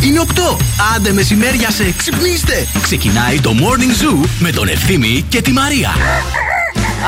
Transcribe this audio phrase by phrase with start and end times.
[0.00, 0.56] Η ώρα είναι 8.
[0.94, 2.66] Άντε μεσημέρια σε ξυπνήστε.
[2.82, 5.90] Ξεκινάει το Morning Zoo με τον Ευθύμη και τη Μαρία.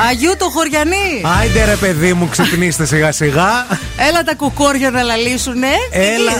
[0.09, 1.21] Αγίου το χωριανή.
[1.39, 3.67] Άιντε ρε παιδί μου, ξυπνήστε σιγά σιγά.
[4.09, 5.67] Έλα τα κουκόρια να λαλήσουνε.
[5.91, 6.31] Έλα.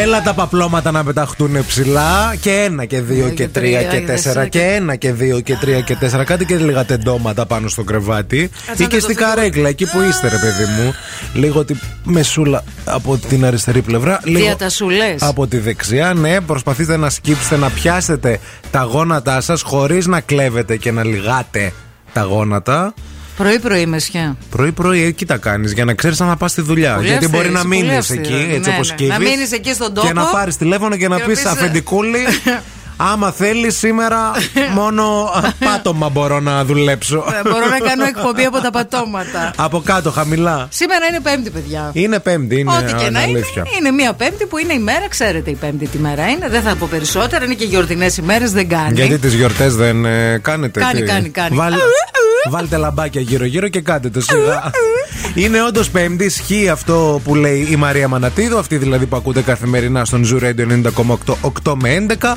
[0.00, 2.34] Έλα τα παπλώματα να πεταχτούν ψηλά.
[2.40, 4.46] Και ένα και δύο και, τρία και τέσσερα.
[4.46, 6.24] Και ένα και δύο και τρία και τέσσερα.
[6.24, 8.50] Κάτι και λίγα τεντώματα πάνω στο κρεβάτι.
[8.76, 10.94] Ή και στην καρέκλα, εκεί που είστε, ρε παιδί μου.
[11.34, 11.74] Λίγο τη
[12.04, 14.20] μεσούλα από την αριστερή πλευρά.
[14.24, 15.14] Λίγο Διατασούλε.
[15.20, 16.14] από τη δεξιά.
[16.14, 18.38] Ναι, προσπαθείτε να σκύψετε, να πιάσετε
[18.70, 21.72] τα γόνατά σας χωρίς να κλέβετε και να λιγάτε
[22.12, 22.94] τα γόνατα.
[23.36, 24.36] Πρωί-πρωί μεσιά.
[24.50, 26.94] Πρωί-πρωί εκεί τα κάνεις για να ξέρεις αν θα πας στη δουλειά.
[26.94, 28.20] Πολύ Γιατί μπορεί αυστηρή, να πολύ μείνεις αυστηρή.
[28.20, 28.94] εκεί, έτσι Ναι, όπως ναι.
[28.94, 31.36] κύβεις, Να μείνεις εκεί στον τόπο Και να πάρεις τηλέφωνο και να και να πεις
[31.36, 32.18] πεις, ε, αφεντικούλη.
[33.12, 34.30] Άμα θέλεις σήμερα
[34.78, 35.30] μόνο
[35.64, 37.24] πάτωμα μπορώ να δουλέψω.
[37.44, 39.52] Ε, Μπορώ να κάνω εκπομπή από τα πατώματα.
[39.56, 40.66] Από κάτω, χαμηλά.
[40.70, 41.90] Σήμερα είναι Πέμπτη, παιδιά.
[41.92, 43.64] Είναι πέμπτη, είναι Ό,τι και να είναι, αλήθεια.
[43.78, 46.48] είναι μία Πέμπτη που είναι η μέρα, ξέρετε η Πέμπτη τι μέρα είναι.
[46.48, 48.92] Δεν θα πω περισσότερα, είναι και γιορτινές ημέρε, δεν κάνει.
[48.94, 50.80] Γιατί τις γιορτές δεν ε, κάνετε.
[50.80, 51.56] Κάνει, τι; κάνει, κάνει.
[51.56, 51.74] Βάλ-
[52.50, 54.70] Βάλτε λαμπάκια γύρω-γύρω και κάντε το σιγά.
[55.34, 60.04] Είναι όντως Πέμπτη, ισχύει αυτό που λέει η Μαρία Μανατίδου, αυτή δηλαδή που ακούτε καθημερινά
[60.04, 62.34] στον Zoo Radio 90,8 8 με 11.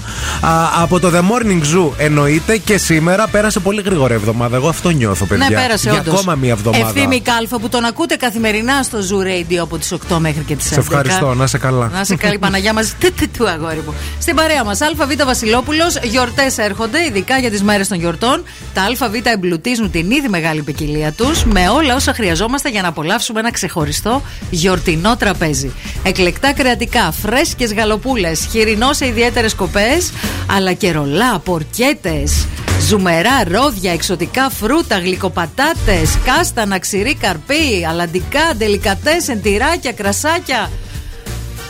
[0.53, 4.55] Α, από το The Morning Zoo εννοείται και σήμερα πέρασε πολύ γρήγορα εβδομάδα.
[4.55, 5.49] Εγώ αυτό νιώθω, παιδιά.
[5.49, 6.19] Ναι, πέρασε Για όντως.
[6.19, 6.87] ακόμα μία εβδομάδα.
[6.87, 10.65] Ευθύμη Κάλφα που τον ακούτε καθημερινά στο Zoo Radio από τις 8 μέχρι και τις
[10.65, 10.73] 11.
[10.73, 11.89] Σε ευχαριστώ, να είσαι καλά.
[11.93, 12.93] Να είσαι καλή Παναγιά μας.
[13.37, 13.93] του αγόρι μου.
[14.19, 18.43] Στην παρέα μας, ΑΒ Βασιλόπουλος, γιορτές έρχονται, ειδικά για τις μέρες των γιορτών.
[18.73, 23.39] Τα ΑΒ εμπλουτίζουν την ήδη μεγάλη ποικιλία τους με όλα όσα χρειαζόμαστε για να απολαύσουμε
[23.39, 25.71] ένα ξεχωριστό γιορτινό τραπέζι.
[26.03, 30.11] Εκλεκτά κρεατικά, φρέσκες γαλοπούλες, χοιρινό σε ιδιαίτερες κοπές,
[30.47, 32.47] αλλά και ρολά, πορκέτες,
[32.87, 40.71] ζουμερά, ρόδια, εξωτικά φρούτα, γλυκοπατάτες, κάστανα, ξηρή καρπί, αλαντικά, ντελικατέσεν, τυράκια, κρασάκια.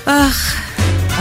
[0.03, 0.35] Αχ,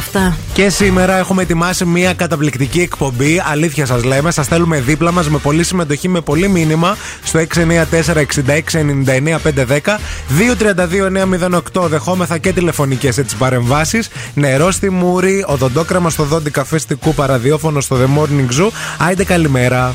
[0.03, 0.37] αυτά.
[0.53, 3.43] Και σήμερα έχουμε ετοιμάσει μια καταπληκτική εκπομπή.
[3.51, 4.31] Αλήθεια σας λέμε.
[4.31, 9.99] Σας θέλουμε δίπλα μας με πολλή συμμετοχή, με πολύ μήνυμα στο 694-6699-510.
[10.29, 11.89] 232-908.
[11.89, 14.09] Δεχόμεθα και τηλεφωνικές έτσι παρεμβάσεις.
[14.35, 18.69] Νερό στη μούρη, οδοντόκραμα στο δόντι, καφέ στη κούπα, ραδιόφωνο στο The Morning Zoo.
[18.99, 19.95] Άιντε καλημέρα.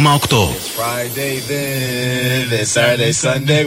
[0.00, 0.54] 90,8.
[0.76, 3.64] Friday then, then Saturday, Sunday.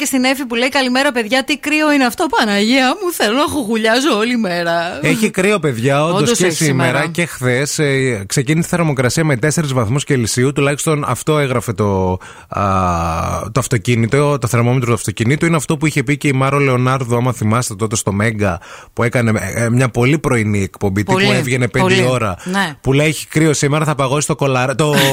[0.00, 1.44] Και στην Εφη που λέει Καλημέρα, παιδιά.
[1.44, 3.12] Τι κρύο είναι αυτό, Παναγία μου.
[3.12, 4.98] Θέλω να χουχουλιάζω όλη μέρα.
[5.02, 7.06] Έχει κρύο, παιδιά, όντως Όντως και έχει σήμερα, σήμερα.
[7.06, 7.80] και χθες.
[8.26, 10.52] ξεκίνησε η θερμοκρασία με 4 βαθμούς Κελσίου.
[10.52, 12.64] Τουλάχιστον αυτό έγραφε το, α,
[13.52, 15.46] το αυτοκίνητο, το θερμόμετρο του αυτοκινήτου.
[15.46, 18.60] Είναι αυτό που είχε πει και η Μάρο Λεωνάρδο, άμα θυμάστε τότε στο Μέγκα,
[18.92, 21.04] που έκανε ε, μια πολύ πρωινή εκπομπή.
[21.04, 22.06] Πολύ, τύπου έβγαινε 5 πολύ.
[22.10, 22.36] ώρα.
[22.44, 22.74] Ναι.
[22.80, 24.74] Που λέει έχει κρύο σήμερα, θα παγώσει το κολάρα.
[24.74, 24.94] Το...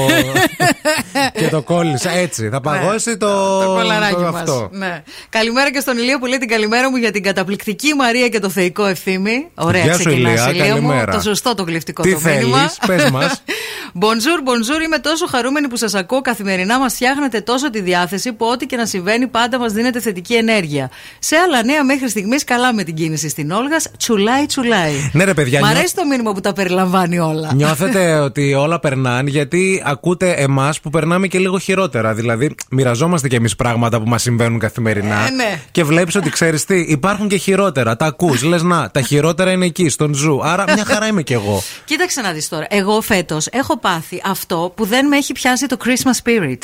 [1.34, 2.10] και το κόλλησα.
[2.10, 3.26] Έτσι, θα παγώσει το.
[3.58, 3.64] Ναι.
[3.64, 4.34] Το κολαράκι το μας.
[4.34, 4.68] αυτό.
[4.72, 5.02] Ναι.
[5.28, 8.48] Καλημέρα και στον Ηλία που λέει την καλημέρα μου για την καταπληκτική Μαρία και το
[8.50, 9.48] θεϊκό ευθύμη.
[9.54, 10.88] Ωραία, Γεια σου, ξεκινάς, Ηλία, Ηλία μου.
[10.88, 11.12] καλημέρα.
[11.12, 12.56] Το σωστό το γλυφτικό Τι το μήνυμα.
[12.58, 13.42] θέλεις, πες μας.
[14.00, 14.82] Bonjour, bonjour.
[14.84, 16.78] Είμαι τόσο χαρούμενη που σας ακούω καθημερινά.
[16.78, 20.90] Μας φτιάχνετε τόσο τη διάθεση που ό,τι και να συμβαίνει πάντα μας δίνετε θετική ενέργεια.
[21.18, 23.90] Σε άλλα νέα μέχρι στιγμής καλά με την κίνηση στην Όλγας.
[23.98, 25.10] Τσουλάει, τσουλάει.
[25.12, 27.50] Ναι, ρε, παιδιά, Μ' νιώ- αρέσει το μήνυμα που τα περιλαμβάνει όλα.
[27.54, 32.14] Νιώθετε ότι όλα περνάνε γιατί ακούτε εμάς που περνάμε και λίγο χειρότερα.
[32.14, 35.26] Δηλαδή, μοιραζόμαστε κι εμείς πράγματα που μας συμβαίνουν καθημερινά.
[35.26, 35.60] Ε, ναι.
[35.70, 37.96] Και βλέπεις ότι ξέρεις τι, υπάρχουν και χειρότερα.
[37.96, 40.40] Τα ακούς, λες να, τα χειρότερα είναι εκεί, στον ζου.
[40.44, 41.62] Άρα, μια χαρά είμαι κι εγώ.
[41.84, 42.66] Κοίταξε να δεις τώρα.
[42.70, 46.58] Εγώ φέτος έχω πάθει αυτό που δεν με έχει πιάσει το Christmas spirit.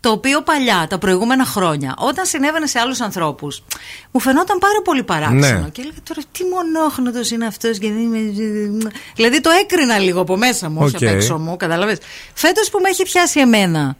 [0.00, 3.62] Το οποίο παλιά, τα προηγούμενα χρόνια, όταν συνέβαινε σε άλλους ανθρώπους,
[4.10, 5.60] μου φαινόταν πάρα πολύ παράξενο.
[5.60, 5.68] Ναι.
[5.68, 7.78] Και έλεγα τώρα τι μονόχνοτος είναι αυτός.
[9.14, 11.02] Δηλαδή το έκρινα λίγο από μέσα μου, όχι Οκ.
[11.02, 11.98] απ' έξω μου, καταλαβες.
[12.34, 13.96] Φέτος που με έχει πιάσει εμένα,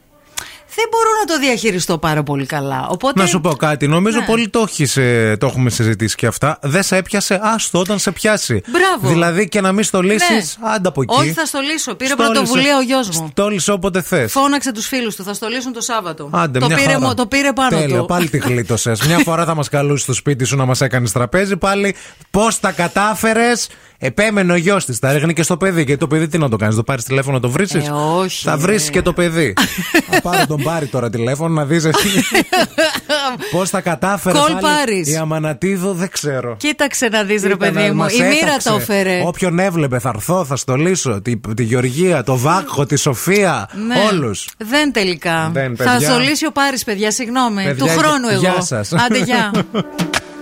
[0.76, 2.86] δεν μπορώ να το διαχειριστώ πάρα πολύ καλά.
[2.90, 3.86] Οπότε, Να σου πω κάτι.
[3.86, 4.24] Νομίζω Ναι.
[4.24, 6.58] πολύ το, έχεις, ε, το έχουμε συζητήσει και αυτά.
[6.62, 8.62] Δεν σε έπιασε, άστο όταν σε πιάσει.
[8.68, 9.08] Μπράβο.
[9.08, 10.70] Δηλαδή και να μην στολίσεις, Ναι.
[10.74, 11.14] άντε από εκεί.
[11.18, 11.94] Όχι, θα στολίσω.
[11.94, 12.32] Πήρε Στόλισε.
[12.32, 13.28] πρωτοβουλία ο γιος μου.
[13.30, 14.32] Στόλισε όποτε θες.
[14.32, 16.28] Φώναξε τους φίλους του, θα στολίσουν το Σάββατο.
[16.32, 17.00] Άντε, το, μια πήρε, χαρά.
[17.06, 18.04] μου- το πήρε πάνω Τέλεια, του.
[18.06, 19.00] πάλι τη γλίτωσες.
[19.06, 21.56] Μια φορά θα μας καλούσε στο σπίτι σου να μας έκανες τραπέζι.
[21.56, 21.94] Πάλι
[22.30, 23.68] πώς τα κατάφερες.
[24.06, 24.98] Επέμενε ο γιος της.
[24.98, 25.84] Τα ρίχνει και στο παιδί.
[25.84, 27.66] Και το παιδί τι να το κάνεις, το πάρεις τηλέφωνο να το βρει.
[27.72, 27.78] Ε,
[28.18, 28.90] όχι, Θα βρεις ρε.
[28.90, 29.52] και το παιδί.
[30.10, 32.08] θα πάρει τον πάρει τώρα τηλέφωνο να δεις εσύ.
[33.52, 34.38] πώς τα κατάφερε.
[34.38, 35.10] Κολ πάλι πάρεις.
[35.12, 36.56] Η Αμανατίδο δεν ξέρω.
[36.56, 37.94] Κοίταξε να δεις, ρε Ήταν, παιδί μου.
[37.96, 38.68] μας Η μοίρα έταξε.
[38.68, 39.22] το έφερε.
[39.24, 41.20] Όποιον έβλεπε θα έρθω, θα στολίσω.
[41.22, 43.68] Τη, τη Γεωργία, το Βάκχο, τη Σοφία.
[43.86, 43.94] Ναι.
[44.12, 44.48] Όλους.
[44.58, 45.50] Δεν τελικά.
[45.52, 46.10] Δεν, θα παιδιά.
[46.10, 47.64] στολίσει ο Πάρης, παιδιά, συγγνώμη.
[47.64, 48.40] Παιδιά, του χρόνου εγώ.
[48.40, 48.92] γεια σας.
[48.92, 49.50] Άντε, γεια.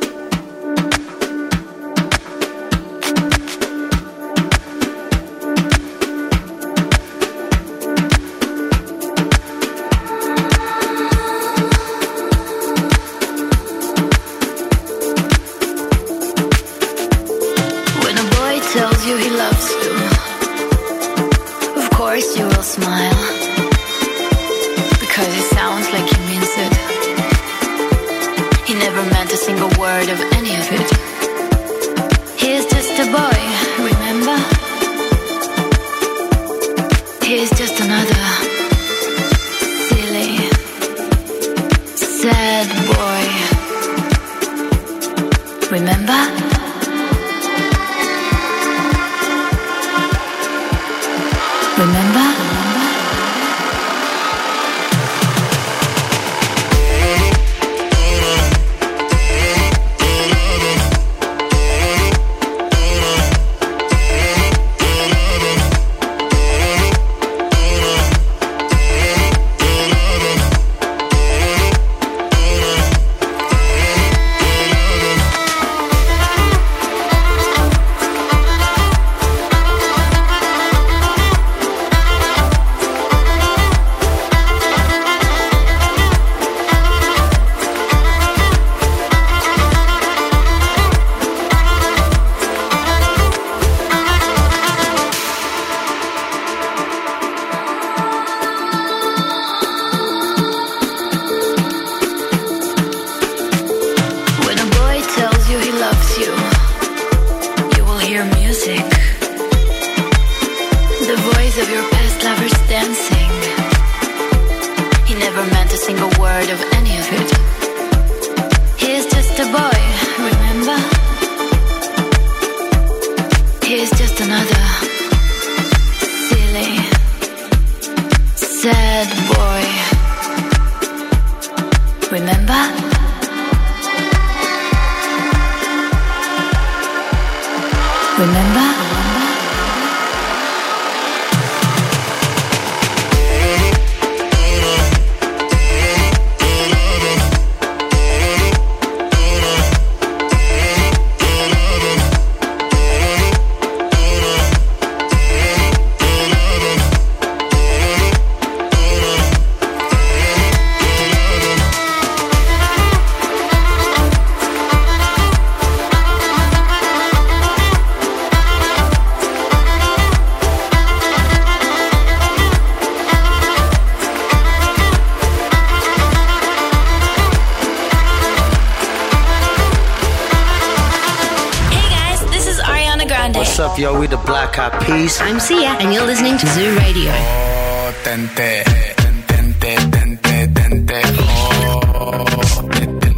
[183.42, 183.98] What's up, yo?
[183.98, 185.20] We the Black Eyed Peas.
[185.20, 187.10] I'm Sia, and you're listening to Zoo Radio.
[187.10, 188.62] Oh, tente,
[189.02, 192.22] tente, tente, tente, oh,
[192.70, 193.10] tente.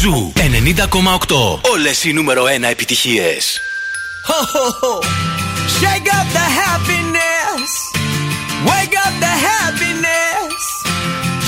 [0.00, 1.70] Ζου 90,8.
[1.72, 3.60] Όλες οι νούμερο 1 επιτυχίες.
[5.80, 7.72] Shake up the happiness.
[8.68, 10.60] Wake up the happiness.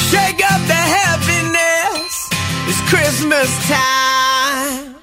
[0.08, 2.32] Shake up the happiness.
[2.64, 4.96] It's Christmas time.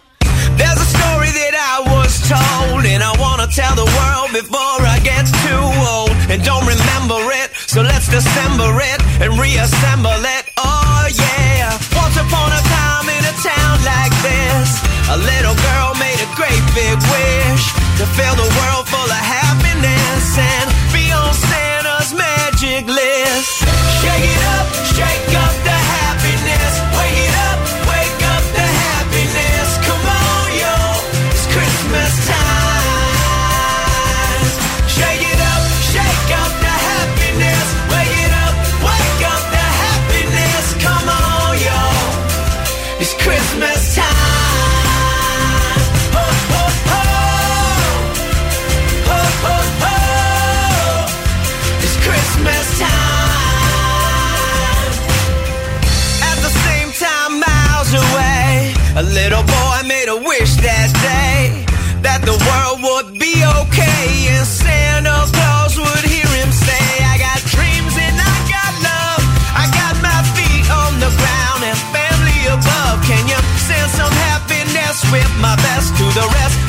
[0.57, 4.97] There's a story that I was told, and I wanna tell the world before I
[5.05, 7.53] get too old and don't remember it.
[7.69, 10.43] So let's dissemble it and reassemble it.
[10.57, 11.77] Oh, yeah.
[11.93, 14.81] Once upon a time in a town like this,
[15.13, 20.37] a little girl made a great big wish to fill the world full of happiness
[20.39, 23.59] and be on Santa's magic list.
[23.99, 24.38] Shake it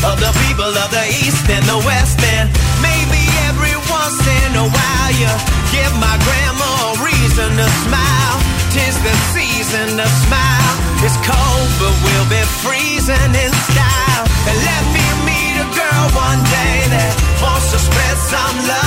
[0.04, 2.20] of the people of the East and the West?
[2.20, 2.48] And
[2.80, 5.30] maybe every once in a while you
[5.74, 8.36] give my grandma a reason to smile.
[8.72, 10.74] Tis the season to smile.
[11.04, 14.24] It's cold, but we'll be freezing in style.
[14.48, 18.79] And let me meet a girl one day that wants to spread some love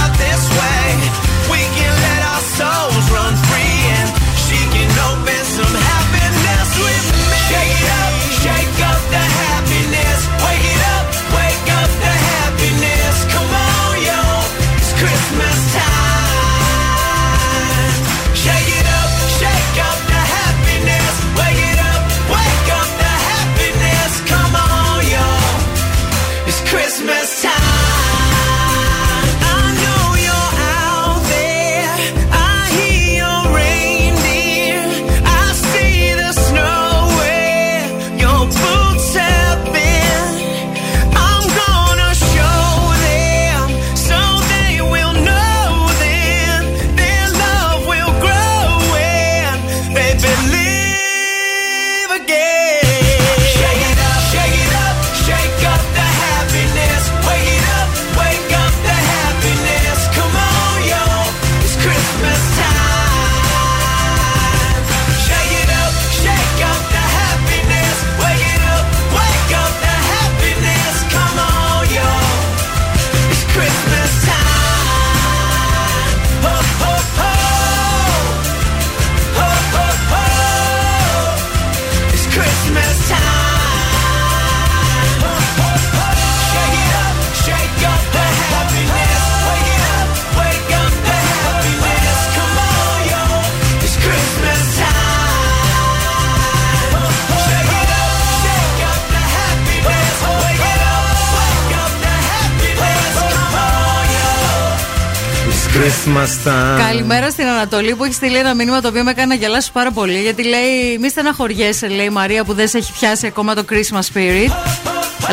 [106.04, 106.78] It's Christmas time.
[106.88, 109.92] Καλημέρα στην Ανατολή που έχει στείλει ένα μήνυμα το οποίο με έκανε να γελάσω πάρα
[109.92, 110.22] πολύ.
[110.22, 114.14] Γιατί λέει: Μη στεναχωριέσαι, λέει η Μαρία που δεν σε έχει πιάσει ακόμα το Christmas
[114.14, 114.52] spirit.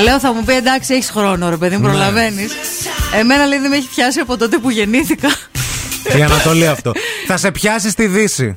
[0.03, 2.53] Λέω: Θα μου πει εντάξει, έχεις χρόνο, ρε παιδί μου, προλαβαίνεις.
[3.15, 5.29] Εμένα λέει δεν με έχει πιάσει από τότε που γεννήθηκα.
[6.19, 6.93] Η Ανατολή αυτό.
[7.27, 8.57] Θα σε πιάσει στη Δύση.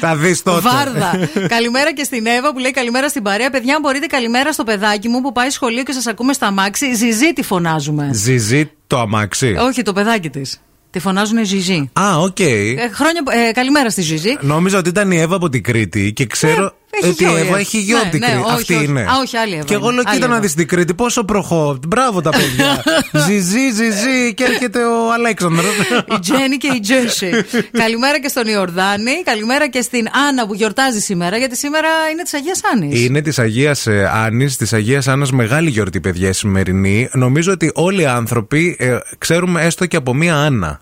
[0.00, 0.60] Θα δεις τότε.
[0.60, 1.28] Βάρδα.
[1.54, 3.50] καλημέρα και στην Εύα που λέει καλημέρα στην παρέα.
[3.50, 6.94] Παιδιά, αν μπορείτε καλημέρα στο παιδάκι μου που πάει σχολείο και σας ακούμε στα μάξι.
[6.94, 8.10] Ζιζί τη φωνάζουμε.
[8.12, 9.56] Ζιζί το αμάξι.
[9.60, 10.60] Όχι, το παιδάκι της.
[10.90, 11.90] Τη φωνάζουν Ζιζί.
[12.00, 12.40] Α, οκ.
[12.40, 14.36] Ε, χρόνια, ε, καλημέρα στη Ζιζί.
[14.40, 17.40] Νόμιζα ότι ήταν η Εύα από την Κρήτη και ξέρω έχει ότι η γιο η
[17.40, 17.58] Εύα Εύα.
[17.58, 18.42] έχει γιο Ναι, από την ναι, Κρήτη.
[18.44, 18.84] όχι, Αυτή όχι.
[18.84, 19.00] είναι.
[19.00, 19.94] Α, όχι, άλλη Εύα Και εγώ είναι.
[19.94, 20.42] λέω, Άλλη κοίτα να Εύα.
[20.42, 21.78] δεις την Κρήτη, πόσο προχώ.
[21.88, 22.82] Μπράβο τα παιδιά.
[23.26, 25.74] Ζιζί, Ζιζί και έρχεται ο Αλέξανδρος.
[26.14, 27.30] Η Τζέννη και η Τζέσι.
[27.72, 29.22] Καλημέρα και στον Ιορδάνη.
[29.24, 33.04] Καλημέρα και στην Άννα που γιορτάζει σήμερα, γιατί σήμερα είναι της Αγίας Άννης.
[33.04, 33.86] Είναι της Αγίας
[34.26, 37.08] Άννης, της Αγίας Άννας μεγάλη γιορτή, παιδιά, η σημερινή.
[37.12, 40.80] Νομίζω ότι όλοι οι άνθρωποι ε, ξέρουμε έστω και από μία Άννα.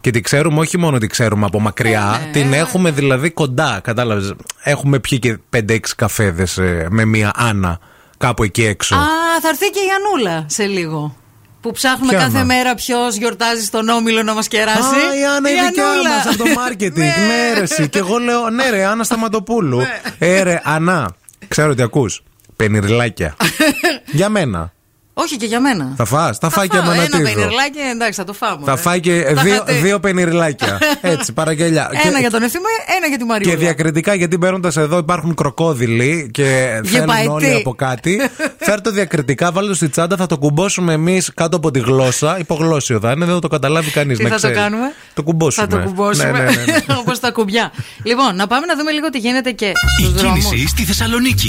[0.00, 2.30] Και τη ξέρουμε όχι μόνο τη ξέρουμε από μακριά, Ναι.
[2.32, 3.80] την έχουμε δηλαδή κοντά.
[3.82, 4.34] Κατάλαβες.
[4.62, 7.78] Έχουμε πιει και 5-6 καφέδες με μία Άννα
[8.18, 8.94] κάπου εκεί έξω.
[8.94, 8.98] Α,
[9.42, 11.16] θα έρθει και η Ανούλα σε λίγο.
[11.60, 14.78] Που ψάχνουμε Ποια κάθε Άννα; μέρα ποιος γιορτάζει στον Όμιλο να μας κεράσει.
[14.78, 16.08] Α, η Άννα η δικιά Ανούλα.
[16.08, 17.06] μας από το μάρκετινγκ.
[17.06, 17.88] ναι, ρε, εσύ.
[17.88, 19.80] Και εγώ λέω, ναι, ρε, Άννα Σταματοπούλου.
[20.18, 21.14] ε, ρε, Ανά,
[21.48, 22.22] ξέρω ότι ακούς.
[22.56, 23.36] Πενιρλάκια.
[24.18, 24.72] Για μένα.
[25.20, 25.92] Όχι και για μένα.
[25.96, 26.84] Θα φας, θα φάει και φάω.
[26.84, 27.22] Ένα αμανατίδο.
[27.22, 28.62] πενιρλάκι, εντάξει, θα το φάμε.
[28.64, 29.72] Θα φάει και Τα δύο, είχατε.
[29.72, 30.78] δύο πενιρλάκια.
[31.00, 31.88] Έτσι, παραγγελιά.
[31.92, 32.64] Ένα Και- για τον ευθύμα,
[32.96, 33.54] ένα για τη Μαριούλα.
[33.54, 36.42] Και διακριτικά, γιατί μπαίνοντας εδώ υπάρχουν κροκόδιλοι και
[36.84, 37.28] θέλουν Γεπαετή.
[37.28, 38.20] όλοι από κάτι.
[38.66, 42.38] Φέρ το διακριτικά, βάλτε το στη τσάντα, θα το κουμπώσουμε εμείς κάτω από τη γλώσσα.
[42.38, 44.18] Υπογλώσσιο θα είναι, δεν θα το καταλάβει κανείς.
[44.18, 45.66] Τι θα το κάνουμε; Το κουμπώσουμε.
[45.70, 46.30] Θα το κουμπώσουμε.
[46.30, 46.50] Ναι, ναι, ναι,
[46.86, 46.94] ναι.
[47.00, 47.72] Όπως τα κουμπιά.
[48.02, 50.44] λοιπόν, να πάμε να δούμε λίγο τι γίνεται και Η στους δρόμους.
[50.48, 51.48] κίνηση στη Θεσσαλονίκη.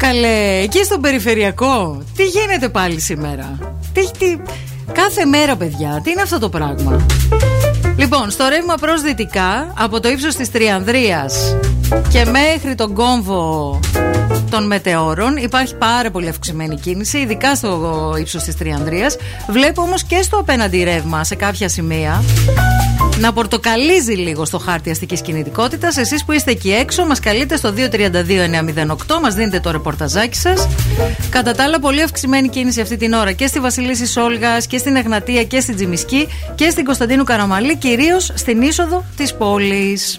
[0.00, 3.58] Καλέ, εκεί στο περιφερειακό, τι γίνεται πάλι σήμερα;
[3.92, 4.38] Τι, τι,
[4.92, 7.06] κάθε μέρα, παιδιά, τι είναι αυτό το πράγμα;
[7.96, 11.56] Λοιπόν, στο ρεύμα προς δυτικά, από το ύψος της Τριανδρίας
[12.08, 13.80] και μέχρι τον κόμβο
[14.50, 19.16] των μετεώρων υπάρχει πάρα πολύ αυξημένη κίνηση, ειδικά στο ύψος της Τριανδρίας.
[19.48, 22.22] Βλέπω όμως και στο απέναντι ρεύμα σε κάποια σημεία
[23.20, 25.96] να πορτοκαλίζει λίγο στο χάρτη αστικής κινητικότητας.
[25.96, 30.68] Εσείς που είστε εκεί έξω, μας καλείτε στο 232-908, μας δίνετε το ρεπορταζάκι σας.
[31.30, 34.96] Κατά τα άλλα, πολύ αυξημένη κίνηση αυτή την ώρα και στη Βασιλίση Όλγα και στην
[34.96, 40.18] Εγνατία και στην Τζιμισκή και στην Κωνσταντίνου Καραμαλή, κυρίως στην είσοδο της πόλης.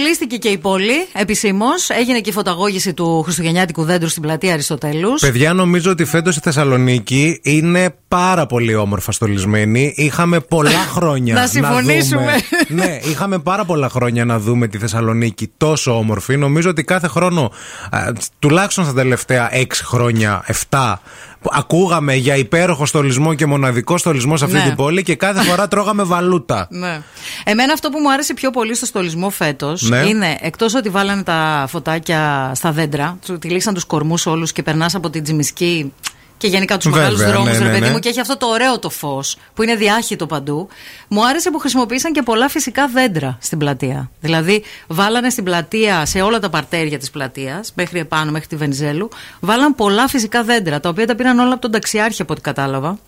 [0.00, 1.88] στολίστηκε και η πόλη επισήμως.
[1.90, 5.20] Έγινε και η φωταγώγηση του Χριστουγεννιάτικου δέντρου στην πλατεία Αριστοτέλους.
[5.20, 9.92] Παιδιά, νομίζω ότι φέτος η Θεσσαλονίκη είναι πάρα πολύ όμορφα στολισμένη.
[9.96, 12.20] Είχαμε πολλά χρόνια Να συμφωνήσουμε.
[12.68, 12.84] δούμε.
[12.84, 16.36] ναι, είχαμε πάρα πολλά χρόνια να δούμε τη Θεσσαλονίκη τόσο όμορφη.
[16.36, 17.50] Νομίζω ότι κάθε χρόνο,
[17.90, 20.94] α, τουλάχιστον στα τελευταία 6 χρόνια, 7,
[21.40, 24.62] που ακούγαμε για υπέροχο στολισμό και μοναδικό στολισμό σε αυτή Ναι.
[24.62, 26.66] την πόλη και κάθε φορά τρώγαμε βαλούτα.
[26.70, 27.02] Ναι.
[27.44, 29.96] Εμένα αυτό που μου άρεσε πιο πολύ στο στολισμό φέτος Ναι.
[29.98, 34.94] είναι εκτός ότι βάλανε τα φωτάκια στα δέντρα, του τυλίξαν τους κορμούς όλους και περνάς
[34.94, 35.92] από την Τζιμισκή
[36.38, 37.90] και γενικά τους Βέβαια, μεγάλους δρόμους, ναι, ρε ναι, παιδί ναι.
[37.90, 40.68] μου, και έχει αυτό το ωραίο το φως που είναι διάχυτο παντού.
[41.08, 44.10] Μου άρεσε που χρησιμοποίησαν και πολλά φυσικά δέντρα στην πλατεία.
[44.20, 49.08] Δηλαδή, βάλανε στην πλατεία, σε όλα τα παρτέρια της πλατείας, μέχρι επάνω, μέχρι τη Βενιζέλου,
[49.40, 52.98] βάλαν πολλά φυσικά δέντρα, τα οποία τα πήραν όλα από τον ταξιάρχη, από ό,τι κατάλαβα.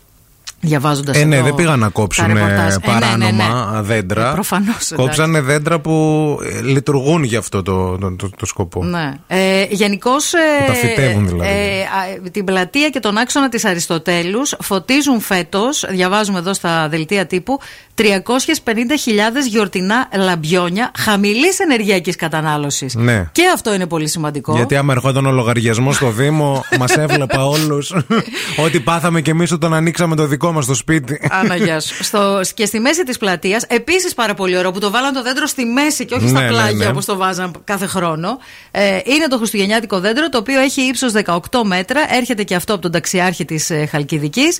[0.60, 2.74] Διαβάζοντας Ε, ναι, δεν πήγαν να κόψουν ρεπορτάζ.
[2.74, 3.80] Ε, ναι, ναι, παράνομα ναι.
[3.82, 4.30] δέντρα.
[4.30, 5.92] Ε, προφανώς, Κόψανε δέντρα που
[6.42, 8.84] ε, λειτουργούν για αυτό το, το, το, το σκοπό.
[8.84, 9.12] Ναι.
[9.26, 10.30] Ε, Γενικώς.
[10.30, 12.30] Που τα φυτεύουν δηλαδή.
[12.30, 17.58] την πλατεία και τον άξονα της Αριστοτέλους φωτίζουν φέτος, διαβάζουμε εδώ στα δελτία τύπου,
[17.98, 18.04] 350.000
[19.48, 22.94] γιορτινά λαμπιόνια χαμηλής ενεργειακής κατανάλωσης.
[22.94, 23.28] Ναι.
[23.32, 24.54] Και αυτό είναι πολύ σημαντικό.
[24.54, 27.94] Γιατί άμα ερχόταν ο λογαριασμός στο Δήμο, μας έβλεπα όλους.
[28.64, 31.20] Ό,τι πάθαμε κι εμείς όταν ανοίξαμε το δικό μα το σπίτι.
[31.30, 32.04] Άνα, γεια σου.
[32.04, 35.46] Στο, και στη μέση της πλατείας, επίσης πάρα πολύ ωραίο που το βάλαν το δέντρο
[35.46, 36.90] στη μέση και όχι στα Ναι, ναι, πλάγια ναι.
[36.90, 38.38] όπως το βάζαν κάθε χρόνο.
[38.70, 42.00] Ε, είναι το Χριστουγεννιάτικο δέντρο το οποίο έχει ύψος 18 μέτρα.
[42.16, 44.58] Έρχεται και αυτό από τον ταξιάρχη της ε, Χαλκιδικής.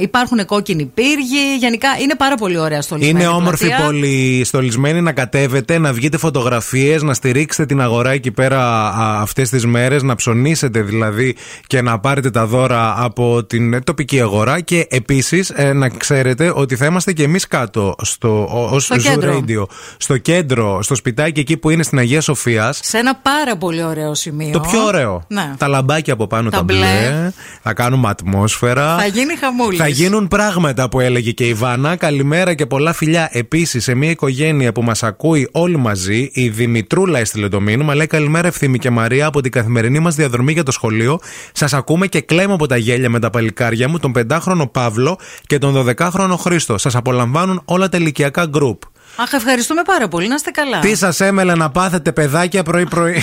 [0.00, 1.56] υπάρχουν κόκκινοι πύργοι.
[1.58, 3.18] Γενικά είναι πάρα πολύ ωραία στολισμένη.
[3.20, 3.84] Είναι η όμορφη πλατεία.
[3.84, 8.88] πόλη, στολισμένη να κατέβετε, να βγείτε φωτογραφίες, να στηρίξετε την αγορά εκεί πέρα
[9.20, 14.60] αυτές τις μέρες, να ψωνίσετε δηλαδή και να πάρετε τα δώρα από την τοπική αγορά.
[14.60, 19.44] Και επίσης να ξέρετε ότι θα είμαστε και εμείς κάτω στο, ως Στο Zoo κέντρο.
[19.48, 19.64] Radio,
[19.96, 22.80] στο κέντρο, στο σπιτάκι εκεί που είναι στην Αγία Σοφίας.
[22.82, 24.50] Σε ένα πάρα πολύ ωραίο σημείο.
[24.50, 25.24] Το πιο ωραίο.
[25.28, 25.52] Ναι.
[25.58, 26.76] Τα λαμπάκια από πάνω Τα τα, μπλε.
[26.76, 27.32] μπλε.
[27.62, 28.96] Θα κάνουμε ατμόσφαιρα.
[28.98, 29.78] Θα γίνει χαμούλης.
[29.78, 31.96] Θα γίνουν πράγματα που έλεγε και η Βάνα.
[31.96, 33.28] Καλημέρα και πολλά φιλιά.
[33.32, 37.94] Επίσης, σε μια οικογένεια που μας ακούει όλοι μαζί, η Δημητρούλα έστειλε το μήνυμα.
[37.94, 41.18] Λέει καλημέρα, Ευθύμη και Μαρία, από την καθημερινή μας διαδρομή για το σχολείο.
[41.52, 45.58] Σας ακούμε και κλαίμε από τα γέλια με τα παλικάρια μου, τον 5χρονο Παύλο και
[45.58, 46.78] τον 12χρονο Χρήστο.
[46.78, 48.82] Σας απολαμβάνουν όλα τα ηλικιακά γκρουπ.
[49.16, 50.28] Αχ, ευχαριστούμε πάρα πολύ.
[50.28, 50.78] Να είστε καλά.
[50.78, 53.22] Τι σας έμελε να πάθετε παιδάκια πρωί-πρωί.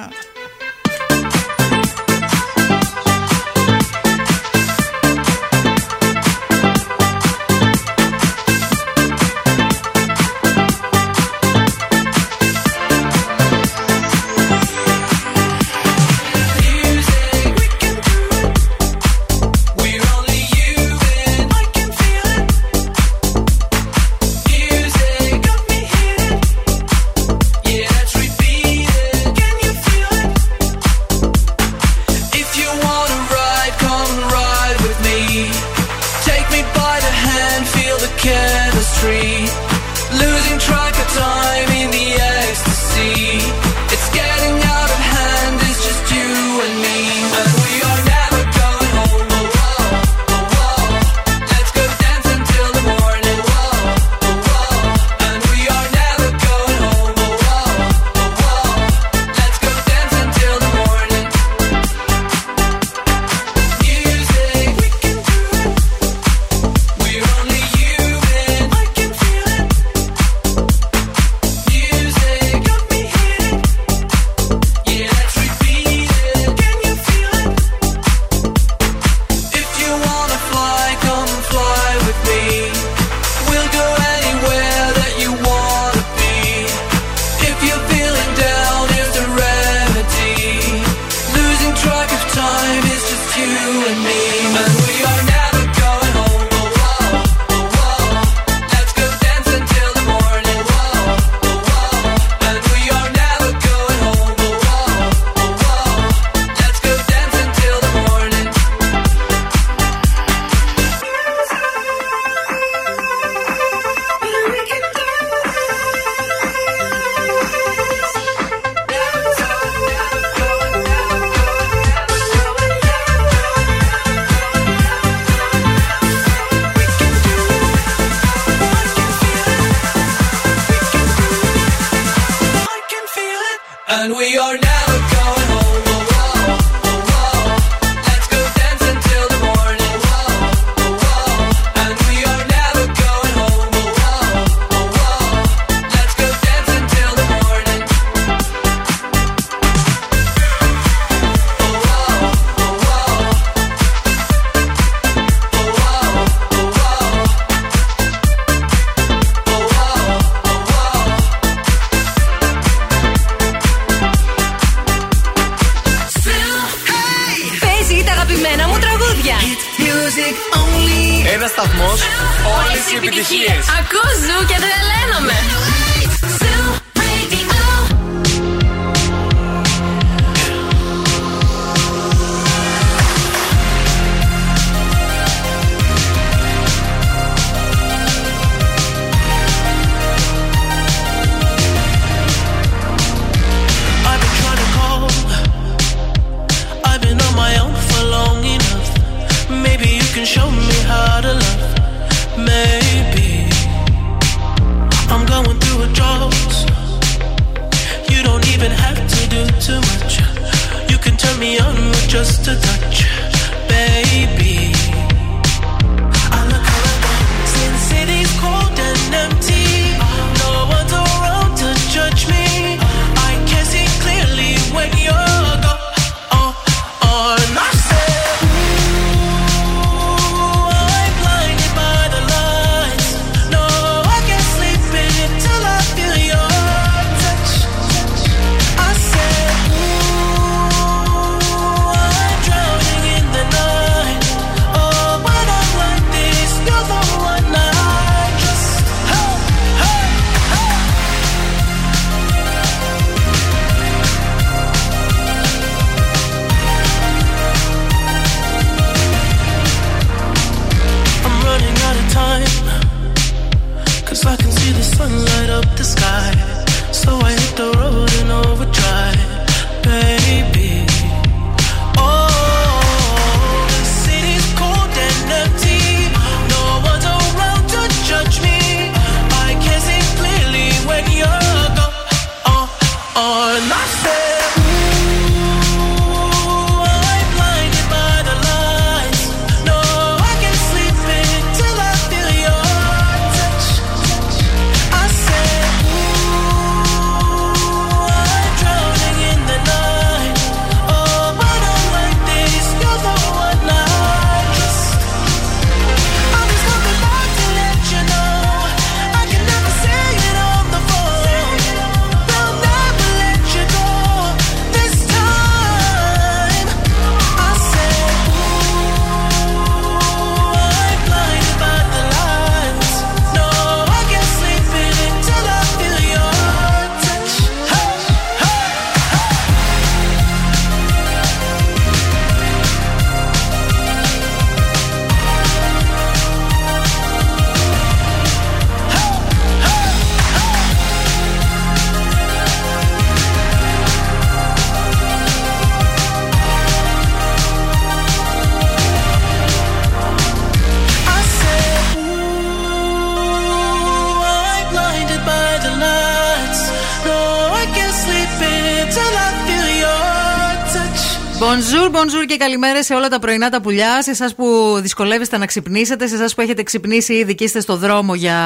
[362.37, 364.03] και καλημέρα σε όλα τα πρωινά τα πουλιά.
[364.03, 367.77] Σε εσάς που δυσκολεύεστε να ξυπνήσετε, σε εσάς που έχετε ξυπνήσει ήδη και είστε στο
[367.77, 368.37] δρόμο για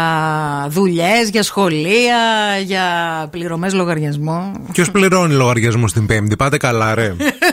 [0.69, 2.17] δουλειές, για σχολεία,
[2.63, 2.83] για
[3.31, 4.51] πληρωμές λογαριασμό.
[4.71, 7.15] Ποιος πληρώνει λογαριασμό στην Πέμπτη, πάτε καλά, ρε.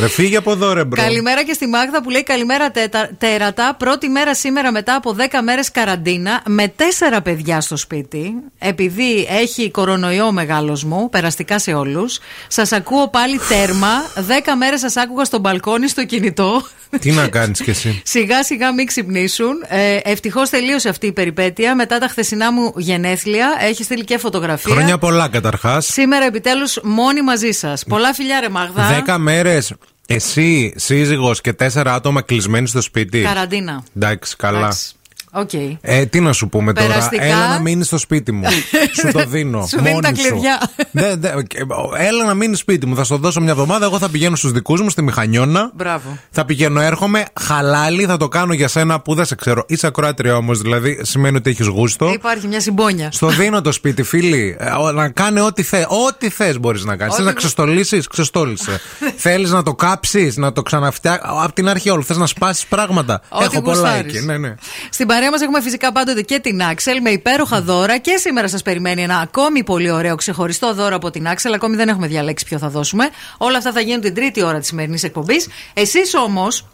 [0.00, 1.02] ρε φύγε από εδώ, ρε bro.
[1.02, 3.74] Καλημέρα και στη Μάγδα που λέει καλημέρα τέτα- τέρατα.
[3.78, 8.34] Πρώτη μέρα σήμερα μετά από 10 μέρες καραντίνα με τέσσερα παιδιά στο σπίτι.
[8.58, 12.18] Επειδή έχει κορονοϊό ο μεγάλος μου, περαστικά σε όλους.
[12.48, 13.88] Σας ακούω πάλι τέρμα.
[14.14, 16.62] 10 μέρες σας άκουγα στο μπαλκόνι στο κινητό.
[17.00, 18.00] Τι να κάνεις κι εσύ.
[18.14, 19.64] Σιγά σιγά μην ξυπνήσουν.
[19.68, 21.74] Ε, Ευτυχώς τελείωσε αυτή η περιπέτεια.
[21.74, 24.74] Μετά τα χθεσινά μου γενέθλια έχει στείλει και φωτογραφία.
[24.74, 25.86] Χρόνια πολλά καταρχάς.
[25.86, 27.84] Σήμερα επιτέλους μόνοι μαζί σας.
[27.88, 28.86] Πολλά φιλιά, ρε Μάγδα.
[28.86, 29.72] Δέκα μέρες
[30.10, 33.20] εσύ, σύζυγος και τέσσερα άτομα κλεισμένοι στο σπίτι.
[33.22, 33.84] Καραντίνα.
[33.96, 34.58] Εντάξει, καλά.
[34.58, 34.92] Εντάξει.
[35.32, 35.50] Οκ.
[35.80, 37.22] Ε, τι να σου πούμε Περαστικά.
[37.22, 37.34] τώρα.
[37.36, 38.44] Έλα να μείνεις στο σπίτι μου.
[39.00, 39.66] σου το δίνω.
[39.66, 40.70] Σου δίνει μόνη τα κλειδιά.
[40.90, 41.58] Δε- δε- και-
[41.96, 42.96] έλα να μείνεις σπίτι μου.
[42.96, 43.84] Θα σου το δώσω μια εβδομάδα.
[43.84, 45.70] Εγώ θα πηγαίνω στους δικούς μου στη Μηχανιώνα.
[45.74, 46.18] Μπράβο.
[46.30, 47.24] Θα πηγαίνω, έρχομαι.
[47.40, 49.64] Χαλάλι θα το κάνω για σένα που δεν σε ξέρω.
[49.66, 52.10] Είσαι ακροάτρια όμως, δηλαδή σημαίνει ότι έχεις γούστο.
[52.12, 53.08] Υπάρχει μια συμπόνια.
[53.12, 54.56] Στο δίνω το σπίτι, φίλοι.
[54.60, 55.84] Ε, ο- Να κάνει ό,τι θε.
[56.06, 57.14] Ό,τι θες μπορείς να κάνεις.
[57.14, 58.80] Ό,τι- Θες να ξεστολίσεις, ξεστόλισε.
[59.16, 61.26] Θέλεις να το κάψεις, να το ξαναφτιάξει.
[61.42, 62.02] Απ' την αρχή όλο.
[62.02, 63.20] Θες να σπάσεις πράγματα.
[63.28, 64.14] Ό,τι Έχω πολλά γουστάρεις.
[64.16, 64.24] εκεί.
[64.26, 64.54] Ναι, ναι.
[64.90, 68.62] Στην παρέα μας έχουμε φυσικά πάντοτε και την Άξελ με υπέροχα δώρα και σήμερα σας
[68.62, 71.52] περιμένει ένα ακόμη πολύ ωραίο ξεχωριστό δώρο από την Άξελ.
[71.52, 73.08] Ακόμη δεν έχουμε διαλέξει ποιο θα δώσουμε.
[73.38, 75.48] Όλα αυτά θα γίνουν την τρίτη ώρα της σημερινής εκπομπής.
[75.74, 76.66] Εσείς όμως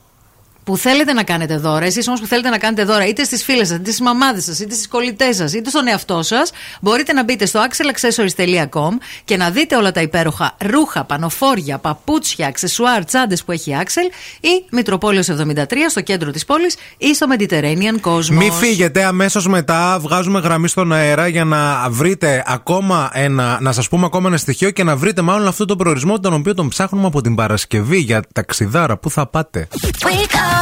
[0.65, 3.69] που θέλετε να κάνετε δώρα, εσείς όμως που θέλετε να κάνετε δώρα είτε στις φίλες
[3.69, 6.51] σας, είτε στις μαμάδες σας, είτε στις κολλητές σας, είτε στον εαυτό σας,
[6.81, 8.91] μπορείτε να μπείτε στο axelaccessories.com
[9.25, 14.13] και να δείτε όλα τα υπέροχα ρούχα, πανοφόρια, παπούτσια, αξεσουάρ, τσάντες που έχει η Axel
[14.41, 18.27] ή Μητροπόλεως 73 στο κέντρο της πόλης ή στο Mediterranean Cosmos.
[18.31, 23.89] Μη φύγετε, αμέσως μετά βγάζουμε γραμμή στον αέρα για να βρείτε ακόμα ένα, να σας
[23.89, 27.07] πούμε ακόμα ένα στοιχείο και να βρείτε μάλλον αυτό το προορισμό τον οποίο τον ψάχνουμε
[27.07, 28.97] από την Παρασκευή για ταξιδάρα.
[28.97, 30.54] Πού θα πάτε; Wake up,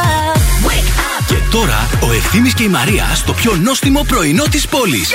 [0.67, 1.25] wake up.
[1.27, 5.05] Και τώρα ο Ευθύμη και η Μαρία στο πιο νόστιμο πρωινό τη πόλη.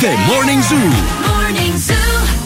[0.00, 0.90] The Morning Zoo.
[1.30, 2.36] Morning Zoo.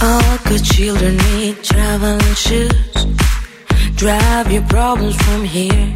[0.00, 3.06] All good children need traveling shoes.
[3.96, 5.86] Drive your problems from here.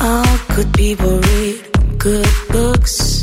[0.00, 1.58] All good people read
[1.98, 3.22] good books.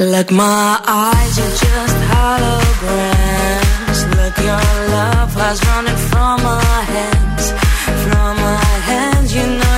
[0.00, 3.98] Like my eyes are just holograms.
[4.16, 7.50] Look, your love has running from my hands,
[8.04, 9.34] from my hands.
[9.34, 9.69] You know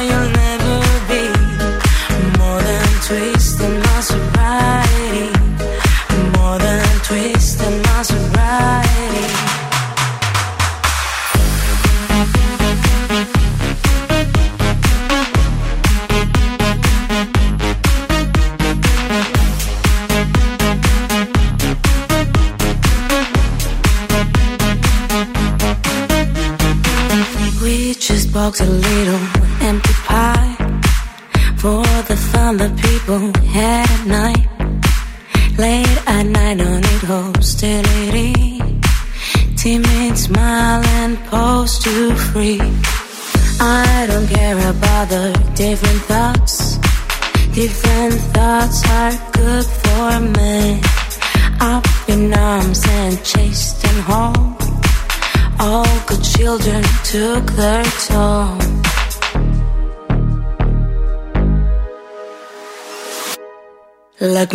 [28.42, 29.31] talks a little.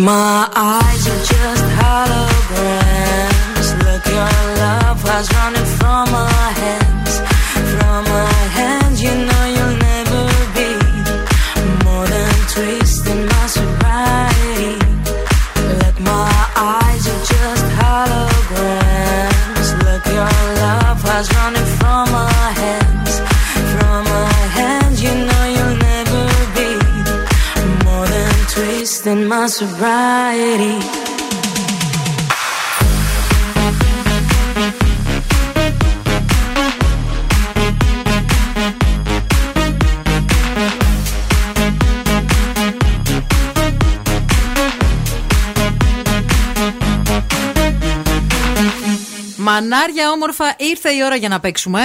[0.00, 0.87] My eyes
[49.88, 51.80] Μανάρια όμορφα, ήρθε η ώρα για να παίξουμε.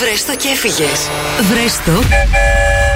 [0.00, 1.08] Βρες το και έφυγες.
[1.50, 2.02] Βρες το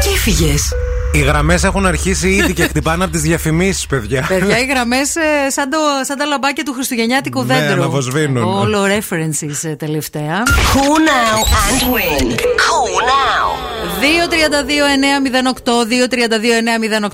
[0.02, 0.72] και έφυγες.
[1.12, 4.24] Οι γραμμές έχουν αρχίσει ήδη και χτυπάνε από τις διαφημίσεις, παιδιά.
[4.28, 5.12] Παιδιά, οι γραμμές
[5.48, 7.72] σαν, το, σαν τα λαμπάκια του Χριστουγεννιάτικου Ναι, δέντρου.
[7.72, 8.42] αναβοσβήνουν.
[8.58, 10.42] Όλο references ε, τελευταία.
[10.46, 12.30] Cool now and win.
[12.36, 13.73] Cool now.
[14.04, 14.06] 232-908,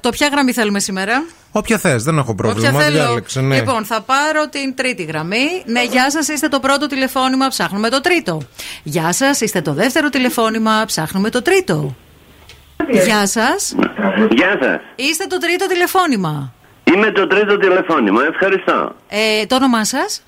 [0.06, 0.10] 232-908.
[0.10, 2.68] Ποια γραμμή θέλουμε σήμερα; Όποια θες, δεν έχω πρόβλημα.
[2.68, 2.96] Όποια θέλω.
[2.96, 3.54] Διάλεξε, ναι.
[3.56, 5.62] Λοιπόν, θα πάρω την τρίτη γραμμή.
[5.66, 8.40] Ναι, γεια σας, είστε το πρώτο τηλεφώνημα, ψάχνουμε το τρίτο.
[8.82, 11.94] Γεια σας, είστε το δεύτερο τηλεφώνημα, ψάχνουμε το τρίτο.
[12.90, 13.74] Γεια σας.
[14.30, 14.80] Γεια σας.
[14.94, 16.52] Είστε το τρίτο τηλεφώνημα.
[16.94, 18.20] Είμαι το τρίτο τηλεφώνημα.
[18.24, 18.94] Ευχαριστώ.
[19.08, 20.22] Ε, το όνομά σας;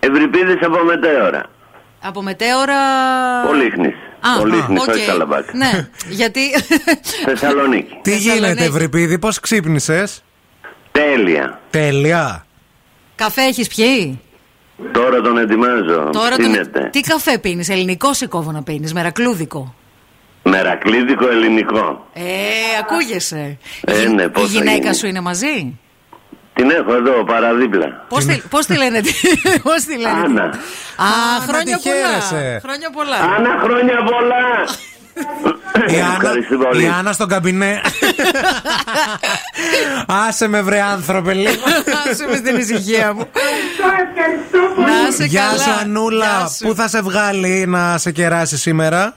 [0.00, 1.42] Ευριπίδης από Μετέωρα.
[2.02, 2.76] Από Μετέωρα.
[3.46, 3.94] Πολύχνης.
[4.28, 4.88] Α, Πολύχνη, οκ.
[4.88, 5.54] όχι Καλαμπάκα.
[5.54, 6.40] Ναι, γιατί.
[7.24, 7.98] Θεσσαλονίκη.
[8.02, 10.22] Τι γίνεται, Ευρυπίδη, πώς ξύπνησες;
[10.92, 11.60] Τέλεια.
[11.70, 12.46] Τέλεια.
[13.14, 14.20] Καφέ έχεις πιει;
[14.92, 16.10] Τώρα τον ετοιμάζω.
[16.12, 16.50] Τώρα τον...
[16.50, 16.88] Ψήνεται.
[16.92, 19.74] Τι καφέ πίνεις, ελληνικό σηκώβω να πίνεις, μερακλούδικο;
[20.42, 22.06] Μερακλίδικο ελληνικό.
[22.12, 22.22] Ε,
[22.80, 23.58] ακούγεσαι.
[23.84, 24.94] Ε, ναι, Η πώς θα γυναίκα γίνει.
[24.94, 25.78] σου είναι μαζί;
[26.54, 28.04] Την έχω εδώ παραδίπλα.
[28.08, 29.00] Πώς τη, πώς τη λένε,
[29.66, 30.20] πώς τη λένε.
[30.24, 30.42] Άννα.
[30.42, 31.96] Α, χρόνια τη πολλά.
[32.06, 32.60] χαίρεσαι.
[32.64, 33.16] Χρόνια πολλά.
[33.36, 34.44] Άννα, χρόνια πολλά.
[35.96, 36.82] Η Άννα, Ευχαριστώ πολύ.
[36.84, 37.80] η Άννα στον καμπινέ.
[40.28, 41.62] Άσε με βρε άνθρωπε λίγο.
[42.10, 43.26] Άσε με στην ησυχία μου.
[44.76, 45.58] Να σε Γεια καλά.
[45.62, 46.24] σου, Ανούλα.
[46.26, 46.66] Γεια σου.
[46.66, 49.16] Πού θα σε βγάλει να σε κεράσει σήμερα;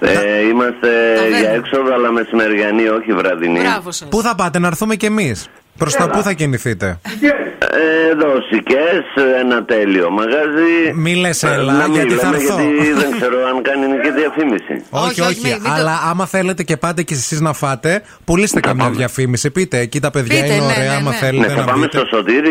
[0.00, 1.38] Ε, είμαστε Ταβέρνα.
[1.38, 3.60] για έξοδο, αλλά μεσημεριανή, όχι βραδινή.
[3.60, 4.08] Μπράβο σας.
[4.08, 5.48] Πού θα πάτε, να έρθουμε κι εμείς;
[5.78, 9.04] Προς τα πού θα κινηθείτε; Ε, Εδώ, Σικές,
[9.40, 10.92] ένα τέλειο μαγαζί.
[10.94, 12.58] Μη λες Ε, έλα, να μην γιατί θα λέμε, έρθω.
[12.60, 14.84] Γιατί δεν ξέρω αν κάνει και διαφήμιση.
[14.90, 15.40] Όχι, όχι, όχι.
[15.42, 19.50] μην- μην το- αλλά άμα θέλετε και πάτε κι εσείς να φάτε, πουλήστε καμιά διαφήμιση.
[19.50, 20.90] Πείτε, εκεί τα παιδιά Πείτε, είναι ναι, ωραία.
[20.90, 21.16] ναι, άμα ναι.
[21.16, 21.98] θέλετε Ναι, θα να πάμε μπείτε.
[21.98, 22.50] στο Σωτήρι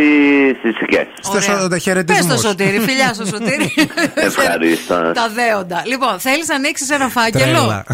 [0.60, 1.06] στις Σικές.
[1.22, 2.28] Στο σο- χαιρετισμούς.
[2.32, 3.74] Πες στο σωτήρι, φιλιά στο σωτήρι.
[4.30, 5.12] Ευχαριστώ.
[5.14, 5.84] Τα δέοντα.
[5.86, 7.86] Λοιπόν, θέλεις να ανοίξεις ένα φάκελο; Τρέλα.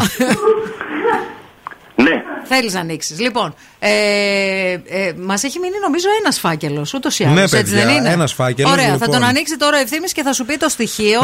[1.94, 3.20] Ναι, Θέλεις να ανοίξεις.
[3.20, 3.90] Λοιπόν, ε,
[4.72, 6.94] ε, μας έχει μείνει νομίζω ένας φάκελος.
[6.94, 7.36] Ούτως ή άλλως.
[7.36, 9.10] Ναι, έτσι παιδιά, δεν είναι; ένας φάκελος, Ωραία, θα λοιπόν.
[9.10, 11.20] τον ανοίξει τώρα ευθύνη και θα σου πει το στοιχείο.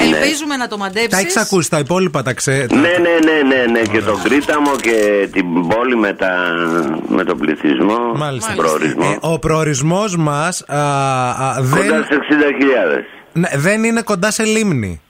[0.00, 1.10] Ελπίζουμε να το μαντέψεις.
[1.10, 2.74] Τα έχεις ακούσει, τα υπόλοιπα τα ξέρετε.
[2.74, 3.80] ναι, ναι, ναι, ναι, ναι.
[3.80, 6.30] Και τον Κρήταμο και την πόλη με, τα,
[7.08, 7.98] με τον πληθυσμό.
[8.14, 8.52] Μάλιστα.
[8.52, 9.10] Προορισμό.
[9.22, 13.04] Ε, ο προορισμός μας Κοντά δεν, σε 60.000.
[13.32, 15.00] ναι, δεν είναι κοντά σε λίμνη.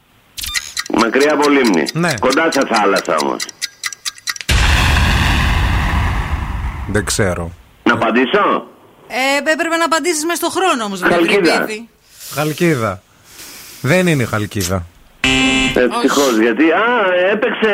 [0.95, 1.85] Μακριά από λίμνη.
[1.93, 2.15] Ναι.
[2.21, 3.45] Κοντά σε θάλασσα όμως.
[6.93, 7.51] Δεν ξέρω.
[7.83, 8.67] Να απαντήσω;
[9.09, 11.01] Ε, έπρεπε να απαντήσεις μέσα στον χρόνο όμως.
[11.01, 11.67] Χαλκίδα.
[12.35, 13.03] Χαλκίδα.
[13.81, 14.85] Δεν είναι η Χαλκίδα.
[15.75, 16.33] Ευτυχώς.
[16.45, 16.65] Γιατί.
[16.85, 16.87] Α,
[17.33, 17.73] έπαιξε.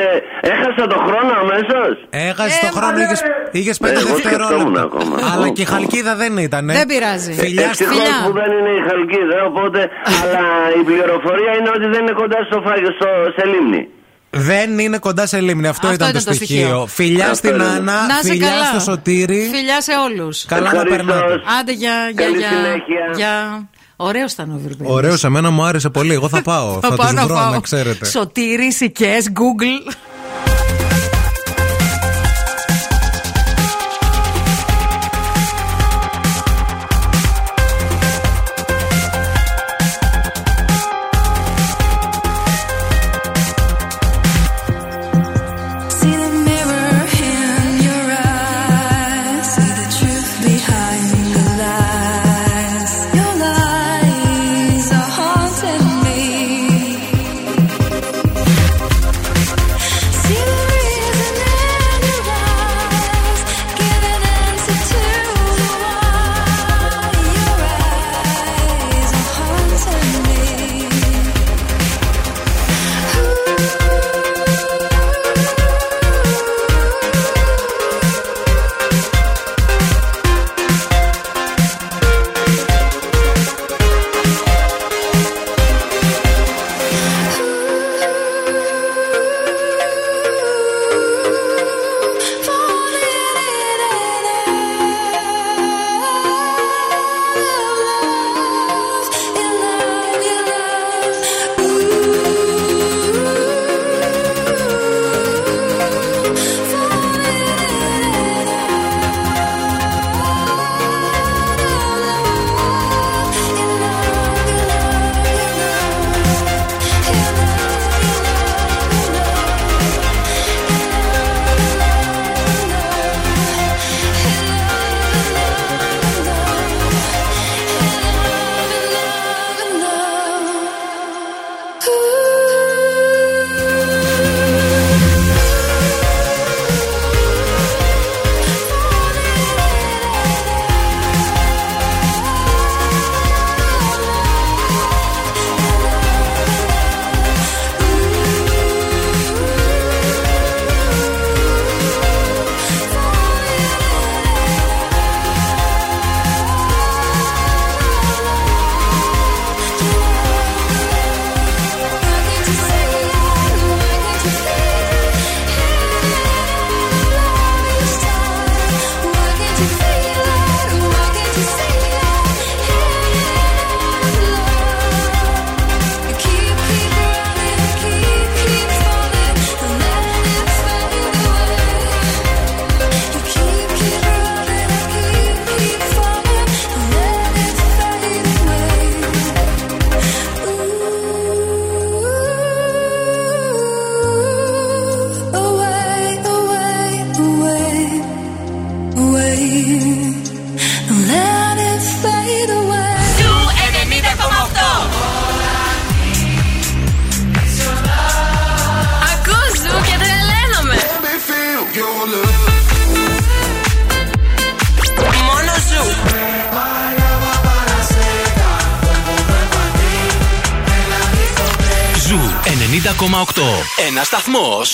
[0.53, 1.93] Έχασα το χρόνο αμέσως.
[2.11, 3.21] Έχασε Ε, το χρόνο, μα-
[3.59, 4.83] είχε πέντε Εγώ σκεφτόμουν δευτερόλεπτα.
[4.89, 5.15] ακόμα.
[5.33, 5.73] Αλλά Ω, και η ω.
[5.73, 6.67] Χαλκίδα δεν ήταν.
[6.81, 7.33] Δεν πειράζει.
[7.33, 8.17] Φιλιά στη Ευτυχώ φιλιά.
[8.25, 9.81] που δεν είναι η Χαλκίδα, οπότε.
[10.21, 10.45] αλλά
[10.81, 13.83] η πληροφορία είναι ότι δεν είναι κοντά στο φάγιο, στο, σε λίμνη.
[14.31, 15.67] Δεν είναι κοντά σε λίμνη.
[15.69, 16.57] Αυτό, Αυτό ήταν το ήταν το στοιχείο.
[16.67, 16.87] στοιχείο.
[16.87, 17.65] Φιλιά Αυτό στην είναι.
[17.65, 18.65] Άννα, Να σε φιλιά καλά.
[18.65, 19.49] στο Σωτήρι.
[19.53, 20.45] Φιλιά σε όλους.
[20.45, 20.97] Καλά να Ευχαριστώ.
[21.05, 21.43] περνάτε.
[21.61, 22.11] Άντε για.
[22.15, 23.13] για, Καλή για, συνέχεια.
[23.17, 23.69] για...
[23.97, 24.95] Ωραίος ήταν ο Ευρωπαϊκό.
[24.95, 26.13] Ωραίος, σε μένα μου άρεσε πολύ.
[26.13, 26.73] Εγώ θα πάω.
[26.83, 27.51] θα πάω τους να βρω, φάω.
[27.53, 28.07] να ξέρετε.
[28.07, 29.93] Σωτήρι, Σικές, Google.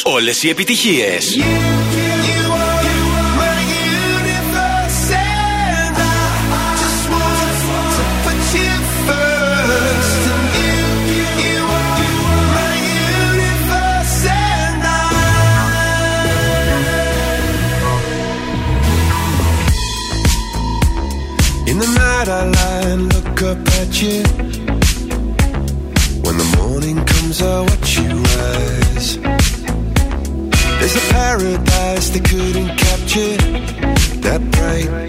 [0.03, 0.17] Σταθμό.
[0.17, 1.37] Όλες οι επιτυχίες.
[1.37, 1.82] In
[34.73, 35.02] Right.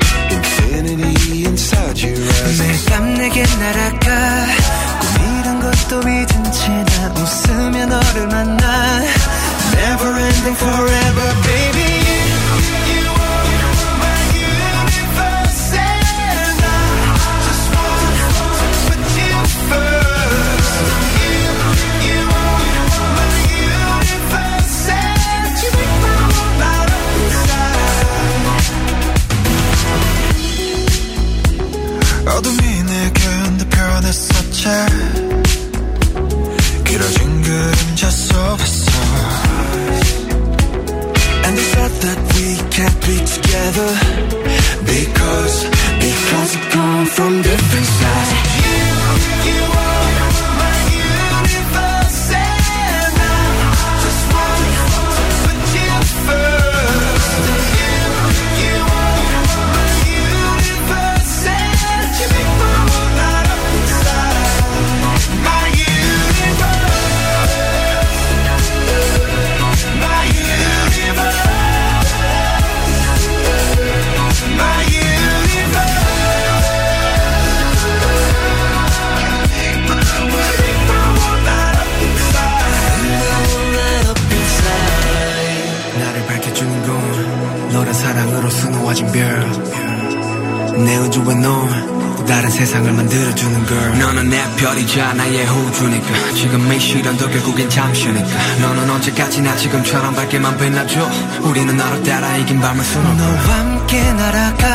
[99.63, 101.09] 지금처럼 밝게만 빛나줘
[101.43, 104.67] 우리는 너를 따라 이긴 밤을 수놓아 너와 함께 날아가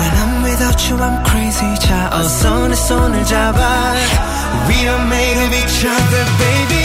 [0.00, 3.94] When I'm without you I'm crazy 자 어서 내 손을 잡아
[4.68, 6.81] We are made of each other baby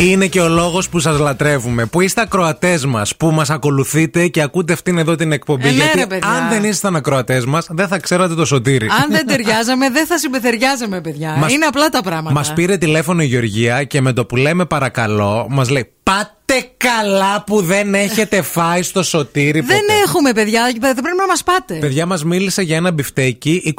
[0.00, 1.86] είναι και ο λόγος που σας λατρεύουμε.
[1.86, 5.66] Που είστε ακροατές μας, που μας ακολουθείτε και ακούτε αυτήν εδώ την εκπομπή.
[5.68, 6.28] Ε, ναι, γιατί ρε, παιδιά.
[6.28, 8.86] αν δεν ήσασταν ακροατές μας, δεν θα ξέρατε το σωτήρι.
[9.02, 11.34] Αν δεν ταιριάζαμε, δεν θα συμπεθεριάζαμε, παιδιά.
[11.38, 12.34] Μας- Είναι απλά τα πράγματα.
[12.34, 17.42] Μας πήρε τηλέφωνο η Γεωργία και με το που λέμε παρακαλώ, μας λέει Πάτε καλά
[17.46, 19.92] που δεν έχετε φάει στο σωτήρι Δεν ποτέ».
[20.06, 20.62] έχουμε, παιδιά.
[20.80, 21.74] Θα πρέπει να μας πάτε.
[21.74, 23.74] Παιδιά μας μίλησε για ένα μπιφτέκι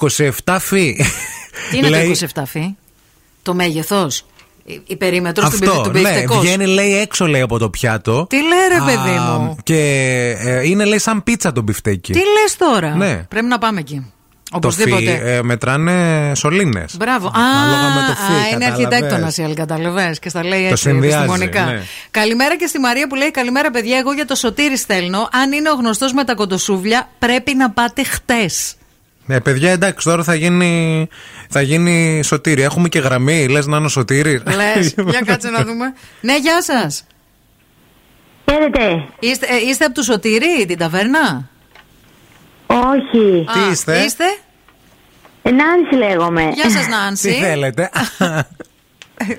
[0.46, 1.06] 27 φι.
[1.72, 2.76] Τι είναι Λέει, το 27 φύ;
[3.42, 4.26] Το μέγεθος;
[4.64, 6.40] Η, η περίμετρος του, Αυτό, του ναι, μπιφτεκός.
[6.40, 8.26] βγαίνει λέει έξω λέει από το πιάτο.
[8.30, 9.78] Τι λέει, ρε, Α, παιδί μου; Και
[10.40, 12.12] ε, είναι λέει σαν πίτσα το μπιφτέκι.
[12.14, 13.16] Τι λες τώρα; Ναι.
[13.30, 14.12] Πρέπει να πάμε εκεί.
[14.52, 15.02] Το Οπωσδήποτε.
[15.04, 16.96] φι ε, μετράνε σωλήνες.
[16.98, 17.28] Μπράβο.
[17.28, 18.86] Α, Ανάλογα με το φι, α, είναι κατάλαβες.
[18.86, 21.64] αρχιτέκτονας η άλλη, καταλαβες και στα λέει Το έτσι συνδυάζει, επιστημονικά.
[21.66, 21.82] ναι.
[22.12, 23.98] Καλημέρα και στη Μαρία που λέει: Καλημέρα, παιδιά.
[23.98, 25.30] Εγώ για το σωτήρι στέλνω.
[25.32, 28.74] Αν είναι ο γνωστός με τα κοντοσούβλια, πρέπει να πάτε χτες.
[29.32, 31.08] Ναι, παιδιά, εντάξει, τώρα θα γίνει,
[31.50, 32.62] θα γίνει σωτήρι.
[32.62, 34.42] Έχουμε και γραμμή, λες να είναι ο σωτήρι.
[34.56, 35.94] Λες, για κάτσε να δούμε.
[36.22, 37.04] Ναι, γεια σας.
[38.52, 39.06] Χαίρετε.
[39.20, 41.50] Είστε, ε, είστε από του Σωτήρι, την ταβέρνα;
[42.68, 43.46] Όχι.
[43.50, 44.24] Α, Τι είστε; Είστε;
[45.44, 46.52] Νάνση λέγομαι.
[46.54, 47.28] Γεια σας, Νάνση.
[47.28, 47.90] Τι θέλετε;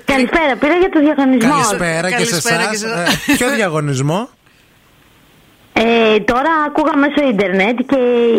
[0.05, 0.55] Καλησπέρα.
[0.59, 1.51] Πήρα για το διαγωνισμό.
[1.51, 3.15] Καλησπέρα και σε Καλησπέρα εσάς.
[3.25, 4.29] και σε- Ποιο διαγωνισμό;
[5.75, 7.97] Ε, τώρα άκουγα μέσω ίντερνετ και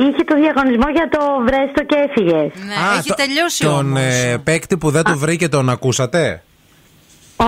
[0.09, 2.51] είχε το διαγωνισμό για το βρέστο και έφυγες.
[2.67, 4.01] Ναι, έχει τελειώσει Τον όμως.
[4.01, 6.43] ε, παίκτη που δεν το βρήκε τον ακούσατε;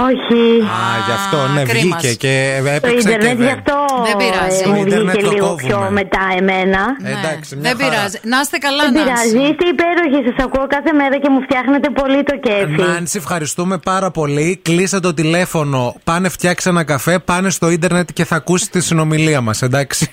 [0.07, 0.43] Όχι.
[0.81, 2.01] Α, γι' αυτό, ναι, κρίμας.
[2.03, 3.55] βγήκε και Το έπαιξε και ίντερνετ γι' δεν.
[3.59, 3.77] αυτό
[4.09, 4.63] Δεν πειράζει.
[4.65, 5.67] ε, μου Το ίντερνετ βγήκε το λίγο κόβουμε.
[5.69, 6.83] πιο μετά εμένα.
[7.03, 7.91] Ε, Εντάξει, μια Δεν χαρά.
[7.91, 8.19] πειράζει.
[8.33, 9.05] Να είστε καλά, Δεν Νάνση.
[9.07, 9.39] πειράζει.
[9.51, 10.19] Είστε υπέροχοι.
[10.29, 12.81] Σας ακούω κάθε μέρα και μου φτιάχνετε πολύ το κέφι.
[12.83, 14.47] Νάνση, ευχαριστούμε πάρα πολύ.
[14.69, 15.81] Κλείσε το τηλέφωνο.
[16.05, 20.09] Πάνε φτιάξε ένα καφέ, πάνε στο ίντερνετ και θα ακούσεις τη συνομιλία μας, εντάξει.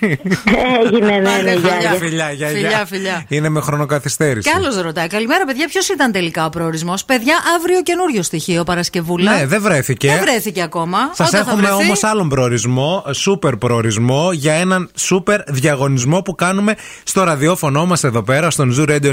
[0.84, 1.78] Έγινε, ναι, ναι, Άντε, γεια, φιλιά.
[1.80, 1.90] γεια.
[1.98, 2.84] Φιλιά, γεια, Φιλιά, γεια.
[2.86, 3.24] φιλιά.
[3.28, 4.50] Είναι με χρονοκαθυστέρηση.
[4.50, 5.06] Και άλλος ρωτάει.
[5.06, 5.66] Καλημέρα, παιδιά.
[5.68, 9.32] Ποιος ήταν τελικά ο προορισμός; Παιδιά, αύριο καινούριο στοιχείο Παρασκευούλα.
[9.34, 10.08] Ναι, δεν βρέθηκε.
[10.08, 10.98] Δεν βρέθηκε ακόμα.
[11.14, 16.34] Σας Όταν θα έχουμε βρεθεί, όμως άλλον προορισμό, σούπερ προορισμό, για έναν σούπερ διαγωνισμό που
[16.34, 19.12] κάνουμε στο ραδιόφωνο μας εδώ πέρα, στον Zoo Radio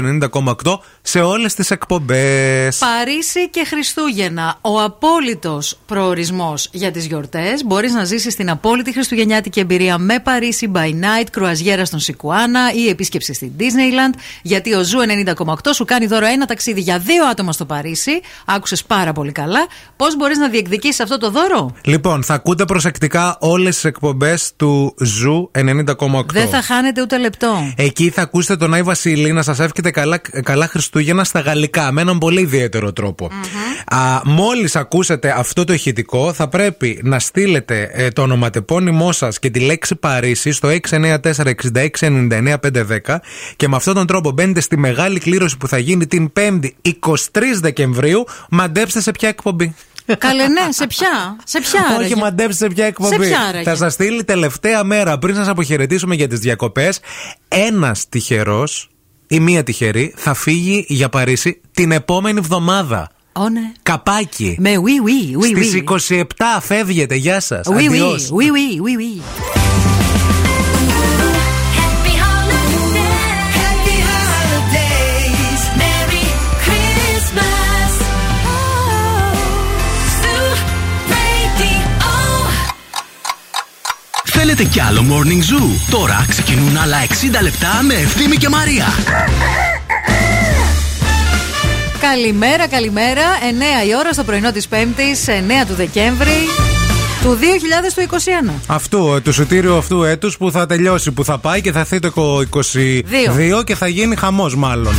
[0.64, 2.78] 90,8, σε όλες τις εκπομπές.
[2.78, 4.58] Παρίσι και Χριστούγεννα.
[4.60, 7.64] Ο απόλυτος προορισμός για τις γιορτές.
[7.64, 12.88] Μπορείς να ζήσεις την απόλυτη χριστουγεννιάτικη εμπειρία με Παρίσι by night, κρουαζιέρα στον Σικουάνα ή
[12.88, 14.18] επίσκεψη στην Disneyland.
[14.42, 18.20] Γιατί ο Zoo 90,8 σου κάνει δώρο ένα ταξίδι για δύο άτομα στο Παρίσι.
[18.44, 19.66] Άκουσες πάρα πολύ καλά.
[19.96, 24.94] Πώς μπορείς να διεκδικήσει αυτό το δώρο; Λοιπόν, θα ακούτε προσεκτικά όλες τις εκπομπές του
[25.00, 26.24] Zoo 90,8.
[26.32, 27.72] Δεν θα χάνετε ούτε λεπτό.
[27.76, 32.00] Εκεί θα ακούσετε τον Άι Βασίλη να σας εύχεται καλά, καλά Χριστούγεννα στα γαλλικά με
[32.00, 33.30] έναν πολύ ιδιαίτερο τρόπο.
[33.84, 39.50] Α, Μόλις ακούσετε αυτό το ηχητικό, θα πρέπει να στείλετε ε, το ονοματεπώνυμό σας και
[39.50, 43.16] τη λέξη Παρίσι στο 694-6699-510
[43.56, 47.18] και με αυτόν τον τρόπο μπαίνετε στη μεγάλη κλήρωση που θα γίνει την 5η 23
[47.60, 48.24] Δεκεμβρίου.
[48.50, 49.74] Μαντέψτε σε ποια εκπομπή.
[50.18, 51.36] Καλέ, ναι, σε ποια.
[51.44, 51.80] Σε ποια.
[51.80, 53.14] Όχι, άραγε; μαντέψτε σε ποια εκπομπή.
[53.14, 57.00] Σε ποια άραγε; Θα σας στείλει τελευταία μέρα πριν σας αποχαιρετήσουμε για τις διακοπές.
[57.48, 58.90] Ένας τυχερός
[59.26, 63.10] ή μία τυχερή θα φύγει για Παρίσι την επόμενη εβδομάδα.
[63.32, 63.72] Ω, ναι.
[63.82, 64.56] Καπάκι.
[64.58, 66.24] Με oui, oui, oui, Στις oui.
[66.38, 67.14] 27 φεύγετε.
[67.14, 67.66] Γεια σας.
[67.66, 68.00] Oui, oui,
[68.30, 69.22] oui, oui, oui, oui.
[84.44, 88.86] Θέλετε κι άλλο Morning Zoo; Τώρα ξεκινούν άλλα 60 λεπτά με Ευθύμη και Μαρία.
[92.00, 93.22] Καλημέρα, καλημέρα.
[93.84, 96.36] 9 η ώρα στο πρωινό της Πέμπτης, 9 του Δεκέμβρη
[97.22, 97.38] του
[98.50, 98.52] 2021.
[98.66, 101.98] Αυτού, ε, του σωτήριου αυτού έτους που θα τελειώσει, που θα πάει και θα έρθει
[101.98, 104.94] το 22 και θα γίνει χαμός μάλλον.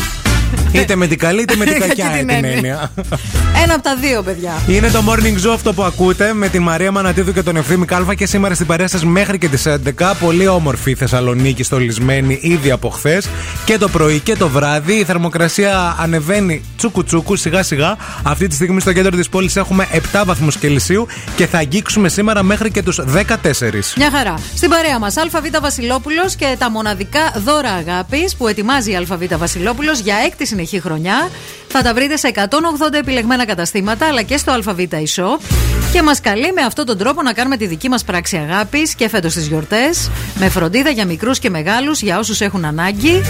[0.71, 2.51] Είτε με την καλή είτε με την Για κακιά την την έννοια.
[2.51, 2.91] έννοια.
[3.63, 4.51] Ένα από τα δύο, παιδιά.
[4.67, 8.13] Είναι το morning show αυτό που ακούτε με τη Μαρία Μανατίδου και τον Ευθύμη Κάλφα
[8.15, 10.13] και σήμερα στην παρέα σας μέχρι και τις 11.
[10.19, 13.27] Πολύ όμορφη η Θεσσαλονίκη στολισμένη ήδη από χθες
[13.65, 14.93] και το πρωί και το βράδυ.
[14.93, 17.97] Η θερμοκρασία ανεβαίνει τσούκου τσούκου σιγά σιγά.
[18.23, 22.43] Αυτή τη στιγμή στο κέντρο της πόλης έχουμε 7 βαθμούς Κελσίου και θα αγγίξουμε σήμερα
[22.43, 23.93] μέχρι και τους 14.
[23.97, 24.33] Μια χαρά.
[24.55, 25.27] Στην παρέα μας, ΑΒ
[25.61, 31.29] Βασιλόπουλος και τα μοναδικά δώρα αγάπης που ετοιμάζει η ΑΒ Βασιλόπουλος για έκτη συνεχή χρονιά.
[31.67, 35.39] Θα τα βρείτε σε 180 επιλεγμένα καταστήματα αλλά και στο ΑΒ eShop.
[35.93, 39.09] Και μας καλεί με αυτόν τον τρόπο να κάνουμε τη δική μας πράξη αγάπης και
[39.09, 40.09] φέτος τις γιορτές.
[40.39, 43.21] Με φροντίδα για μικρούς και μεγάλους, για όσους έχουν ανάγκη.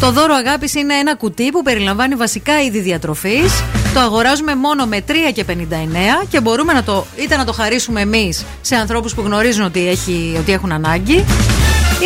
[0.00, 3.62] Το δώρο αγάπης είναι ένα κουτί που περιλαμβάνει βασικά είδη διατροφής.
[3.94, 8.00] Το αγοράζουμε μόνο με 3 και 59 και μπορούμε να το, είτε να το χαρίσουμε
[8.00, 11.24] εμείς σε ανθρώπους που γνωρίζουν ότι, έχει, ότι έχουν ανάγκη,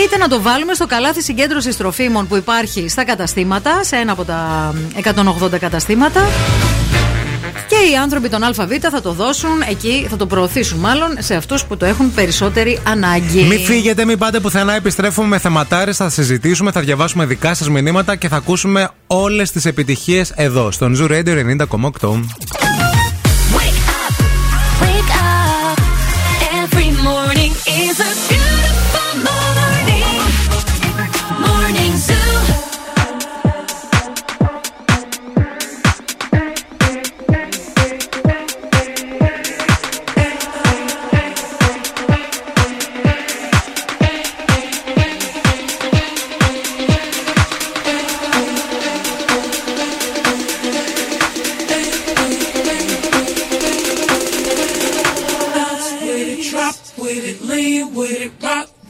[0.05, 4.25] είτε να το βάλουμε στο καλάθι συγκέντρωσης τροφίμων που υπάρχει στα καταστήματα, σε ένα από
[4.25, 4.73] τα
[5.43, 6.29] 180 καταστήματα.
[7.69, 8.59] Και οι άνθρωποι των ΑΒ
[8.91, 13.43] θα το δώσουν εκεί, θα το προωθήσουν μάλλον σε αυτούς που το έχουν περισσότερη ανάγκη.
[13.43, 14.75] Μην φύγετε, μην πάτε πουθενά.
[14.75, 19.65] Επιστρέφουμε με θεματάρες, θα συζητήσουμε, θα διαβάσουμε δικά σας μηνύματα και θα ακούσουμε όλες τις
[19.65, 22.66] επιτυχίες εδώ, στον Zoo Radio 90,8.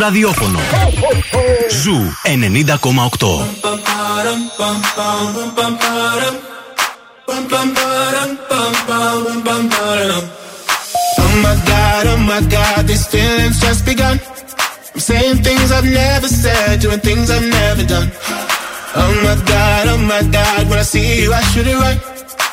[0.00, 0.58] ραδιόφωνο.
[1.82, 3.60] Ζου 90,8.
[11.22, 14.16] Oh my god, oh my god, these feelings just begun.
[14.94, 18.10] I'm saying things I've never said, doing things I've never done.
[19.02, 22.09] Oh my god, oh my god, when I see you, I should it right.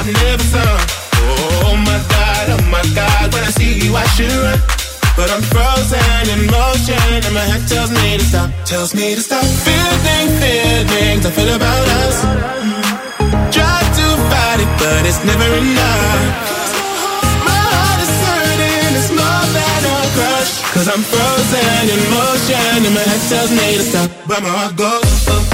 [0.00, 0.80] I've never sung.
[1.68, 4.56] Oh my god, oh my god, when I see you I should run.
[5.12, 9.20] But I'm frozen in motion, and my head tells me to stop, tells me to
[9.20, 9.44] stop.
[9.44, 12.16] Feeling feelings I feel about us.
[13.52, 16.24] Try to fight it, but it's never enough.
[17.44, 20.64] My heart is hurting, it's more than a crush.
[20.72, 24.76] Cause I'm frozen in motion, and my head tells me to stop, but my heart
[24.80, 25.49] goes.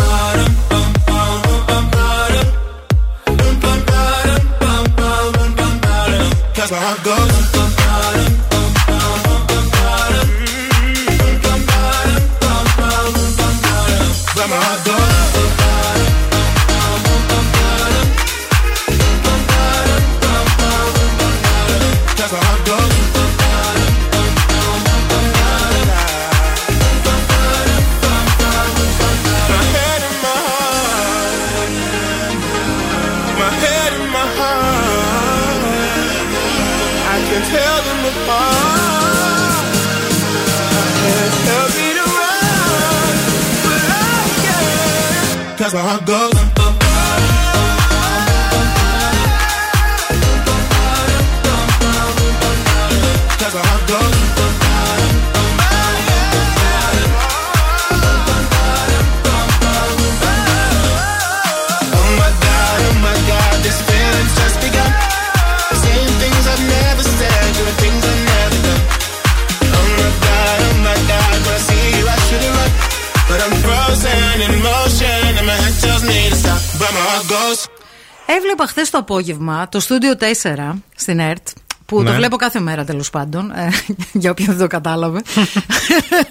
[6.89, 7.36] I go.
[79.11, 81.49] Απόγευμα το στούντιο 4 στην ΕΡΤ.
[81.87, 82.11] Που Ναι.
[82.11, 83.51] το βλέπω κάθε μέρα τέλος πάντων.
[83.51, 83.69] ε,
[84.21, 85.23] για όποιον δεν το κατάλαβε.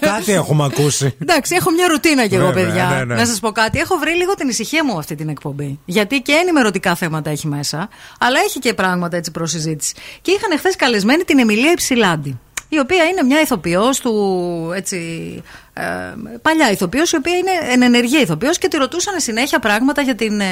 [0.00, 1.16] Κάτι έχουμε ακούσει.
[1.22, 2.88] Εντάξει, έχω μια ρουτίνα κι εγώ, Βέβαια, παιδιά.
[2.88, 3.14] ναι, ναι.
[3.14, 3.78] Να σας πω κάτι.
[3.78, 5.78] Έχω βρει λίγο την ησυχία μου αυτή την εκπομπή.
[5.84, 9.94] Γιατί και ενημερωτικά θέματα έχει μέσα, αλλά έχει και πράγματα έτσι προς συζήτηση.
[10.22, 12.38] Και είχαν χθες καλεσμένη την Εμιλία Υψηλάντη.
[12.68, 14.12] Η οποία είναι μια ηθοποιός του.
[14.74, 14.96] Έτσι,
[15.36, 15.40] ε,
[16.42, 20.40] παλιά ηθοποιός, η οποία είναι εν ενεργεία ηθοποιός και τη ρωτούσαν συνέχεια πράγματα για, την,
[20.40, 20.44] ε,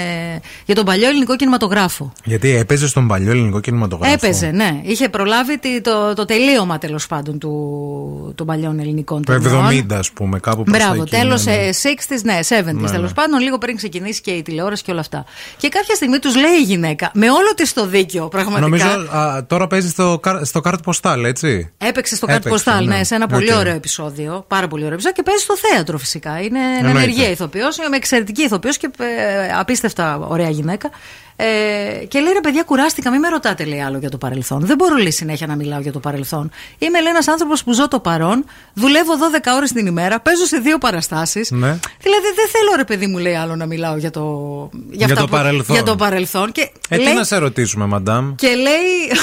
[0.66, 2.12] για τον παλιό ελληνικό κινηματογράφο.
[2.24, 4.12] Γιατί έπαιζε στον παλιό ελληνικό κινηματογράφο.
[4.14, 4.80] Έπαιζε, ναι.
[4.82, 9.68] Είχε προλάβει τη- το, το τελείωμα τέλος πάντων του, των παλιών ελληνικών Το ταινιών.
[9.90, 11.68] 70, ας πούμε, κάπου προς τα Μπράβο, εκεί, τέλος ναι, ναι.
[11.72, 13.14] 60s, ναι, 70s Ναι, τέλος ναι.
[13.14, 15.24] πάντων, λίγο πριν ξεκινήσει και η τηλεόραση και όλα αυτά.
[15.56, 18.60] Και κάποια στιγμή τους λέει η γυναίκα, με όλο της το δίκιο, πραγματικά.
[18.60, 21.72] Νομίζω α, τώρα παίζει στο, Καρ- στο Καρτ Ποστάλ, έτσι.
[21.78, 22.96] Έπαιξε στο Καρτ Έπαιξε, Ποστάλ, ναι.
[22.96, 23.58] ναι, σε ένα πολύ Οκ.
[23.58, 24.44] ωραίο επεισόδιο.
[24.48, 26.40] Πάρα πολύ ωραίο επεισόδιο και παίζει στο θέατρο φυσικά.
[26.40, 26.92] Είναι Εννοείται.
[26.92, 30.90] εν ενεργεία ηθοποιός, με εξαιρετική ηθοποιός και ε, απίστευτα ωραία γυναίκα.
[31.36, 34.66] Ε, και λέει ρε παιδιά, κουράστηκα, μην με ρωτάτε λέει άλλο για το παρελθόν.
[34.66, 36.50] Δεν μπορώ λέει συνέχεια να μιλάω για το παρελθόν.
[36.78, 40.58] Είμαι λέει ένας άνθρωπος που ζω το παρόν, δουλεύω 12 ώρες την ημέρα, παίζω σε
[40.58, 41.50] δύο παραστάσεις.
[41.50, 41.78] Ναι.
[42.00, 44.22] Δηλαδή δεν θέλω ρε παιδί μου λέει άλλο να μιλάω για το,
[44.90, 45.74] Για αυτά το παρελθόν.
[45.76, 46.52] Για το παρελθόν.
[46.52, 49.18] Και Ε, τι λέει, να σε ρωτήσουμε, μαντάμ; και λέει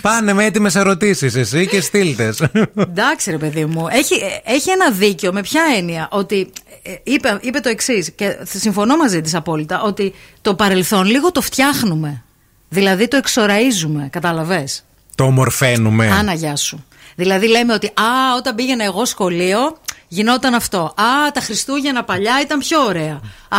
[0.00, 2.42] Πάνε με έτοιμες ερωτήσεις εσύ και στείλτες.
[2.76, 3.86] Εντάξει, ρε παιδί μου.
[3.90, 5.32] Έχει, έχει ένα δίκιο.
[5.32, 6.08] Με ποια έννοια.
[6.10, 6.67] Ότι ε,
[7.02, 9.82] είπε, είπε το εξής και συμφωνώ μαζί της απόλυτα.
[9.82, 12.22] Ότι το παρελθόν λίγο το φτιάχνουμε.
[12.68, 14.08] Δηλαδή το εξοραίζουμε.
[14.12, 14.84] Κατάλαβες;
[15.14, 16.10] το ομορφαίνουμε.
[16.10, 16.84] Άνα, γεια σου.
[17.14, 19.76] Δηλαδή λέμε ότι Α, όταν πήγαινα εγώ σχολείο.
[20.08, 20.78] Γινόταν αυτό.
[20.78, 23.20] Α, τα Χριστούγεννα παλιά ήταν πιο ωραία.
[23.48, 23.58] Α,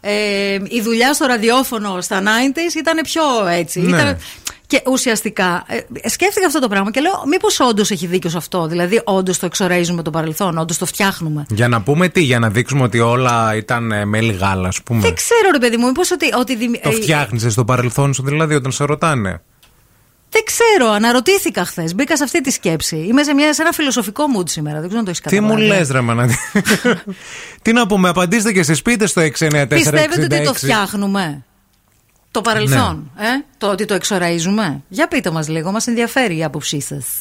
[0.00, 3.80] ε, η δουλειά στο ραδιόφωνο στα 90s ήταν πιο έτσι.
[3.80, 3.96] Ναι.
[3.96, 4.18] Ήταν...
[4.66, 8.36] Και Και ουσιαστικά ε, σκέφτηκα αυτό το πράγμα και λέω, μήπως όντως έχει δίκιο σε
[8.36, 8.66] αυτό.
[8.66, 11.46] Δηλαδή, όντως το εξοραίζουμε το παρελθόν, όντως το φτιάχνουμε.
[11.50, 15.00] Για να πούμε τι, για να δείξουμε ότι όλα ήταν ε, μέλι γάλα, ας πούμε.
[15.00, 16.34] Δεν ξέρω, ρε παιδί μου, μήπως ότι.
[16.38, 19.42] ότι δημι- Το ε, φτιάχνεις στο παρελθόν σου, δηλαδή, όταν σε ρωτάνε.
[20.30, 21.94] Δεν ξέρω, αναρωτήθηκα χθες.
[21.94, 22.96] Μπήκα σε αυτή τη σκέψη.
[22.96, 24.74] Είμαι σε, μια, σε ένα φιλοσοφικό mood σήμερα.
[24.80, 25.68] Δεν ξέρω αν το έχεις Τι μου καταλάβει.
[25.78, 26.36] λες, ρε μανάτι.
[27.62, 29.66] Τι να πούμε, απαντήστε και στις πίτες στο 694.
[29.68, 31.44] Πιστεύετε ότι το φτιάχνουμε;
[32.34, 33.26] Το παρελθόν, Ναι.
[33.26, 34.82] ε; Το ότι το εξοραίζουμε.
[34.88, 37.20] Για πείτε μας λίγο, μας ενδιαφέρει η άποψή σας.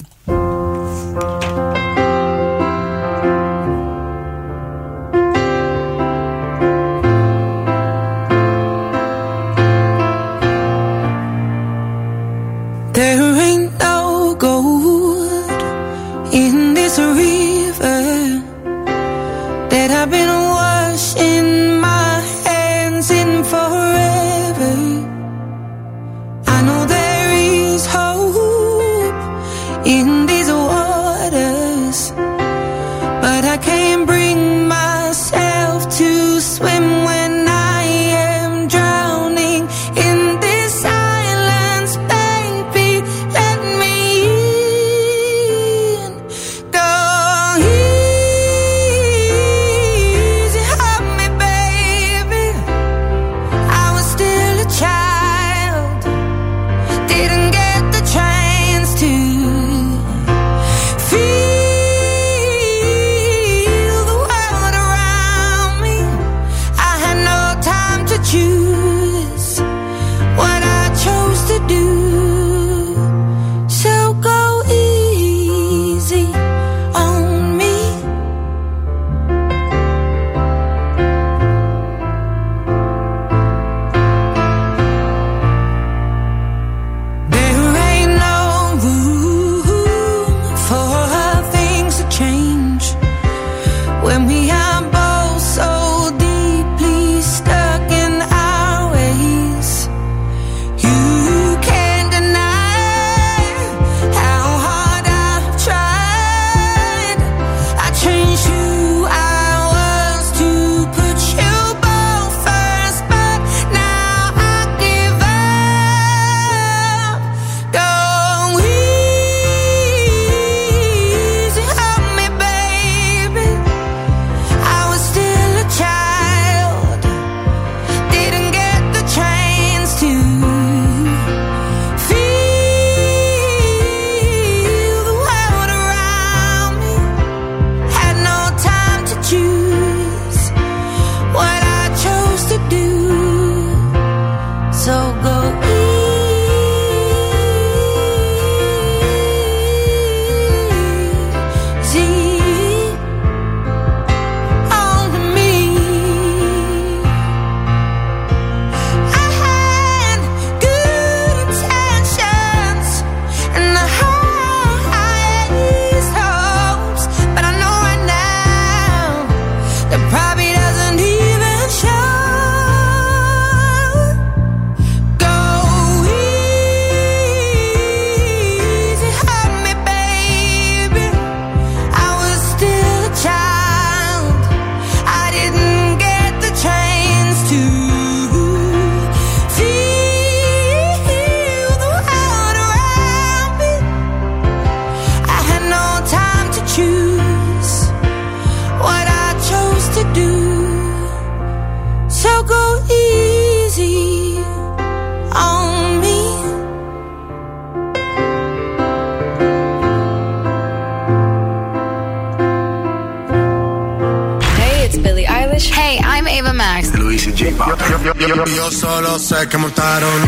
[218.26, 220.20] Yo solo sé que montaron.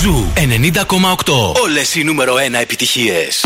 [0.00, 1.52] Ζου 90,8.
[1.62, 3.44] Όλες οι νούμερο 1 επιτυχίες.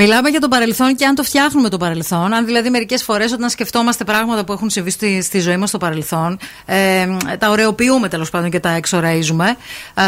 [0.00, 2.32] Μιλάμε για το παρελθόν και αν το φτιάχνουμε το παρελθόν.
[2.34, 5.78] Αν δηλαδή μερικές φορές όταν σκεφτόμαστε πράγματα που έχουν συμβεί στη, στη ζωή μας στο
[5.78, 9.56] παρελθόν, ε, τα ωρεοποιούμε τέλος πάντων και τα εξοραίζουμε.
[9.94, 10.04] Ε,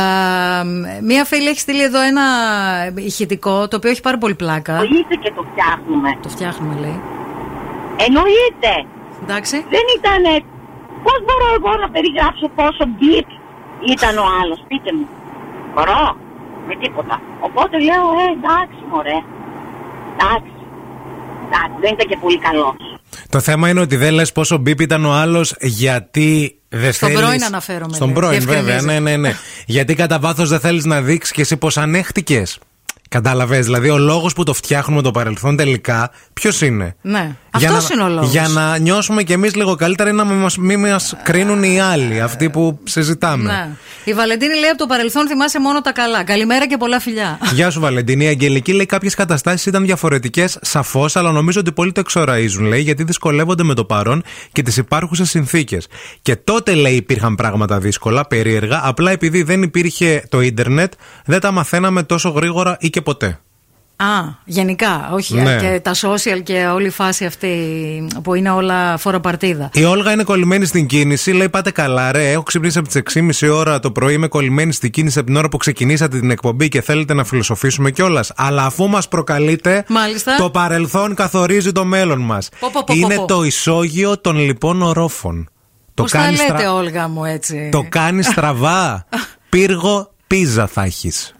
[1.03, 2.25] μία φίλη έχει στείλει εδώ ένα
[2.95, 4.73] ηχητικό το οποίο έχει πάρα πολύ πλάκα.
[4.73, 6.19] Εννοείται και το φτιάχνουμε.
[6.23, 7.01] Το φτιάχνουμε, λέει.
[8.07, 8.73] Εννοείται.
[9.23, 9.57] Εντάξει.
[9.75, 10.23] Δεν ήταν.
[11.05, 13.29] Πώς μπορώ εγώ να περιγράψω πόσο μπιπ
[13.95, 15.07] ήταν ο άλλος, πείτε μου.
[15.75, 16.17] Μπορώ.
[16.67, 17.21] Με τίποτα.
[17.41, 19.19] Οπότε λέω, ε, εντάξει, μωρέ.
[20.21, 20.51] Εντάξει.
[21.47, 22.75] Εντάξει, δεν ήταν και πολύ καλός.
[23.29, 27.23] Το θέμα είναι ότι δεν λες πόσο μπίπ ήταν ο άλλος γιατί δεν Στον θέλεις...
[27.25, 28.17] πρώην αναφέρομαι, Στον λέει.
[28.17, 28.63] πρώην, βέβαια.
[28.63, 28.87] Διευκρινίζει.
[29.01, 29.35] Ναι, ναι, ναι.
[29.67, 32.59] γιατί κατά βάθος δεν θέλεις να δείξεις και εσύ πώς ανέχτηκες.
[33.09, 33.65] Κατάλαβες.
[33.65, 37.37] Δηλαδή, ο λόγος που το φτιάχνουμε το παρελθόν τελικά, ποιος είναι; Ναι.
[37.59, 38.31] Για Αυτός να, είναι ο λόγος.
[38.31, 42.51] Για να νιώσουμε κι εμείς λίγο καλύτερα ή να μην μα κρίνουν οι άλλοι, αυτοί
[42.51, 43.52] που συζητάμε.
[43.52, 43.68] Ναι.
[44.05, 46.24] Η Βαλεντίνη λέει από το παρελθόν θυμάσαι μόνο τα καλά.
[46.24, 47.39] Καλημέρα και πολλά φιλιά.
[47.55, 48.24] Γεια σου, Βαλεντίνη.
[48.24, 52.81] Η Αγγελική λέει κάποιες καταστάσεις ήταν διαφορετικές, σαφώς, αλλά νομίζω ότι πολλοί το εξοραίζουν, λέει,
[52.81, 54.22] γιατί δυσκολεύονται με το παρόν
[54.52, 55.86] και τις υπάρχουσες συνθήκες.
[56.22, 60.93] Και τότε, λέει, υπήρχαν πράγματα δύσκολα, περίεργα, απλά επειδή δεν υπήρχε το ίντερνετ,
[61.24, 63.40] δεν τα μαθαίναμε τόσο γρήγορα ή και ποτέ.
[64.02, 65.35] Α, γενικά, όχι.
[65.35, 65.56] Ναι.
[65.56, 67.48] Και τα social και όλη η φάση αυτή
[68.22, 69.70] που είναι όλα φοροπαρτίδα.
[69.72, 71.32] Η Όλγα είναι κολλημένη στην κίνηση.
[71.32, 72.31] Λέει: Πάτε καλά, ρε.
[72.31, 73.02] Έχω ξυπνήσει από τις
[73.43, 74.14] 6.30 ώρα το πρωί.
[74.14, 77.90] Είμαι κολλημένη στην κίνηση από την ώρα που ξεκινήσατε την εκπομπή και θέλετε να φιλοσοφήσουμε
[77.90, 78.32] κιόλας.
[78.36, 80.36] Αλλά αφού μας προκαλείτε, Μάλιστα.
[80.36, 82.48] το παρελθόν καθορίζει το μέλλον μας.
[82.60, 83.24] Πω, πω, πω, Είναι πω.
[83.24, 85.48] το ισόγειο των λοιπόν ορόφων.
[85.94, 89.06] Το Πώς τα κάνεις λέτε, στρα- Όλγα μου, έτσι; Το κάνεις στραβά.
[89.48, 91.35] Πύργο πίζα θα έχεις.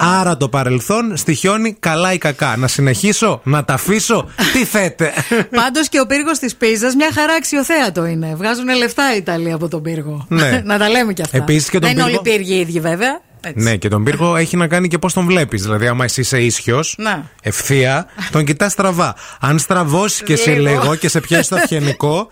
[0.00, 2.56] Άρα το παρελθόν στοιχιώνει καλά ή κακά.
[2.56, 4.28] Να συνεχίσω, να τα αφήσω.
[4.52, 5.12] Τι θέτε.
[5.60, 8.34] Πάντως και ο πύργος της Πίζας μια χαρά αξιοθέατο είναι.
[8.36, 10.26] Βγάζουν λεφτά οι Ιταλοί από τον πύργο.
[10.28, 10.60] Ναι.
[10.64, 11.36] να τα λέμε κι αυτά.
[11.36, 13.20] Επίσης και τον Δεν είναι πύργο- όλοι πύργοι οι ίδιοι, βέβαια.
[13.46, 13.64] Έτσι.
[13.64, 15.62] Ναι, και τον πύργο έχει να κάνει και πώς τον βλέπεις.
[15.62, 17.30] Δηλαδή, άμα εσύ είσαι ίσιος, Να.
[17.42, 19.14] ευθεία, τον κοιτάς στραβά.
[19.40, 20.68] Αν στραβώσεις και σε Λίγο.
[20.82, 22.28] λίγο και σε πιάσεις το αυγενικό,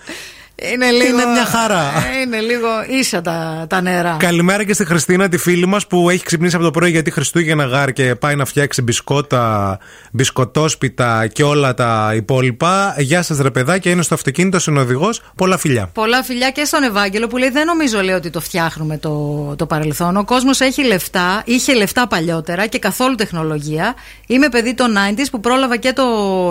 [0.54, 1.08] Είναι λίγο.
[1.08, 1.82] Είναι μια χαρά.
[1.82, 4.16] Ε, Είναι λίγο ίσα τα, τα νερά.
[4.18, 7.64] Καλημέρα και στη Χριστίνα, τη φίλη μας που έχει ξυπνήσει από το πρωί γιατί Χριστούγεννα
[7.64, 9.78] γάρ και πάει να φτιάξει μπισκότα,
[10.12, 12.94] μπισκοτόσπιτα και όλα τα υπόλοιπα.
[12.98, 15.22] Γεια σας, ρε παιδάκια, είναι στο αυτοκίνητο συνοδηγός.
[15.36, 15.90] Πολλά φιλιά.
[15.92, 19.66] Πολλά φιλιά και στον Ευάγγελο που λέει: Δεν νομίζω λέει, ότι το φτιάχνουμε το, το
[19.66, 20.16] παρελθόν.
[20.16, 23.94] Ο κόσμος έχει λεφτά, είχε λεφτά παλιότερα και καθόλου τεχνολογία.
[24.26, 26.04] Είμαι παιδί των 90s που πρόλαβα και το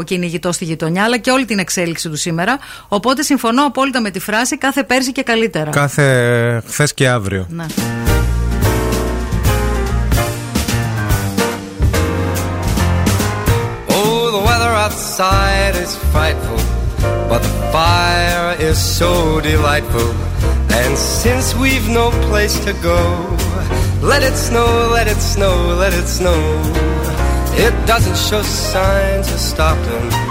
[0.05, 2.59] κυνηγητό στη γειτονιά αλλά και όλη την εξέλιξη του σήμερα.
[2.87, 5.69] Οπότε συμφωνώ απόλυτα με τη φράση κάθε πέρσι και καλύτερα.
[5.69, 7.45] Κάθε χθε και αύριο.
[7.49, 7.65] Ναι.
[13.87, 16.61] Oh, the weather outside is frightful,
[17.29, 19.11] but the fire is so
[19.51, 20.11] delightful.
[20.81, 22.99] And since we've no place to go,
[24.11, 26.39] let it snow, let it snow, let it snow.
[27.65, 30.30] It doesn't show signs of stopping.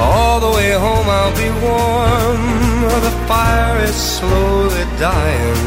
[0.00, 2.42] all the way home I'll be warm.
[3.06, 5.60] The fire is slowly dying,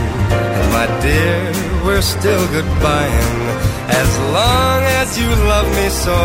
[0.57, 1.39] and my dear,
[1.85, 3.41] we're still goodbying.
[4.01, 6.19] As long as you love me so,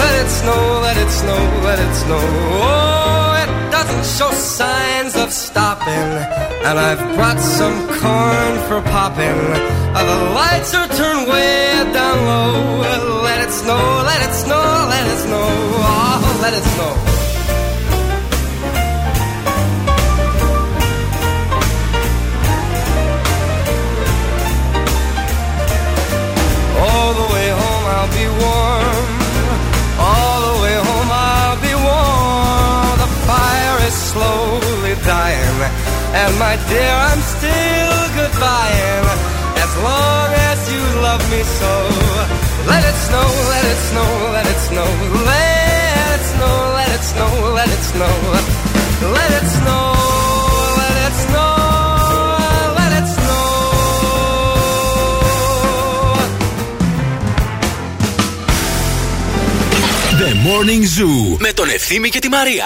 [0.00, 2.24] let it snow, let it snow, let it snow.
[2.70, 6.08] Oh, it doesn't show signs of stopping.
[6.66, 9.40] And I've brought some corn for popping.
[9.96, 12.80] The lights are turned way down low.
[13.26, 13.82] Let it snow,
[16.46, 16.94] let it snow.
[26.86, 29.08] All the way home I'll be warm.
[30.08, 32.94] All the way home I'll be warm.
[33.02, 35.58] The fire is slowly dying.
[36.20, 39.06] And my dear, I'm still goodbying.
[39.64, 41.72] As long as you love me so.
[42.70, 44.88] Let it snow, let it snow, let it snow.
[45.26, 45.65] Let
[46.45, 48.13] snow, let it snow, let it snow.
[49.17, 49.85] Let it snow,
[50.81, 51.53] let it snow,
[52.77, 53.41] let it snow.
[60.21, 62.65] The Morning Zoo με τον Ευθύμη και τη Μαρία.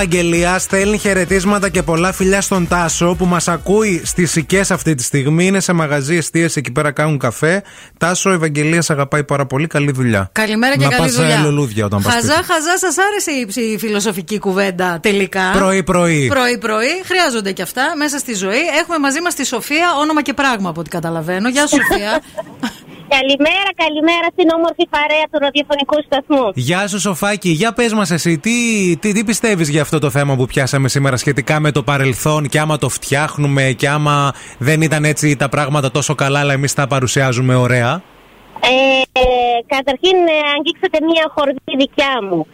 [0.00, 5.02] Ευαγγελία στέλνει χαιρετίσματα και πολλά φιλιά στον Τάσο που μας ακούει στις Σικέ αυτή τη
[5.02, 5.46] στιγμή.
[5.46, 7.62] Είναι σε μαγαζί εστίαση εκεί πέρα κάνουν καφέ.
[7.98, 9.66] Τάσο, Ευαγγελία σε αγαπάει πάρα πολύ.
[9.66, 10.28] Καλή δουλειά.
[10.32, 11.34] Καλημέρα και να καλή πας, δουλειά.
[11.34, 12.52] ε, λουλούδια όταν πας Χαζά, σπίτι.
[12.52, 16.26] χαζά, σας άρεσε η, ψη- η φιλοσοφική κουβέντα τελικά; Πρωί-πρωί.
[16.26, 17.02] Πρωί-πρωί.
[17.04, 18.60] Χρειάζονται και αυτά μέσα στη ζωή.
[18.82, 21.48] Έχουμε μαζί μας τη Σοφία, όνομα και πράγμα από ό,τι καταλαβαίνω.
[21.48, 22.20] Γεια σου, Σοφία.
[23.18, 26.44] Καλημέρα, καλημέρα στην όμορφη παρέα του ραδιοφωνικού σταθμού.
[26.54, 27.50] Γεια σου, Σοφάκη.
[27.50, 28.56] Για πες μας, εσύ, τι,
[29.00, 32.58] τι, τι πιστεύεις για αυτό το θέμα που πιάσαμε σήμερα σχετικά με το παρελθόν και
[32.58, 36.86] άμα το φτιάχνουμε και άμα δεν ήταν έτσι τα πράγματα τόσο καλά, αλλά εμείς τα
[36.86, 38.02] παρουσιάζουμε ωραία;
[38.60, 39.24] Ε, ε,
[39.74, 42.46] καταρχήν, ε, αγγίξατε μία χορδή δικιά μου.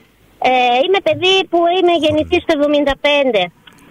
[0.48, 0.51] Ε,
[0.84, 2.55] είμαι παιδί που είμαι γεννηθής το
[3.34, 3.43] 75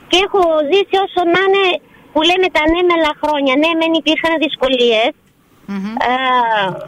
[0.09, 1.65] και έχω ζήσει όσο να είναι
[2.13, 3.53] που λέμε τα ανέμελα χρόνια.
[3.61, 4.33] Ναι, μεν υπήρχαν
[5.71, 6.15] δυσκολίες, ε,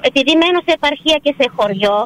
[0.09, 1.99] επειδή μένω σε επαρχία και σε χωριό,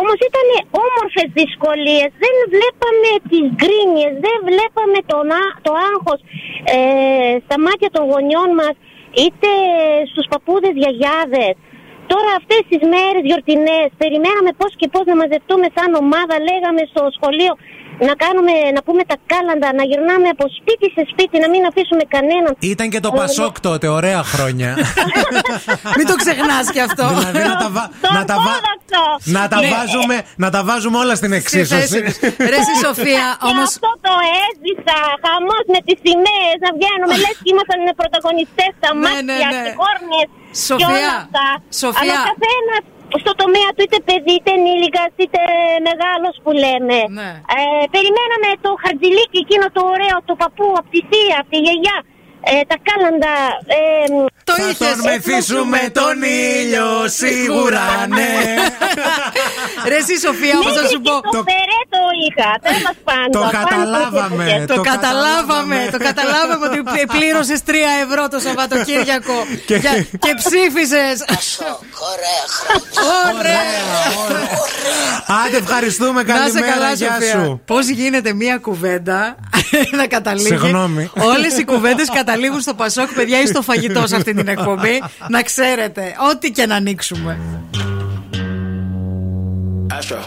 [0.00, 0.46] όμως ήταν
[0.84, 2.08] όμορφες δυσκολίες.
[2.24, 6.20] Δεν βλέπαμε τις γκρίνιες, δεν βλέπαμε τον, α- το άγχος
[6.74, 8.74] ε, στα μάτια των γονιών μας,
[9.24, 9.50] είτε
[10.10, 11.54] στους παππούδες γιαγιάδες.
[12.12, 17.02] Τώρα αυτές τις μέρες γιορτινές περιμέναμε πώς και πώς να μαζευτούμε σαν ομάδα, λέγαμε στο
[17.16, 17.52] σχολείο
[18.10, 22.04] να κάνουμε, να πούμε τα κάλαντα, να γυρνάμε από σπίτι σε σπίτι, να μην αφήσουμε
[22.14, 22.52] κανέναν.
[22.72, 24.70] Ήταν και το Πασόκ τότε, ωραία χρόνια.
[25.96, 27.04] Μην το ξεχνάς κι αυτό.
[27.14, 29.04] δηλαδή να τα, βα- Το να τα, βα- απόδοξο.
[29.36, 29.68] να τα Ναι.
[29.74, 31.98] βάζουμε, να τα βάζουμε όλα στην εξίσωση.
[32.52, 33.62] Ρε εσύ, Σοφία, Και όμω.
[33.72, 34.12] αυτό το
[34.44, 39.36] έζησα, χαμός με τις σημαίες, να βγαίνουμε, λες και ήμασταν πρωταγωνιστές στα Ναι, μάτια, ναι,
[39.54, 39.62] ναι.
[39.66, 41.46] και κόρνες και Σοφία, όλα αυτά.
[41.82, 42.00] Σοφία.
[42.02, 42.82] Αλλά καθένας
[43.22, 45.40] στο τομέα του είτε παιδί, είτε ενήλικας, είτε
[45.88, 46.98] μεγάλος που λέμε.
[47.18, 47.30] Ναι.
[47.56, 51.98] Ε, περιμέναμε το χαρτζηλίκι εκείνο το ωραίο, το παππού, από τη θεία, από τη γιαγιά.
[52.52, 53.34] Ε, τα κάλαντα.
[53.66, 54.06] Ε,
[54.44, 56.88] το Θα τον μεθύσουμε τον ήλιο,
[57.20, 58.32] σίγουρα ναι.
[59.90, 61.14] Ρε εσύ, Σοφία, όμω θα σου πω.
[61.36, 63.30] Το φερέ το είχα, τέλος πάντων.
[63.36, 64.44] Το Πάνω καταλάβαμε.
[64.64, 67.70] στο Το Το καταλάβαμε, το καταλάβαμε ότι πλήρωσες 3
[68.06, 69.36] ευρώ το Σαββατοκύριακο
[69.68, 69.92] Και- και,
[70.24, 71.16] και ψήφισες.
[73.38, 73.64] Ωραία.
[75.44, 76.22] Άντε, ευχαριστούμε.
[76.22, 77.32] Να σε Καλημέρα, καλά, γεια Σοφία.
[77.44, 77.60] σου.
[77.64, 79.36] Πώς γίνεται μία κουβέντα
[79.90, 80.46] να καταλήγει.
[80.46, 81.10] Συγγνώμη.
[81.34, 85.02] Όλες οι κουβέντες καταλήγουν στο Πασόκ, παιδιά, ή στο φαγητό σε αυτή την εκπομπή.
[85.28, 87.38] να ξέρετε, ό,τι και να ανοίξουμε.
[89.96, 90.18] Astro,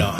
[0.00, 0.10] no.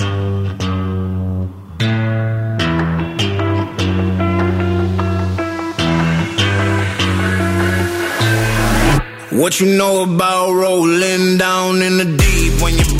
[9.40, 12.60] What you know about rolling down in the deep?
[12.60, 12.99] When your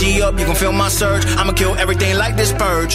[0.00, 1.26] Energy up, you can feel my surge.
[1.26, 2.94] I'ma kill everything like this purge.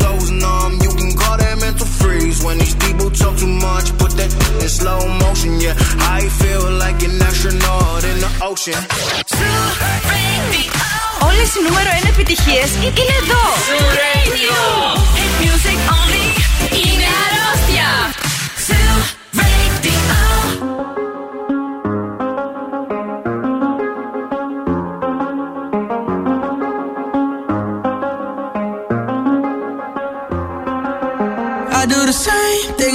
[2.46, 4.30] When these people talk too much, put that
[4.62, 5.52] in slow motion.
[5.64, 5.74] Yeah,
[6.18, 8.80] I feel like an astronaut in the ocean.
[11.28, 12.68] Όλες οι νούμερο 1 επιτυχίες
[13.00, 13.44] είναι εδώ.
[15.16, 16.26] Hit music only.
[16.82, 17.88] Είναι αρρώστια.
[18.66, 19.19] Zoo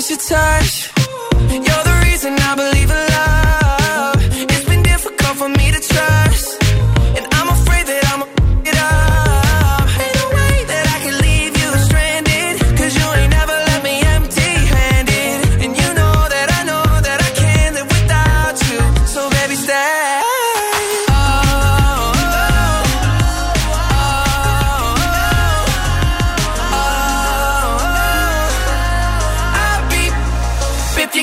[0.00, 0.92] miss your touch.
[1.52, 2.89] You're the reason I believe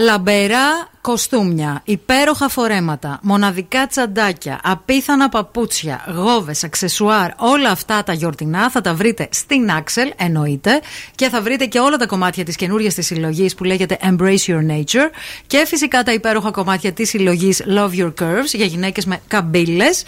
[0.00, 8.80] Λαμπερά κοστούμια, υπέροχα φορέματα, μοναδικά τσαντάκια, απίθανα παπούτσια, γόβες, αξεσουάρ, όλα αυτά τα γιορτινά θα
[8.80, 10.80] τα βρείτε στην Axel, εννοείται,
[11.14, 14.70] και θα βρείτε και όλα τα κομμάτια της καινούργιας της συλλογής που λέγεται Embrace Your
[14.70, 15.10] Nature
[15.46, 20.02] και φυσικά τα υπέροχα κομμάτια της συλλογής Love Your Curves για γυναίκες με καμπύλες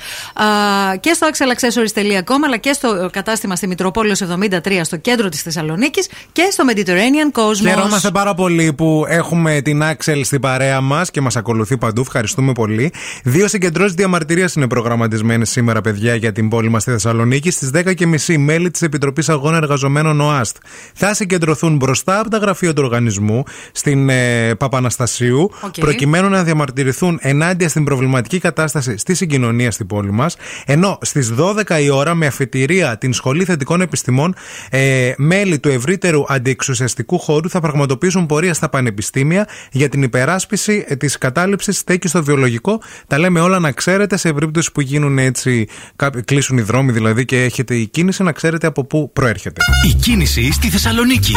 [1.00, 6.48] και στο axelaccessories.com αλλά και στο κατάστημα στη Μητροπόλεως 73 στο κέντρο της Θεσσαλονίκης και
[6.50, 7.56] στο Mediterranean Cosmos.
[7.56, 12.00] Χαιρόμαστε πάρα πολύ που έχουμε την Άξελ στην παρέα μας και μας ακολουθεί παντού.
[12.00, 12.92] Ευχαριστούμε πολύ.
[13.24, 17.50] Δύο συγκεντρώσεις διαμαρτυρίας είναι προγραμματισμένες σήμερα, παιδιά, για την πόλη μας στη Θεσσαλονίκη.
[17.50, 20.56] Στις 10.30 μέλη της Επιτροπής Αγώνα Εργαζομένων ΟΑΣΘ
[20.94, 23.42] θα συγκεντρωθούν μπροστά από τα γραφεία του οργανισμού
[23.72, 25.74] στην ε, Παπαναστασίου, Οκ.
[25.80, 30.36] προκειμένου να διαμαρτυρηθούν ενάντια στην προβληματική κατάσταση στη συγκοινωνία στην πόλη μας.
[30.66, 34.34] Ενώ στις 12 η ώρα, με αφετηρία την Σχολή Θετικών Επιστημών,
[34.70, 41.18] ε, μέλη του ευρύτερου αντιεξουσιαστικού χώρου θα πραγματοποιήσουν πορεία στα πανεπιστήμια για την υπεράσπιση της
[41.18, 42.80] κατάληψης στέκει στο βιολογικό.
[43.06, 47.24] Τα λέμε όλα να ξέρετε σε περίπτωση που γίνουν έτσι, κάποιοι- κλείσουν οι δρόμοι δηλαδή
[47.24, 49.60] και έχετε η κίνηση, να ξέρετε από πού προέρχεται.
[49.90, 51.32] Η κίνηση στη Θεσσαλονίκη.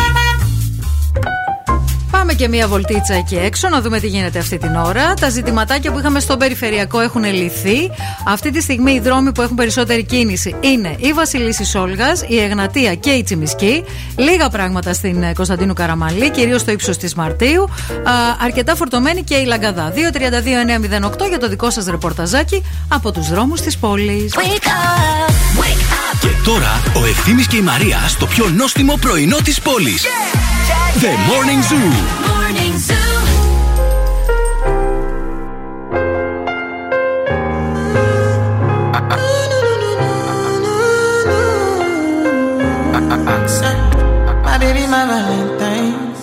[2.23, 5.13] Πάμε και μία βολτίτσα εκεί έξω να δούμε τι γίνεται αυτή την ώρα.
[5.13, 7.91] Τα ζητηματάκια που είχαμε στο περιφερειακό έχουν λυθεί.
[8.27, 12.95] Αυτή τη στιγμή οι δρόμοι που έχουν περισσότερη κίνηση είναι η Βασιλίση Σόλγας, η Εγνατία
[12.95, 13.83] και η Τσιμισκή.
[14.15, 17.63] Λίγα πράγματα στην ε, Κωνσταντίνου Καραμαλή, κυρίως στο ύψος της Μαρτίου.
[17.63, 18.11] Α,
[18.43, 19.93] αρκετά φορτωμένη και η Λαγκαδά.
[19.93, 24.33] 232-908 για το δικό σας ρεπορταζάκι από τους δρόμους της πόλης.
[26.21, 30.05] Και τώρα ο Ευθύμης και η Μαρία στο πιο νόστιμο πρωινό της πόλης.
[31.01, 32.12] The Morning Zoo.
[32.21, 32.93] Morning Zoo.
[44.45, 46.13] My baby, my Valentine.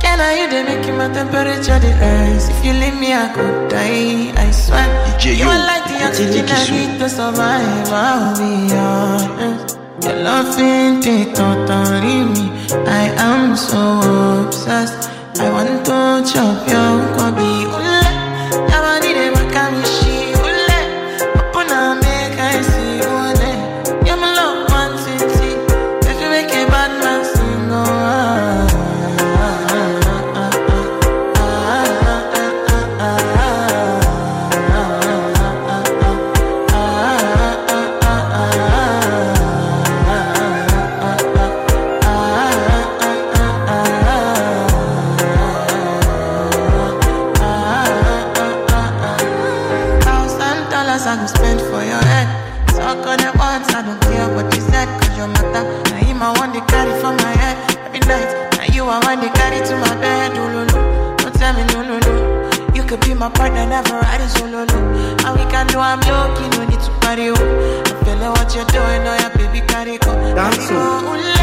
[0.00, 2.48] Can I you they make my temperature rise?
[2.48, 4.32] If you leave me, I could die.
[4.36, 4.88] I swear.
[5.18, 7.92] DJ you are like the oxygen I need to survive.
[7.92, 9.77] I'll be honest.
[10.02, 12.50] Your love ain't it totally me.
[12.86, 15.10] I am so obsessed.
[15.40, 17.87] I want to chop your kwabi.
[63.82, 64.60] Never riding solo.
[64.60, 67.30] And we can do I'm lucky, no need to party.
[67.30, 67.34] Oh.
[67.34, 70.12] I feel like what you're doing, oh yeah, baby, carry go.
[70.34, 70.68] Dance.
[70.70, 71.37] Oh.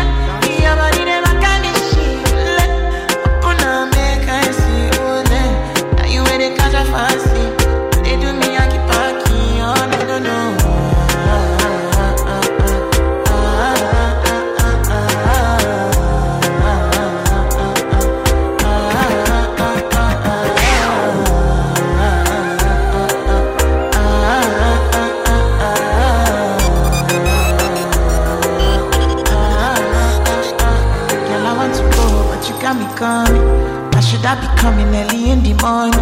[35.65, 35.97] Morning?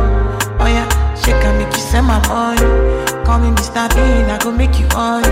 [0.59, 0.83] Oh yeah,
[1.15, 2.59] shake and make you send my money.
[3.23, 3.87] Call me Mr.
[3.95, 5.23] Bean, I go make you on.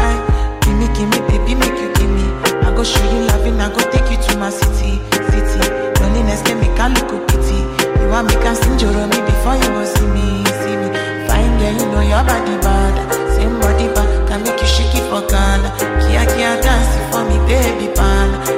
[0.00, 0.16] Hey,
[0.64, 2.24] give me, give me, baby, make you give me.
[2.64, 4.96] I go show you loving, I go take you to my city,
[5.28, 5.60] city.
[6.00, 7.60] Loneliness can make I look a pity.
[8.00, 10.88] You want me can sing me before you go see me, see me.
[11.28, 12.96] Fine girl, you know your body bad.
[13.36, 15.68] Same body bad, can make you shake it for Ghana.
[16.08, 18.57] Kia Kia dance for me, baby pan.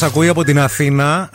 [0.00, 1.30] Μας ακούει από την Αθήνα.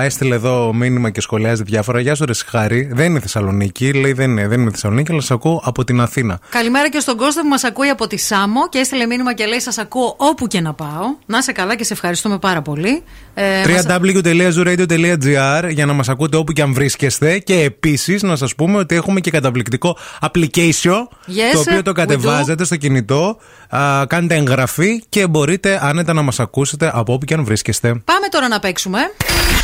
[0.00, 2.00] Ε, έστειλε εδώ μήνυμα και σχολιάζει διάφορα.
[2.00, 2.90] Γεια σου, ρε Χάρη.
[2.92, 3.92] Δεν είναι Θεσσαλονίκη.
[3.92, 6.38] Λέει δεν είναι, δεν είναι Θεσσαλονίκη, αλλά σα ακούω από την Αθήνα.
[6.50, 9.60] Καλημέρα και στον Κώστα που μας ακούει από τη Σάμο και έστειλε μήνυμα και λέει:
[9.60, 11.04] Σας ακούω όπου και να πάω.
[11.26, 13.02] Να είσαι καλά και σε ευχαριστούμε πάρα πολύ.
[13.34, 13.42] Ε,
[13.72, 17.38] μας- www.zooradio.gr για να μας ακούτε όπου και αν βρίσκεστε.
[17.38, 20.96] Και επίσης να σας πούμε ότι έχουμε και καταπληκτικό application
[21.26, 23.36] Yes, το οποίο το we κατεβάζετε στο κινητό.
[23.68, 27.85] α, κάνετε εγγραφή και μπορείτε άνετα να μας ακούσετε από όπου και αν βρίσκεστε.
[28.04, 28.98] Πάμε τώρα να παίξουμε.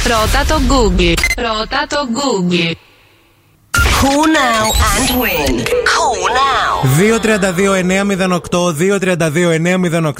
[0.06, 1.14] Ρώτα το Google.
[1.36, 2.72] Ρώτα το Google.
[4.02, 5.54] Call now and win.
[5.92, 6.72] Call now;
[8.42, 8.72] 232-908,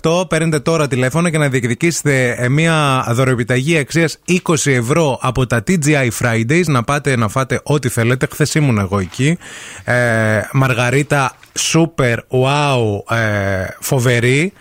[0.02, 0.28] 232-908.
[0.28, 6.08] Παίρνετε τώρα τηλέφωνο και να διεκδικήσετε ε, μια δωρεοπιταγή αξίας 20 ευρώ από τα TGI
[6.20, 6.64] Fridays.
[6.66, 8.26] Να πάτε να φάτε ό,τι θέλετε.
[8.30, 9.38] Χθες ήμουν εγώ εκεί.
[9.84, 11.36] Ε, μαργαρίτα
[11.72, 14.52] super wow ε, φοβερή.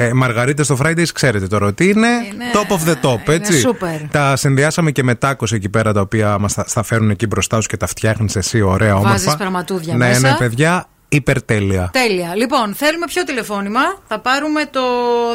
[0.00, 2.08] Ε, μαργαρίτα στο Fridays, ξέρετε τώρα ότι είναι,
[2.52, 3.64] top of the top, έτσι.
[3.66, 4.06] super.
[4.10, 7.60] Τα συνδυάσαμε και με τάκos εκεί πέρα τα οποία μας τα, θα φέρουν εκεί μπροστά
[7.60, 9.12] σου και τα φτιάχνεις εσύ ωραία όμορφα.
[9.12, 10.28] Βάζεις πραγματούδια ναι, μέσα.
[10.28, 11.90] Ναι, παιδιά, υπερτέλεια.
[11.92, 12.36] Τέλεια.
[12.36, 13.80] Λοιπόν, θέλουμε ποιο τηλεφώνημα.
[14.08, 14.80] Θα πάρουμε το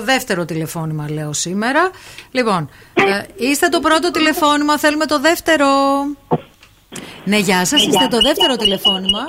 [0.03, 1.89] δεύτερο τηλεφώνημα, λέω σήμερα.
[2.31, 5.67] Λοιπόν, ε, είστε το πρώτο τηλεφώνημα, θέλουμε το δεύτερο.
[7.23, 9.23] Ναι, γεια σας, είστε το δεύτερο τηλεφώνημα.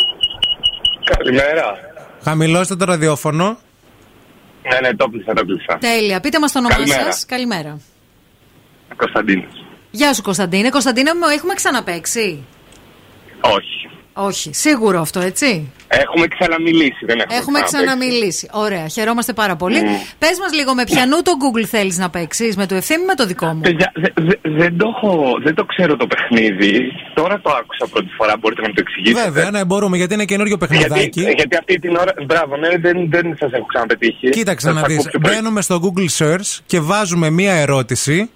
[1.17, 1.75] Καλημέρα.
[2.23, 3.59] Χαμηλώστε το ραδιόφωνο.
[4.73, 5.79] Ναι, ναι, το πλήσα, το πλήσα.
[5.81, 6.21] Τέλεια.
[6.21, 7.13] Πείτε μας το όνομά Καλημέρα.
[7.13, 7.25] σας.
[7.27, 7.81] Καλημέρα.
[8.97, 9.65] Κωνσταντίνος.
[9.91, 10.69] Γεια σου, Κωνσταντίνε.
[10.69, 12.45] Κωνσταντίνε, μου έχουμε ξαναπέξει;
[13.41, 13.89] Όχι.
[14.13, 17.97] Όχι, σίγουρο αυτό, έτσι; Έχουμε ξαναμιλήσει, δεν έχουμε, Έχουμε ξαναπέξει.
[17.99, 18.49] ξαναμιλήσει.
[18.53, 19.81] Ωραία, χαιρόμαστε πάρα πολύ.
[19.83, 20.15] Mm.
[20.19, 23.15] Πες μας λίγο με ποιανού το Google θέλεις να παίξεις, με το ευθύνη ή με
[23.15, 26.81] το δικό μου; Παιδιά, δε- δε- δεν, το έχω, δεν το ξέρω το παιχνίδι.
[27.15, 28.35] Τώρα το άκουσα πρώτη φορά.
[28.41, 29.31] Μπορείτε να μου το εξηγήσετε.
[29.31, 31.21] Βέβαια, ναι, μπορούμε γιατί είναι καινούριο παιχνιδάκι.
[31.21, 32.13] Γιατί, γιατί αυτή την ώρα.
[32.27, 34.29] Μπράβο, ναι, δεν, δεν σας έχω ξαναπετύχει.
[34.31, 35.35] Κοίταξε Σας να ακούω δεις, πιο πριν.
[35.35, 38.31] Μπαίνουμε στο Google Search και βάζουμε μία ερώτηση.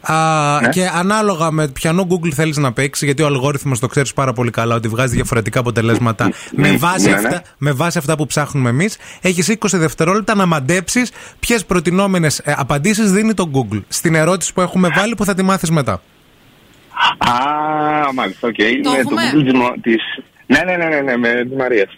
[0.00, 0.68] Α, Ναι.
[0.68, 4.50] Και ανάλογα με ποιανό Google θέλεις να παίξει, γιατί ο αλγόριθμος το ξέρεις πάρα πολύ
[4.50, 7.40] καλά ότι βγάζει διαφορετικά αποτελέσματα με, βάση ναι, αυτά, ναι.
[7.58, 8.96] με βάση αυτά που ψάχνουμε εμείς.
[9.20, 11.10] Έχεις 20 δευτερόλεπτα να μαντέψεις
[11.40, 15.70] ποιες προτινόμενες απαντήσεις δίνει το Google στην ερώτηση που έχουμε βάλει που θα τη μάθεις
[15.70, 16.02] μετά.
[17.18, 17.32] Α,
[18.14, 18.54] μάλιστα, οκ.
[18.82, 20.02] Το με έχουμε; το Google της Μο- της...
[20.46, 21.88] Ναι, ναι, ναι, ναι, ναι, με τη Μαρία.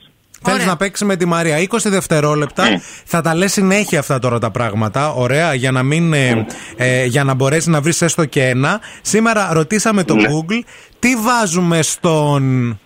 [0.43, 2.65] Θέλεις να παίξεις με τη Μαρία 20 δευτερόλεπτα.
[3.05, 5.13] Θα τα λες συνέχεια αυτά τώρα τα πράγματα.
[5.13, 6.47] Ωραία, για να, μην, ε,
[6.77, 8.81] ε, για να μπορέσεις να βρεις έστω και ένα.
[9.03, 10.61] Σήμερα ρωτήσαμε το Google
[10.99, 12.79] τι βάζουμε στον.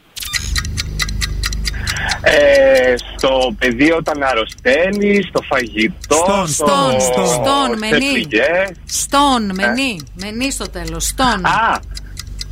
[2.21, 6.67] Ε, στο παιδί όταν αρρωσταίνεις, στο φαγητό, Στον, στο...
[6.67, 8.13] Στον, στον, σε στον, με νι.
[8.13, 8.71] πληγές.
[8.87, 9.97] Στον, με νι.
[10.15, 11.05] Με νι στο τέλος.
[11.05, 11.47] Στον.
[11.47, 11.81] Α,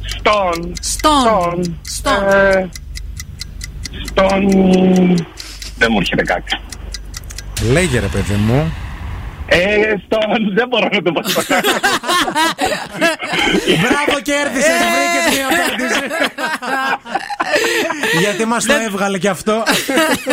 [0.04, 0.72] στον.
[0.80, 1.78] Στον.
[1.82, 2.28] Στον.
[2.28, 2.70] Ε,
[4.08, 4.48] στον...
[5.78, 6.60] Δεν μου έρχεται κάτι.
[7.72, 8.72] Λέγε ρε παιδί μου.
[9.46, 10.54] Ε, στον...
[10.54, 11.20] Δεν μπορώ να το πω.
[13.80, 16.04] Μπράβο, κέρδισε, βρήκες μια απάντηση.
[18.18, 19.62] Γιατί μας το έβγαλε κι αυτό.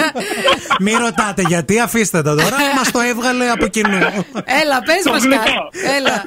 [0.86, 2.56] Μην ρωτάτε γιατί, αφήστε το τώρα.
[2.76, 3.98] Μας το έβγαλε από κοινού.
[4.62, 5.38] Έλα, πες Το μας γλουτό.
[5.38, 5.96] κάτι.
[5.98, 6.26] Έλα.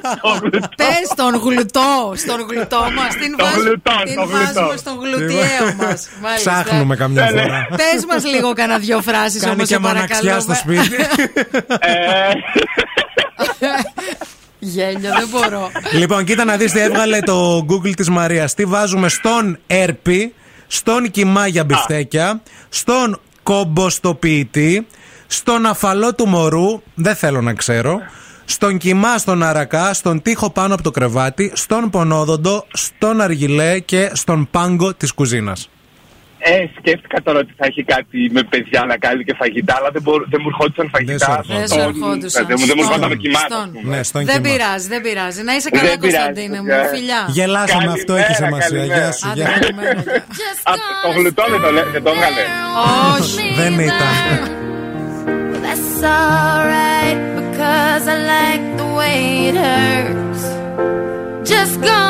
[0.75, 2.13] Πες τον γλουτό.
[2.15, 3.15] Στον γλουτό μας.
[3.15, 4.77] Την, Το βάζ- γλουτό, την το βάζουμε γλουτό.
[4.77, 6.09] στον γλουτιαίο μας.
[6.35, 7.67] Ψάχνουμε καμιά φορά.
[7.69, 9.55] Πες μας λίγο κανένα δυο φράσεις όμως.
[9.55, 10.95] Κάνει και μαναξιά στο σπίτι.
[14.59, 15.71] Γέλιο, δεν μπορώ.
[15.93, 18.53] λοιπόν, κοίτα να δεις τι έβγαλε το Google της Μαρίας.
[18.53, 20.33] Τι βάζουμε στον έρπη,
[20.75, 24.87] στον κοιμά για μπιφτέκια, στον κομποστοποιητή,
[25.27, 27.99] στον αφαλό του μωρού, δεν θέλω να ξέρω,
[28.45, 34.11] στον κοιμά στον αρακά, στον τοίχο πάνω από το κρεβάτι, στον πονόδοντο, στον αργιλέ και
[34.13, 35.69] στον πάγκο της κουζίνας.
[36.45, 40.01] Ε, σκέφτηκα τώρα ότι θα έχει κάτι με παιδιά να κάνει και φαγητά, αλλά δεν,
[40.01, 41.43] μπορώ, δεν μου ερχόντουσαν φαγητά.
[41.47, 42.45] Δεν σου στον- ερχόντουσαν.
[42.49, 43.47] Δεν μου δεν μου Στον- ερχόταν με κοιμάτα.
[43.49, 43.63] στον.
[43.63, 43.95] ας πούμε.
[43.95, 44.45] Ναι, στον Δεν κοιμά.
[44.49, 45.39] πειράζει, δεν πειράζει.
[45.49, 46.69] Να είσαι Δεν καλά, πειράζει, Κωνσταντίνε μου.
[46.71, 46.89] παιδιά.
[46.95, 47.21] Φιλιά.
[47.37, 48.81] Γελάσαμε, αυτό έχεις Καλημέρα, σημασία.
[48.81, 48.99] καλημέρα.
[48.99, 49.27] Γεια σου.
[49.37, 49.49] γεια.
[50.71, 52.43] Α, το γλουτό δεν το, λέ- δεν το έβγαλε.
[53.15, 53.45] Όχι.
[53.61, 54.13] Δεν ήταν.
[55.65, 60.41] That's alright because I like the way it hurts.
[61.51, 62.02] Just gonna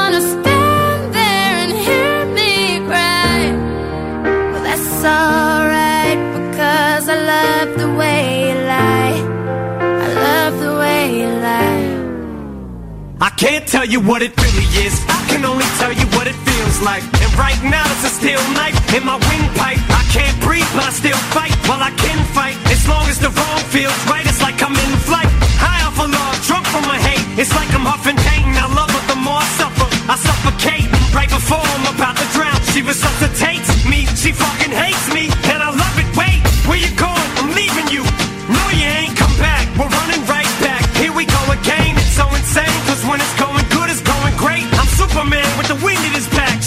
[13.43, 14.95] can't tell you what it really is.
[15.11, 17.03] I can only tell you what it feels like.
[17.19, 19.83] And right now it's a steel knife in my windpipe.
[19.91, 21.51] I can't breathe, but I still fight.
[21.67, 24.23] Well, I can fight as long as the wrong feels right.
[24.23, 25.27] It's like I'm in flight.
[25.59, 27.27] High off of love, drunk from my hate.
[27.35, 28.47] It's like I'm huffing pain.
[28.55, 29.87] I love her the more I suffer.
[30.07, 32.55] I suffocate right before I'm about to drown.
[32.71, 34.07] She resuscitates me.
[34.15, 36.07] She fucking hates me, and I love it.
[36.15, 37.27] Wait, where you going?
[37.43, 38.07] I'm leaving you.
[38.47, 39.67] No, you ain't come back.
[39.75, 40.12] We're running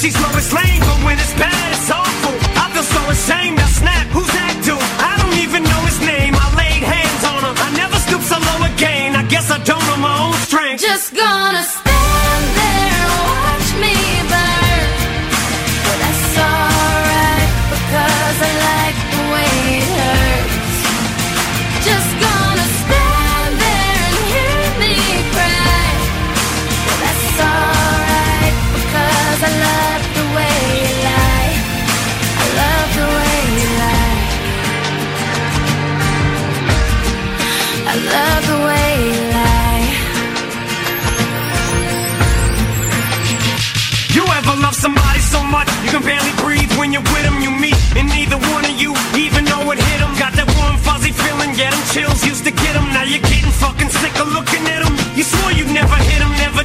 [0.06, 0.35] She's running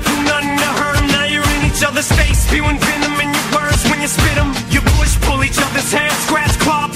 [0.01, 1.07] do nothing to hurt them.
[1.07, 4.51] Now you're in each other's face, spewing venom in your words when you spit them.
[4.69, 6.87] You push, pull each other's hair, scratch, claw,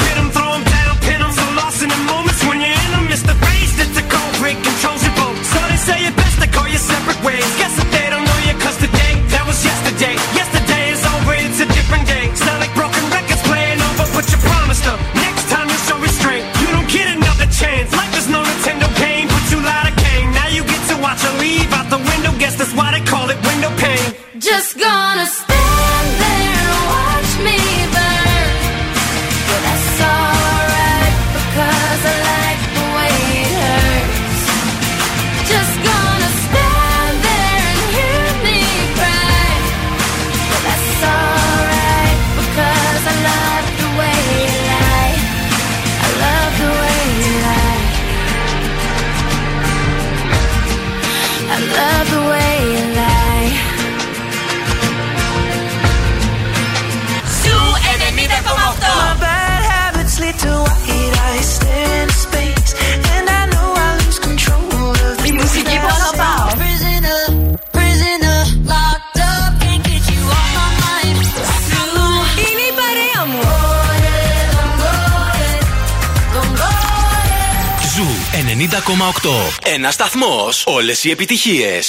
[79.65, 80.49] Ένα σταθμό.
[80.65, 81.81] Όλε οι επιτυχίε.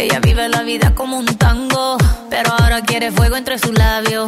[0.00, 1.84] Ella vive la vida como un tango,
[2.32, 4.26] pero ahora quiere fuego entre sus labios.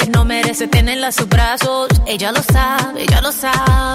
[0.00, 3.91] Él no merece tenerla a sus brazos, ella lo sabe, ella lo sabe.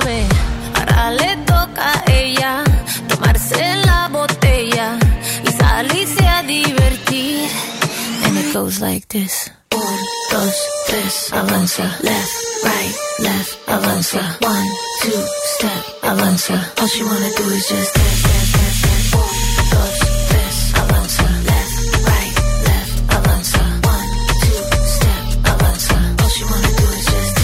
[8.58, 9.50] Goes like this.
[9.72, 9.98] Un,
[10.32, 10.56] dos,
[10.88, 11.86] tres, avanza.
[12.02, 14.22] Left, right, left, avanza.
[14.40, 14.70] One,
[15.02, 15.22] two,
[15.54, 16.56] step, avanza.
[16.80, 17.92] All she wanna do is just
[20.80, 21.26] avanza.
[21.50, 21.74] Left,
[22.10, 22.34] right,
[22.68, 23.62] left, avanza.
[23.94, 24.10] One,
[24.44, 24.60] two,
[24.96, 25.96] step, avanza.
[26.22, 27.34] All wanna do is just.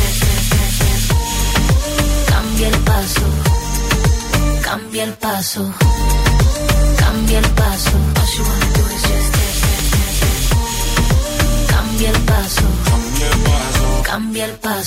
[2.30, 3.26] Cambia el paso,
[4.66, 5.62] cambia el paso,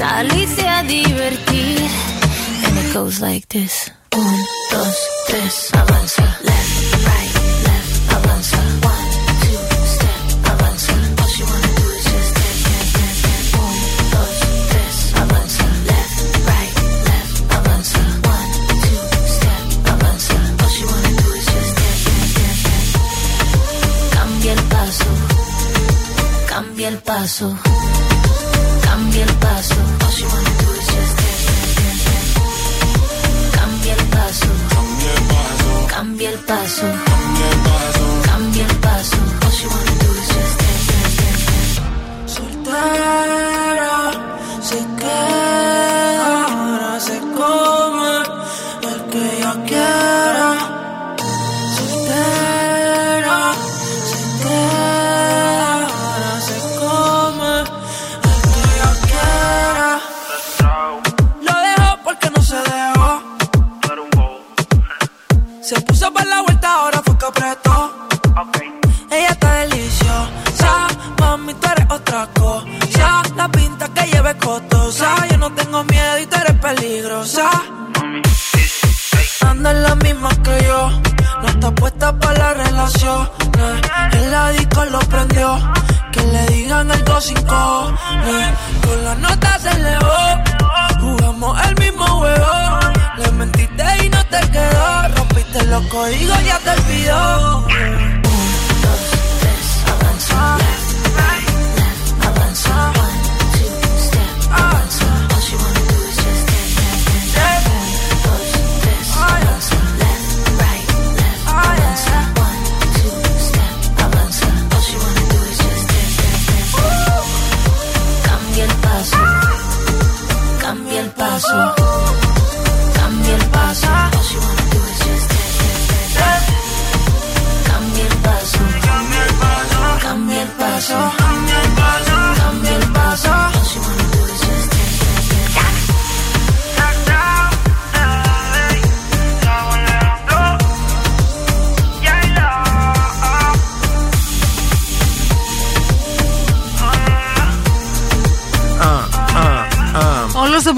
[0.00, 1.90] salirse a divertir.
[2.64, 3.92] And it goes like this.
[4.16, 4.38] Un,
[4.70, 4.96] dos,
[5.28, 6.24] tres, avanza.
[6.42, 6.74] Left,
[7.08, 7.34] right,
[7.68, 8.58] left, avanza.
[8.92, 9.10] One,
[9.42, 9.60] two,
[9.94, 10.22] step,
[10.52, 10.94] avanza.
[11.20, 13.44] All she wanna do is just step, step, step.
[13.60, 13.76] Un,
[14.14, 14.36] dos,
[14.70, 15.64] tres, avanza.
[15.90, 16.16] Left,
[16.48, 16.74] right,
[17.08, 18.00] left, avanza.
[18.34, 18.50] One,
[18.84, 19.00] two,
[19.36, 19.62] step,
[19.92, 20.36] avanza.
[20.62, 23.04] All she wanna do is just step, step, step, step.
[24.16, 25.10] Cambia el paso,
[26.48, 27.46] cambia el paso,
[28.82, 29.89] cambia el paso.
[36.00, 36.80] Cambia el paso.
[36.80, 38.22] Cambia el paso.
[38.24, 39.16] Cambia el paso.
[39.42, 39.70] All you.
[42.26, 43.59] Soltar.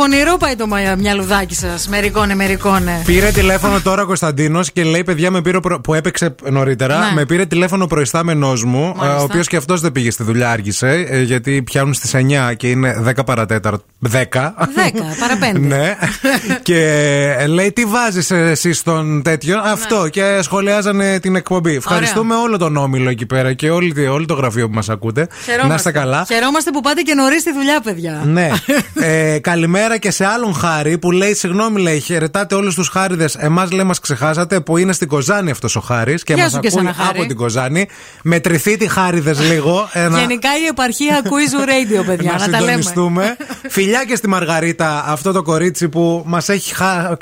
[0.02, 1.88] Πονηρό πάει το μα- μυαλουδάκι σας.
[1.88, 3.02] Μερικόνε, μερικόνε.
[3.06, 6.98] Πήρε τηλέφωνο τώρα ο Κωνσταντίνος και λέει: Παιδιά, με πήρε ο προ- που έπαιξε νωρίτερα.
[6.98, 7.12] Ναι.
[7.14, 9.20] Με πήρε τηλέφωνο ο προϊστάμενός μου, Μάλιστα.
[9.20, 12.70] ο οποίος και αυτός δεν πήγε στη δουλειά, άργησε, ε, γιατί πιάνουν στις 9 και
[12.70, 13.84] είναι 10 παρατέταρτο.
[14.10, 14.10] 10.
[14.10, 15.58] 10 παρά πέντε.
[15.58, 15.96] ναι.
[16.62, 16.78] και
[17.38, 20.08] ε, λέει: Τι βάζεις εσύ στον τέτοιο; Αυτό.
[20.08, 21.74] Και σχολιάζανε την εκπομπή.
[21.74, 25.28] Ευχαριστούμε όλο τον όμιλο εκεί πέρα και όλη, όλο το γραφείο που μας ακούτε.
[25.68, 26.24] Να είστε καλά.
[26.28, 28.22] Χαιρόμαστε που πάτε και νωρίς στη δουλειά, παιδιά.
[28.24, 28.48] Ναι.
[29.34, 33.34] ε, καλημέρα καλημέρα και σε άλλον χάρη που λέει: Συγγνώμη, λέει, χαιρετάτε όλους τους χάριδες.
[33.34, 36.60] Εμάς λέει, μας ξεχάσατε που είναι στην Κοζάνη αυτός ο χάρης και Γεια μας σου
[36.60, 37.18] και ακούει σένα, Χάρη.
[37.18, 37.88] από την Κοζάνη.
[38.22, 39.88] Μετρηθείτε χάριδες λίγο.
[39.92, 40.18] Ένα...
[40.18, 42.32] Γενικά η επαρχία ακούει Zoo Radio, παιδιά.
[42.32, 42.60] να να τα λέμε.
[42.60, 43.36] συντονιστούμε.
[43.68, 47.16] Φιλιά και στη Μαργαρίτα, αυτό το κορίτσι που μας έχει χάσει.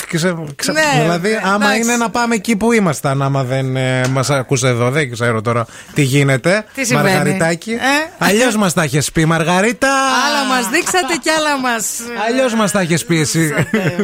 [0.73, 1.81] Ναι, δηλαδή, άμα εντάξει.
[1.81, 5.67] είναι να πάμε εκεί που ήμασταν, άμα δεν ε, μας ακούσε εδώ, δεν ξέρω τώρα
[5.95, 6.65] τι γίνεται.
[6.75, 7.71] Τι συμβαίνει; Μαργαριτάκι.
[7.71, 7.77] Ε;
[8.19, 9.89] Αλλιώς μας τα έχεις πει, Μαργαρίτα.
[10.27, 11.87] Άλλα μας δείξατε κι άλλα μας.
[12.29, 13.55] Αλλιώς μας τα έχεις πει εσύ;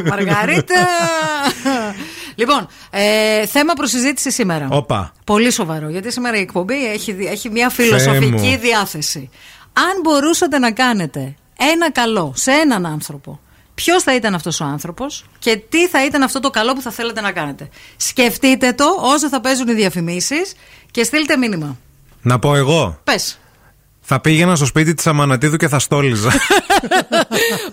[0.09, 0.87] Μαργαρίτα.
[2.35, 4.67] λοιπόν, ε, θέμα προσυζήτηση σήμερα.
[4.71, 5.11] Όπα.
[5.23, 8.57] Πολύ σοβαρό, γιατί σήμερα η εκπομπή έχει, δι- έχει μια Θεέ φιλοσοφική μου.
[8.59, 9.29] διάθεση.
[9.73, 11.35] Αν μπορούσατε να κάνετε
[11.73, 13.39] ένα καλό σε έναν άνθρωπο,
[13.75, 16.91] ποιος θα ήταν αυτός ο άνθρωπος και τι θα ήταν αυτό το καλό που θα
[16.91, 20.53] θέλετε να κάνετε; Σκεφτείτε το όσο θα παίζουν οι διαφημίσεις
[20.91, 21.77] και στείλτε μήνυμα.
[22.21, 22.99] Να πω εγώ.
[23.03, 23.39] Πες.
[24.09, 26.29] Θα πήγαινα στο σπίτι της Αμανατίδου και θα στόλιζα.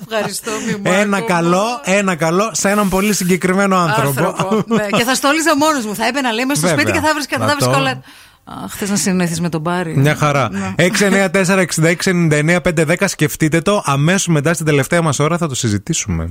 [0.08, 4.26] Ευχαριστώ, μη μου ένα καλό, ένα καλό σε έναν πολύ συγκεκριμένο άνθρωπο.
[4.26, 4.74] άνθρωπο.
[4.74, 4.86] ναι.
[4.86, 5.94] Και θα στόλιζα μόνος μου.
[5.94, 6.82] Θα έπαινα, λέει, μέσα στο Βέβαια.
[6.82, 7.66] σπίτι και θα βρει θα Αυτό.
[7.66, 8.00] βρεις όλα.
[8.64, 9.96] Αχ, θε να συνεννοηθείς με τον Μπάρι.
[9.96, 10.48] Μια χαρά.
[10.52, 10.74] Ναι.
[10.76, 13.82] 694-6699-510 σκεφτείτε το.
[13.84, 16.30] Αμέσως μετά στην τελευταία μας ώρα θα το συζητήσουμε.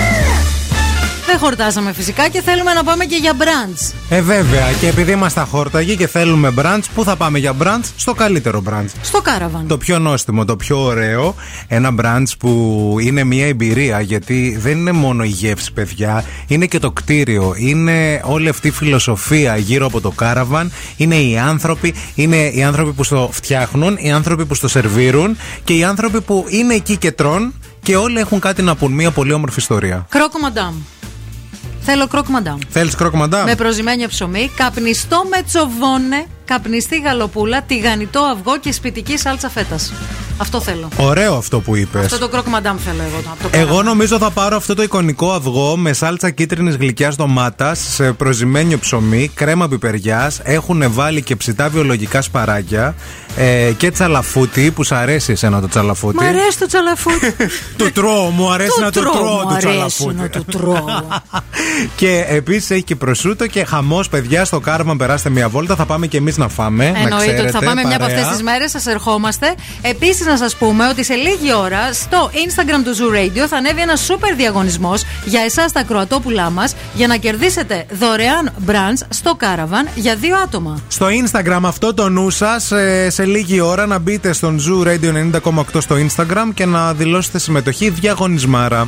[1.31, 3.93] Δεν χορτάσαμε φυσικά και θέλουμε να πάμε και για brunch.
[4.09, 4.71] Ε, βέβαια.
[4.79, 7.83] Και επειδή είμαστε χόρταγοι και θέλουμε brunch, πού θα πάμε για brunch?
[7.95, 8.89] Στο καλύτερο brunch.
[9.01, 9.67] Στο κάραβαν.
[9.67, 11.35] Το πιο νόστιμο, το πιο ωραίο.
[11.67, 16.23] Ένα brunch που είναι μια εμπειρία γιατί δεν είναι μόνο η γεύση, παιδιά.
[16.47, 17.53] Είναι και το κτίριο.
[17.57, 20.71] Είναι όλη αυτή η φιλοσοφία γύρω από το κάραβαν.
[20.97, 21.93] Είναι οι άνθρωποι.
[22.15, 26.45] Είναι οι άνθρωποι που στο φτιάχνουν, οι άνθρωποι που στο σερβίρουν και οι άνθρωποι που
[26.49, 28.91] είναι εκεί και τρών και όλοι έχουν κάτι να πούν.
[28.91, 30.05] Μια πολύ όμορφη ιστορία.
[30.09, 30.73] Κρόκο μαντάμ.
[31.83, 32.57] Θέλω κρόκο μαντάμ.
[32.69, 39.17] Θέλεις κρόκ μαντάμ; Με προζυμένιο ψωμί, καπνιστό με τσοβόνε, καπνιστή γαλοπούλα, τηγανιτό αυγό και σπιτική
[39.17, 39.93] σάλτσα φέτας.
[40.37, 40.87] Αυτό θέλω.
[40.97, 42.05] Ωραίο αυτό που είπες.
[42.05, 43.17] Αυτό το κρόκο μαντάμ θέλω εγώ.
[43.31, 43.85] Από το Εγώ κάραβαν.
[43.85, 49.31] νομίζω θα πάρω αυτό το εικονικό αυγό με σάλτσα κίτρινης γλυκιάς ντομάτας σε προζυμένιο ψωμί,
[49.33, 50.39] κρέμα πιπεριάς.
[50.43, 52.95] Έχουν βάλει και ψητά βιολογικά σπαράγια
[53.35, 56.23] ε, και τσαλαφούτι που σ' αρέσει εσένα το τσαλαφούτι.
[56.23, 57.35] Μ' αρέσει το τσαλαφούτι.
[57.77, 60.15] Το τρώω, μου αρέσει Το να το τρώω, τρώω μου το αρέσει τσαλαφούτι.
[60.15, 60.85] να το τρώω.
[61.99, 64.45] και επίσης έχει και προσούτο και χαμός, παιδιά.
[64.45, 65.75] Στο κάρμα περάστε μια βόλτα.
[65.75, 66.83] Θα πάμε και εμείς να φάμε.
[66.91, 68.17] να Εννοείται ότι ξέρετε, θα πάμε μια από παρέα.
[68.17, 69.55] αυτές τις μέρες, σας ερχόμαστε.
[69.81, 73.81] Επίσης, να σας πούμε ότι σε λίγη ώρα στο Instagram του Zoo Radio θα ανέβει
[73.81, 79.87] ένας σούπερ διαγωνισμός για εσάς τα κροατόπουλά μας για να κερδίσετε δωρεάν brunch στο Caravan
[79.95, 80.79] για δύο άτομα.
[80.87, 82.71] Στο Instagram αυτό το νου σας
[83.07, 87.89] σε λίγη ώρα να μπείτε στον Zoo Radio 90,8 στο Instagram και να δηλώσετε συμμετοχή
[87.89, 88.87] διαγωνισμάρα.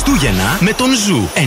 [0.00, 1.38] Χριστούγεννα με τον Ζου 90,8.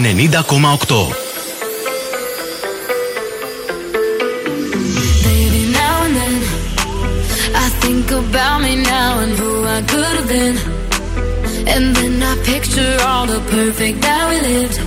[5.26, 6.36] Baby, now and then
[7.66, 10.56] I think about me now and who I could have been.
[11.74, 14.78] And then I picture all the perfect that we lived.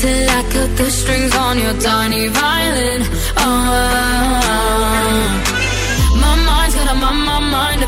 [0.00, 3.00] Till I cut the strings on your tiny violin.
[3.44, 3.80] Oh,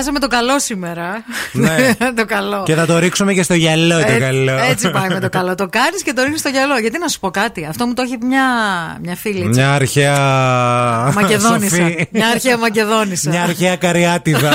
[0.00, 1.24] Πιάσαμε το καλό σήμερα.
[1.52, 1.76] Ναι.
[2.16, 2.62] το καλό.
[2.66, 4.52] Και θα το ρίξουμε και στο γυαλό το Έτσι- καλό.
[4.70, 5.54] Έτσι πάει με το καλό.
[5.54, 6.78] Το κάνεις και το ρίχνεις στο γυαλό.
[6.78, 7.66] Γιατί να σου πω κάτι.
[7.66, 8.44] Αυτό μου το έχει πει μια,
[9.02, 9.38] μια φίλη.
[9.38, 9.60] έτσι.
[9.60, 10.18] Μια αρχαία.
[11.20, 11.76] Μακεδόνισσα.
[11.76, 12.08] Σοφή.
[12.10, 13.30] Μια αρχαία Μακεδόνισσα.
[13.30, 14.50] Μια αρχαία καριάτιδα.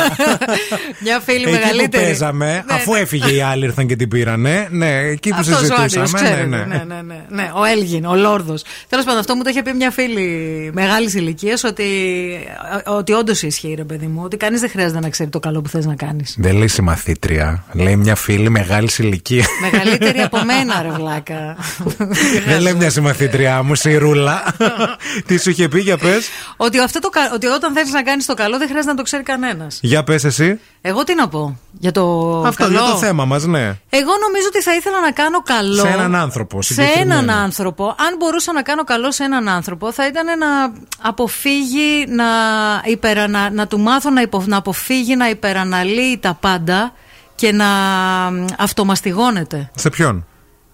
[1.00, 2.04] Μια φίλη εκεί που μεγαλύτερη.
[2.04, 4.68] παίζαμε, αφού έφυγε οι άλλοι ήρθαν και την πήρανε.
[4.72, 6.24] Ναι, εκεί που Αυτός ο Άγγελος, συζητούσαμε.
[6.30, 6.66] ξέρετε, ναι, ναι.
[6.66, 7.52] ναι, ναι, ναι, ναι.
[7.56, 8.64] Ο Έλγιν, ο Λόρδος.
[8.90, 11.86] Τέλος πάντων, αυτό μου το είχε πει μια φίλη μεγάλης ηλικίας ότι,
[12.86, 14.22] ότι όντως ισχύει, ρε παιδί μου.
[14.24, 16.36] Ότι κανείς δεν χρειάζεται να ξέρει το καλό που θες να κάνεις.
[16.40, 17.64] Δεν λέει συμμαθήτρια.
[17.72, 19.48] Λέει μια φίλη μεγάλης ηλικίας.
[19.72, 21.58] Μεγαλύτερη από μένα, ρε βλάκα.
[22.48, 24.44] Δεν λέει μια συμμαθήτριά μου, Σιρούλα.
[25.28, 26.28] Τι σου είχε πει, για πες.
[26.58, 29.04] ότι, αυτό το, κα- ότι όταν θέλεις να κάνεις το καλό δεν χρειάζεται να το
[29.04, 29.80] ξέρει κανένας.
[29.82, 30.60] Για πες εσύ.
[30.88, 32.04] Εγώ τι να πω για το
[32.46, 32.80] Αυτό καλό.
[32.80, 33.64] για το θέμα μας, ναι.
[33.90, 35.76] Εγώ νομίζω ότι θα ήθελα να κάνω καλό.
[35.82, 37.16] Σε έναν άνθρωπο, Σε συγκεκριμένα.
[37.20, 37.86] έναν άνθρωπο.
[37.86, 40.48] Αν μπορούσα να κάνω καλό σε έναν άνθρωπο, θα ήταν να
[41.02, 42.26] αποφύγει να,
[42.86, 46.92] υπερανα, να του μάθω να, υπο, να αποφύγει να υπεραναλύει τα πάντα
[47.36, 47.66] και να
[48.32, 49.72] μ, αυτομαστιγώνεται.
[49.76, 50.26] Σε ποιον;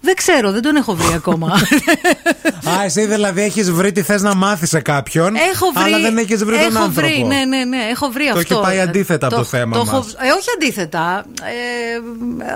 [0.04, 1.46] Δεν ξέρω, δεν τον έχω βρει ακόμα.
[2.68, 5.34] Α, εσύ δηλαδή έχεις βρει τι θες να μάθεις σε κάποιον.
[5.52, 5.82] Έχω βρει.
[5.84, 7.08] Αλλά δεν έχεις βρει τον έχω άνθρωπο.
[7.08, 8.54] Βρει, ναι, ναι, ναι, έχω βρει Το αυτό.
[8.54, 10.06] έχει πάει αντίθετα από το θέμα έχω- μας.
[10.06, 11.24] ε, όχι αντίθετα.
[11.42, 11.96] Ε,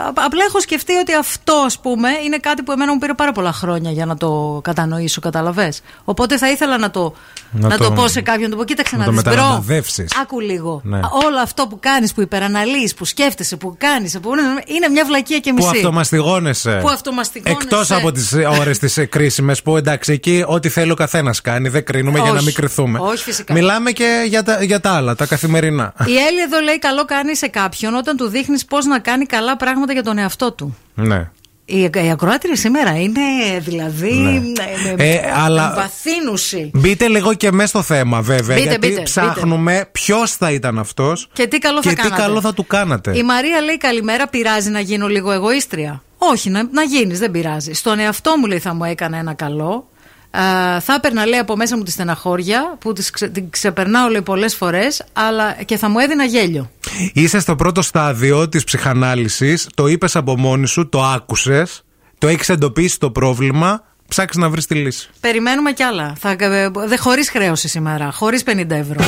[0.08, 3.32] απ- απλά έχω σκεφτεί ότι αυτό, ας πούμε, είναι κάτι που εμένα μου πήρε πάρα
[3.32, 5.72] πολλά χρόνια για να το κατανοήσω, καταλαβέ.
[6.04, 7.14] Οπότε θα ήθελα να το,
[7.50, 9.22] Να να το, το- πω σε κάποιον, να του πω: Κοίταξε να να, το δεις,
[9.22, 10.12] bro, μεταλαμπαδεύσεις.
[10.22, 10.80] Άκου λίγο.
[10.84, 10.96] Ναι.
[11.26, 14.30] Όλο αυτό που κάνεις, που υπεραναλύεις, που σκέφτεσαι, που κάνεις, που
[14.66, 15.76] είναι μια βλακία και Που μισή.
[15.76, 16.70] αυτομαστιγώνεσαι.
[16.70, 17.34] Που αυτομαστιγώνεσαι.
[17.44, 21.68] Εκτός από τις ώρες τις κρίσιμες που εντάξει, εκεί ό,τι θέλει ο καθένας κάνει.
[21.68, 22.44] Δεν κρίνουμε για να Όχι.
[22.44, 22.98] μην κριθούμε.
[23.02, 23.52] Όχι, φυσικά.
[23.54, 25.92] Μιλάμε και για τα, για τα άλλα, τα καθημερινά.
[25.98, 29.56] Η Έλλη εδώ λέει: Καλό κάνει σε κάποιον όταν του δείχνεις πώς να κάνει καλά
[29.56, 30.76] πράγματα για τον εαυτό του.
[30.94, 31.30] ναι.
[31.68, 33.20] Η, η ακροάτρια σήμερα είναι
[33.58, 34.12] δηλαδή.
[34.14, 34.62] Ναι.
[34.90, 36.70] ε, με- Ε, αλλά- εμβαθύνουση.
[36.74, 38.56] Μπείτε λίγο και μέσα στο θέμα, βέβαια.
[38.56, 42.20] Μπείτε, γιατί μπείτε, ψάχνουμε ποιος θα ήταν αυτός Και τι καλό και θα τι κάνατε.
[42.22, 43.18] καλό θα του κάνατε.
[43.18, 46.02] Η Μαρία λέει: Καλημέρα, πειράζει να γίνω λίγο εγωίστρια.
[46.18, 47.72] Όχι, να, να γίνεις, δεν πειράζει.
[47.72, 49.88] Στον εαυτό μου λέει θα μου έκανε ένα καλό.
[50.30, 54.22] Α, θα έπαιρνα λέει από μέσα μου τη στεναχώρια που τις ξε, την ξεπερνάω λέει
[54.22, 56.70] πολλές φορές αλλά και θα μου έδινα γέλιο.
[57.12, 61.82] Είσαι στο πρώτο στάδιο της ψυχανάλυσης, το είπες από μόνη σου, το άκουσες,
[62.18, 65.10] το έχεις εντοπίσει το πρόβλημα, ψάξεις να βρεις τη λύση.
[65.20, 66.14] Περιμένουμε κι άλλα.
[66.18, 69.04] Θα, ε, δε, χωρίς χρέωση σήμερα, χωρίς 50 ευρώ.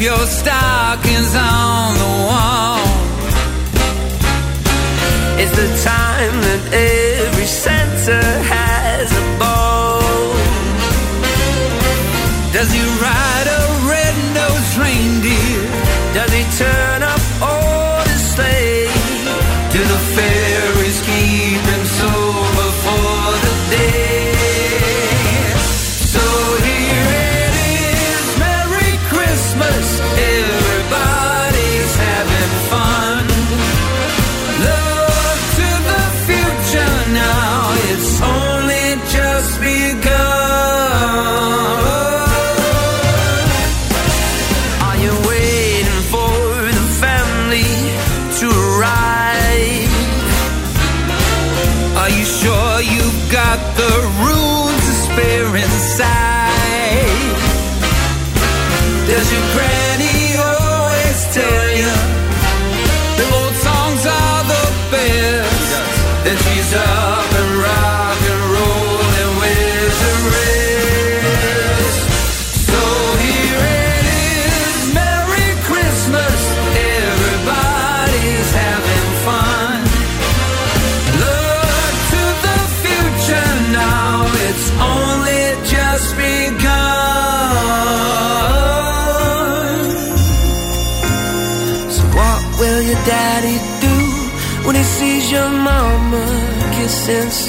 [0.00, 2.80] Your stockings on the wall?
[5.38, 6.99] It's the time that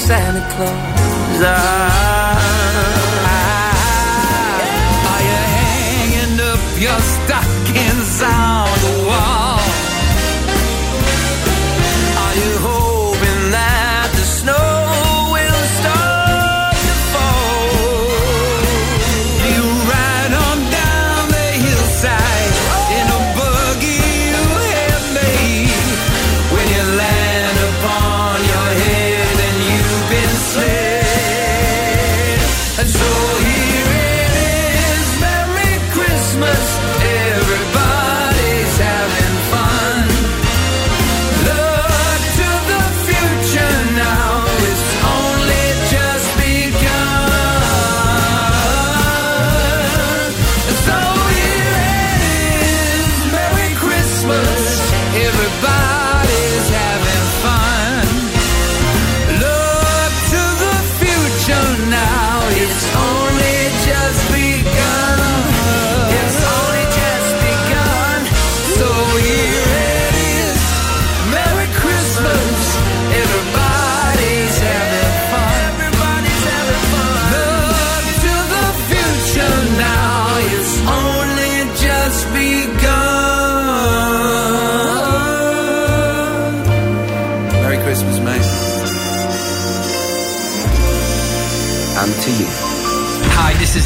[0.06, 1.42] Santa Claus?
[1.44, 2.01] Ah,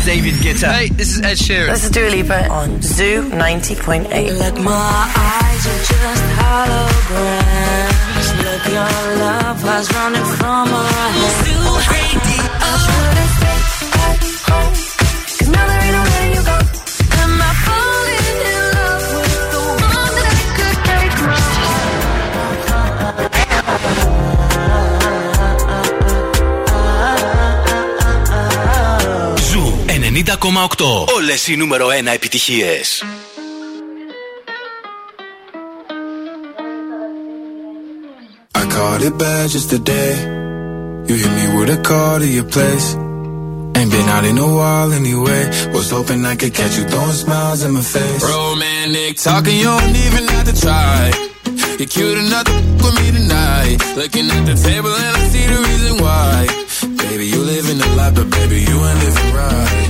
[0.06, 0.70] David Guetta.
[0.70, 1.66] Hey, this is Ed Sheeran.
[1.66, 4.06] This is Dua Lipa on Zoo 90.8.
[4.38, 8.28] Look, my eyes are just holograms.
[8.44, 11.45] Look, your love was running from our heads.
[31.15, 33.03] Όλες οι νούμερο 1 επιτυχίες.
[38.61, 40.13] I caught it bad just today.
[41.07, 42.87] You hit me with a call to your place.
[43.77, 45.43] Ain't been out in a while anyway.
[45.73, 48.21] Was hoping I could catch you throwing smiles in my face.
[48.23, 50.99] Romantic talking, you don't even have to try.
[51.79, 53.77] You're cute enough to f- with me tonight.
[54.01, 56.35] Looking at the table and I see the reason why.
[57.03, 59.89] Baby, you live in the life, but baby, you ain't living right.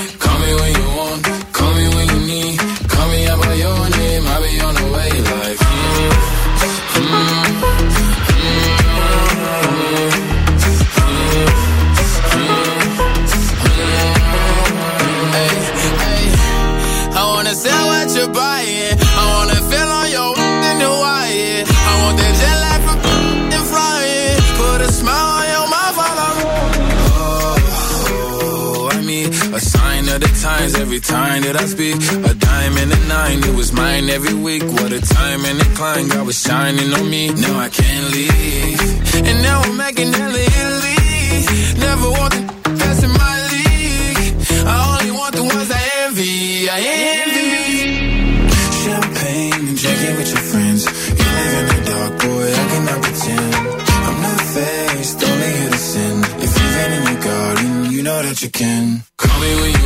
[30.91, 31.95] Every time that I speak.
[32.29, 34.61] A dime and a nine, it was mine every week.
[34.75, 37.31] What a time and a climb, God was shining on me.
[37.31, 38.81] Now I can't leave.
[39.23, 40.99] And now I'm making hella Italy.
[41.79, 42.43] Never want the
[42.75, 44.35] best in my league.
[44.67, 46.67] I only want the ones I envy.
[46.67, 46.79] I
[47.15, 48.51] envy.
[48.83, 50.81] Champagne and drinking with your friends.
[51.19, 53.53] You live in the dark, boy, I cannot pretend.
[53.95, 56.15] I'm not faced, only here to sin.
[56.45, 59.03] If you've been in your garden, you know that you can.
[59.15, 59.80] Call me when you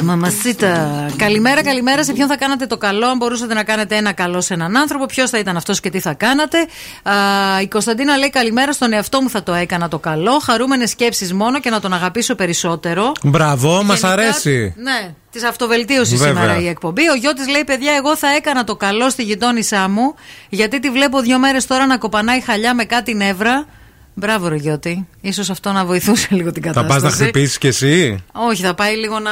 [0.00, 1.10] Μαμασίτα, μαμασίτα.
[1.16, 2.04] Καλημέρα, καλημέρα.
[2.04, 5.06] Σε ποιον θα κάνατε το καλό, αν μπορούσατε να κάνετε ένα καλό σε έναν άνθρωπο,
[5.06, 6.58] ποιος θα ήταν αυτός και τι θα κάνατε.
[7.02, 7.14] Α,
[7.62, 10.38] η Κωνσταντίνα λέει καλημέρα στον εαυτό μου θα το έκανα το καλό.
[10.38, 13.12] Χαρούμενες σκέψεις μόνο και να τον αγαπήσω περισσότερο.
[13.22, 14.74] Μπράβο, μας Γενικά, αρέσει.
[14.76, 16.42] Ναι, της αυτοβελτίωσης Βέβαια.
[16.42, 17.08] σήμερα η εκπομπή.
[17.08, 20.14] Ο Γιώτη λέει: Παιδιά, εγώ θα έκανα το καλό στη γειτόνισά μου,
[20.48, 23.66] γιατί τη βλέπω δύο μέρες τώρα να κοπανάει χαλιά με κάτι νεύρα.
[24.14, 25.08] Μπράβο, ρε Γιώτη.
[25.20, 27.00] Ίσως αυτό να βοηθούσε λίγο την Θα κατάσταση.
[27.02, 29.30] πας να χτυπήσεις κι εσύ; Όχι, θα πάει λίγο να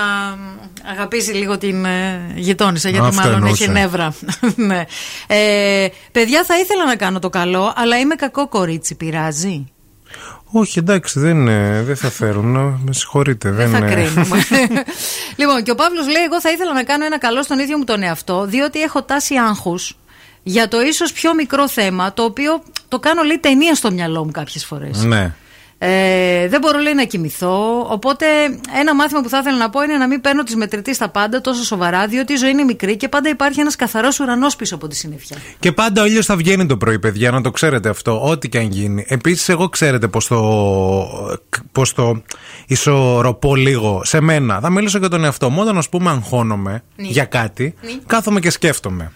[0.90, 3.62] αγαπήσει λίγο την ε, γειτόνισσα, γιατί Αυτό μάλλον εννοούσε.
[3.65, 4.15] έχει νεύρα.
[4.57, 4.85] ναι.
[5.27, 8.94] ε, παιδιά, θα ήθελα να κάνω το καλό, αλλά είμαι κακό κορίτσι.
[8.94, 9.65] Πειράζει;
[10.44, 12.47] Όχι, εντάξει, δεν, ε, δεν θα φέρουν.
[12.52, 13.51] να- Με συγχωρείτε.
[13.51, 14.44] Δεν, θα ε, κρίνουμε.
[15.40, 17.85] λοιπόν, και ο Παύλος λέει: Εγώ θα ήθελα να κάνω ένα καλό στον ίδιο μου
[17.85, 19.94] τον εαυτό, διότι έχω τάση άγχους
[20.43, 24.31] για το ίσως πιο μικρό θέμα, το οποίο το κάνω λέει ταινία στο μυαλό μου
[24.31, 25.05] κάποιες φορές.
[25.05, 25.35] Ναι.
[25.83, 27.87] Ε, δεν μπορώ λέει να κοιμηθώ.
[27.91, 28.27] Οπότε
[28.81, 31.41] ένα μάθημα που θα ήθελα να πω είναι να μην παίρνω τη μετρητή στα πάντα
[31.41, 34.89] τόσο σοβαρά, διότι η ζωή είναι μικρή και πάντα υπάρχει ένας καθαρός ουρανός πίσω από
[34.89, 35.37] τη συννεφιά.
[35.59, 38.59] Και πάντα ο ήλιος θα βγαίνει το πρωί, παιδιά, να το ξέρετε αυτό, ό,τι και
[38.59, 39.05] αν γίνει.
[39.09, 41.39] Επίσης, εγώ ξέρετε πώ το,
[41.73, 42.23] πώς το
[42.67, 44.61] ισορροπώ λίγο σε μένα.
[44.61, 45.61] Θα μιλήσω για τον εαυτό μου.
[45.61, 47.07] Όταν, ας πούμε, αγχώνομαι Ναι.
[47.09, 47.75] για κάτι,
[48.07, 49.12] κάθομαι και σκέφτομαι.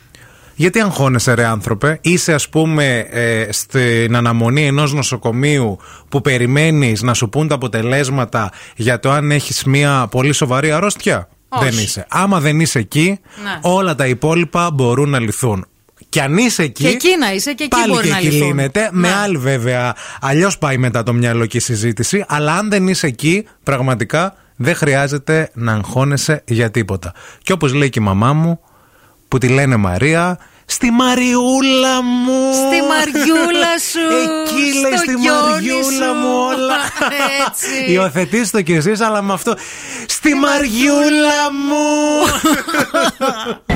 [0.55, 5.78] Γιατί αγχώνεσαι, ρε άνθρωπε, είσαι ας πούμε ε, στην αναμονή ενός νοσοκομείου
[6.09, 11.28] που περιμένεις να σου πούν τα αποτελέσματα για το αν έχεις μια πολύ σοβαρή αρρώστια;
[11.48, 11.64] Όχι.
[11.64, 12.06] Δεν είσαι.
[12.10, 13.59] Άμα δεν είσαι εκεί, Ναι.
[13.62, 15.66] όλα τα υπόλοιπα μπορούν να λυθούν.
[16.09, 16.82] Και αν είσαι εκεί.
[16.82, 18.47] Και εκεί να είσαι και εκεί πάλι μπορεί και να εκεί λυθούν.
[18.47, 18.89] λύνεται.
[18.93, 19.14] Με Ναι.
[19.14, 19.94] άλλη βέβαια.
[20.20, 22.24] Αλλιώς πάει μετά το μυαλό και η συζήτηση.
[22.28, 27.12] Αλλά αν δεν είσαι εκεί, πραγματικά δεν χρειάζεται να αγχώνεσαι για τίποτα.
[27.43, 28.60] Και όπως λέει και η μαμά μου,
[29.35, 32.52] που τη λένε Μαρία, στη Μαριούλα μου!
[32.52, 34.06] Στη Μαριούλα σου!
[34.23, 36.15] Εκεί λέει στο στη γιόνι Μαριούλα σου.
[36.15, 36.77] μου όλα.
[37.47, 37.93] Έτσι.
[37.93, 39.55] Υιοθετήστε το κι εσείς, αλλά με αυτό.
[40.06, 41.85] Στη Μαριούλα μου!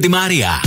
[0.00, 0.59] και τη Μαρία.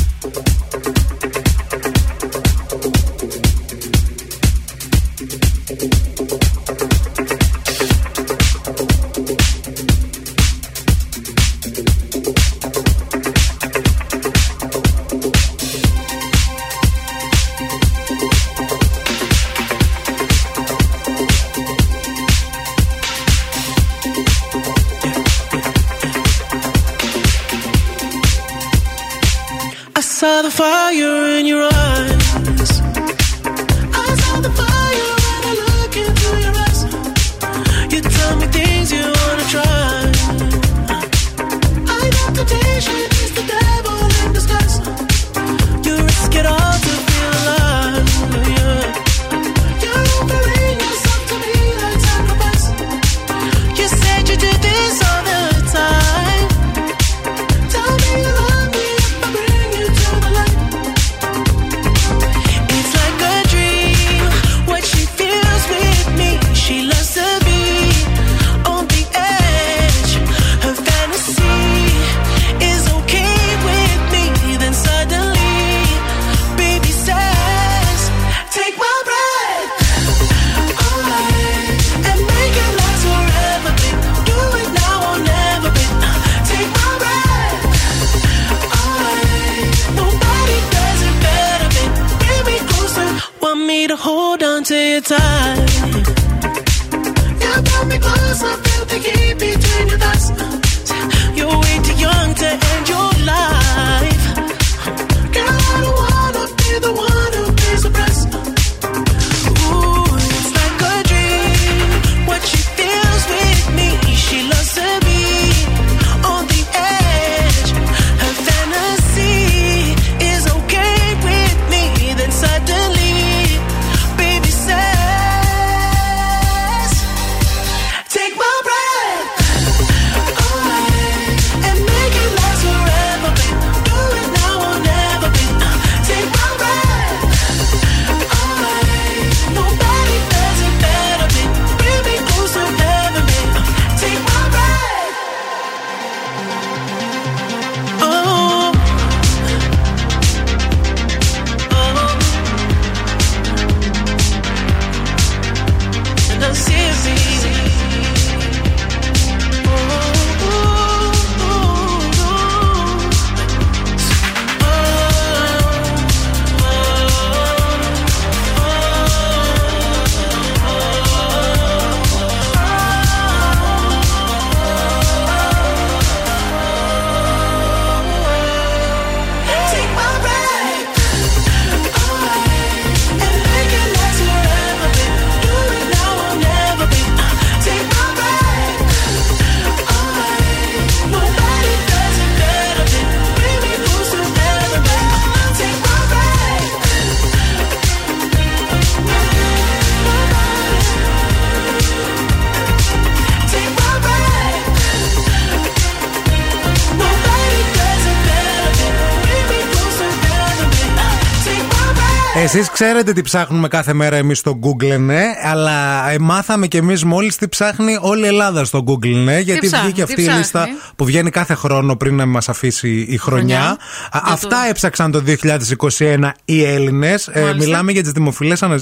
[212.56, 217.04] Εσεί ξέρετε τι ψάχνουμε κάθε μέρα εμείς στο Google, ναι, αλλά ε, μάθαμε κι εμείς
[217.04, 220.24] μόλις τι ψάχνει όλη η Ελλάδα στο Google, ναι, γιατί ψάχνει, βγήκε τι αυτή η
[220.24, 223.58] ψάχνει; λίστα που βγαίνει κάθε χρόνο πριν να μας αφήσει η χρονιά.
[223.60, 223.78] Χρονιά.
[224.12, 227.30] Α, Για Αυτά το- έψαξαν το 2021 οι Έλληνες.
[227.36, 227.56] Μάλιστα.
[227.56, 228.12] μιλάμε για τις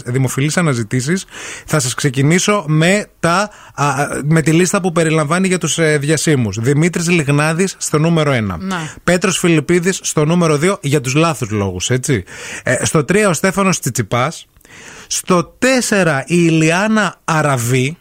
[0.06, 1.26] δημοφιλείς αναζητήσεις.
[1.66, 6.50] Θα σας ξεκινήσω με, τα, α, με τη λίστα που περιλαμβάνει για τους ε, διασύμου.
[6.58, 8.58] Δημήτρης Λιγνάδης στο νούμερο 1.
[8.60, 8.94] Ναι.
[9.04, 12.24] Πέτρος Φιλιππίδης στο νούμερο 2 για τους λάθους λόγους, έτσι.
[12.64, 14.46] Ε, στο 3 ο Στέφανος Τσιτσιπάς.
[15.08, 15.58] Στο
[15.90, 17.98] 4 η Ηλιάνα Αραβή.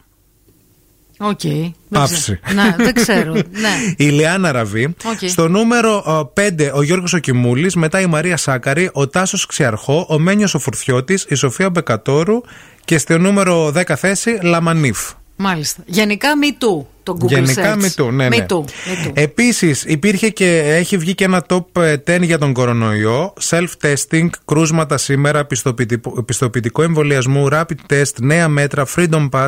[1.19, 1.41] Οκ.
[1.41, 2.15] Δεν Παύση.
[2.15, 2.63] ξέρω.
[2.63, 3.33] Ναι, δεν ξέρω.
[3.33, 3.43] Ναι.
[3.91, 4.85] Η Ηλιάνα Αραβή.
[4.85, 5.29] Οκ.
[5.29, 6.03] Στο νούμερο
[6.37, 7.75] 5 ο Γιώργος ο Κιμούλης.
[7.75, 8.91] Μετά η Μαρία Σάκκαρη.
[8.93, 10.07] Ο Τάσος Ξιαρχός.
[10.09, 11.27] Ο Μένιος ο Φουρτιώτης.
[11.29, 12.41] Η Σοφία Μπεκατόρου.
[12.85, 14.99] Και στο νούμερο 10 θέση Λαμανίφ.
[15.37, 15.83] Μάλιστα.
[15.87, 16.85] Γενικά me too.
[17.19, 17.83] Το Google Γενικά search.
[18.03, 18.47] me too, ναι, Me ναι.
[18.49, 19.11] too, me too.
[19.15, 23.33] Επίσης, υπήρχε και έχει βγει και ένα top ε, 10 για τον κορονοϊό.
[23.51, 29.47] Self-testing, κρούσματα σήμερα, πιστοποιητικό, πιστοποιητικό εμβολιασμού, rapid test, νέα μέτρα, freedom pass,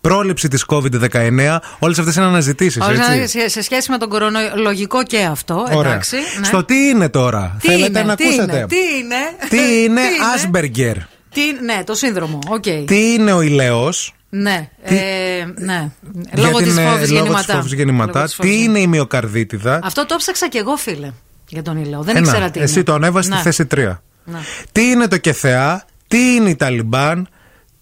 [0.00, 1.56] πρόληψη της COVID-19.
[1.78, 3.38] Όλες αυτές είναι αναζητήσεις, Ωραία, έτσι.
[3.40, 5.66] σε, σε σχέση με τον κορονοϊό και αυτό.
[5.72, 5.90] Ωραία.
[5.90, 6.16] Εντάξει.
[6.38, 6.44] ναι.
[6.46, 8.56] Στο τι είναι τώρα, Τι θέλετε είναι, να τι ακούσετε.
[8.56, 9.16] Είναι, τι είναι;
[9.48, 10.96] Τι είναι Τι Asperger;
[11.34, 12.38] Τι, ναι, το σύνδρομο.
[12.48, 12.62] Οκ.
[12.86, 14.68] Τι είναι ο ηλαιός Ναι.
[14.82, 14.94] Ε,
[15.58, 15.90] ναι.
[16.34, 17.54] για Λόγω της την, ε, Φώφης λόγω της Γεννηματά.
[17.54, 18.12] Φώφης Γεννηματά.
[18.12, 19.80] Λόγω της Φώφης Τι είναι η μυοκαρδίτιδα.
[19.82, 21.10] Αυτό το 'ψαξα κι εγώ, φίλε.
[21.48, 22.02] Για τον ειλεό.
[22.02, 22.82] Δεν Ένα, ήξερα τι Εσύ είναι.
[22.84, 23.34] το ανέβασες Ναι.
[23.36, 24.02] στη θέση 3.
[24.24, 24.38] Ναι.
[24.72, 27.28] Τι είναι το ΚΕΘΕΑ, τι είναι οι Ταλιμπάν,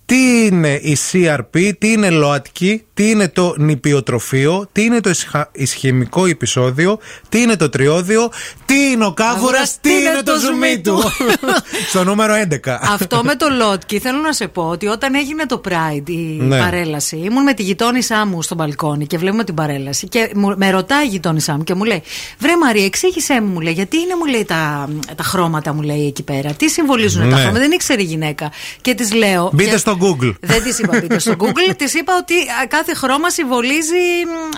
[0.09, 5.51] τι είναι η CRP, τι είναι ΛΟΑΤΚΙ, τι είναι το νηπιοτροφείο, τι είναι το ισχα-
[5.53, 6.99] ισχυμικό επεισόδιο,
[7.29, 8.31] τι είναι το τριώδιο,
[8.65, 11.03] τι είναι ο κάβουρας, τι είναι το ζουμί του.
[11.91, 12.79] Στο νούμερο 11.
[12.83, 16.59] Αυτό με το Λότκι θέλω να σε πω ότι όταν έγινε το Pride η Ναι.
[16.59, 20.71] παρέλαση, ήμουν με τη γειτόνισά μου στο μπαλκόνι και βλέπουμε την παρέλαση και μου, με
[20.71, 22.03] ρωτάει η γειτόνισά μου και μου λέει:
[22.39, 26.07] Βρε Μαρία, εξήγησέ μου, μου λέει, γιατί είναι μου λέει τα, τα χρώματα μου λέει
[26.07, 26.53] εκεί πέρα.
[26.53, 27.35] Τι συμβολίζουν τα Ναι.
[27.35, 28.51] χρώματα, δεν ήξερε η γυναίκα.
[28.81, 29.51] Και της λέω.
[29.53, 30.35] Μπείτε «Για- στο Google.
[30.41, 33.95] Δεν τη είπα μπείτε στο Google, τη είπα ότι α, κάθε χρώμα συμβολίζει
[34.27, 34.57] μ,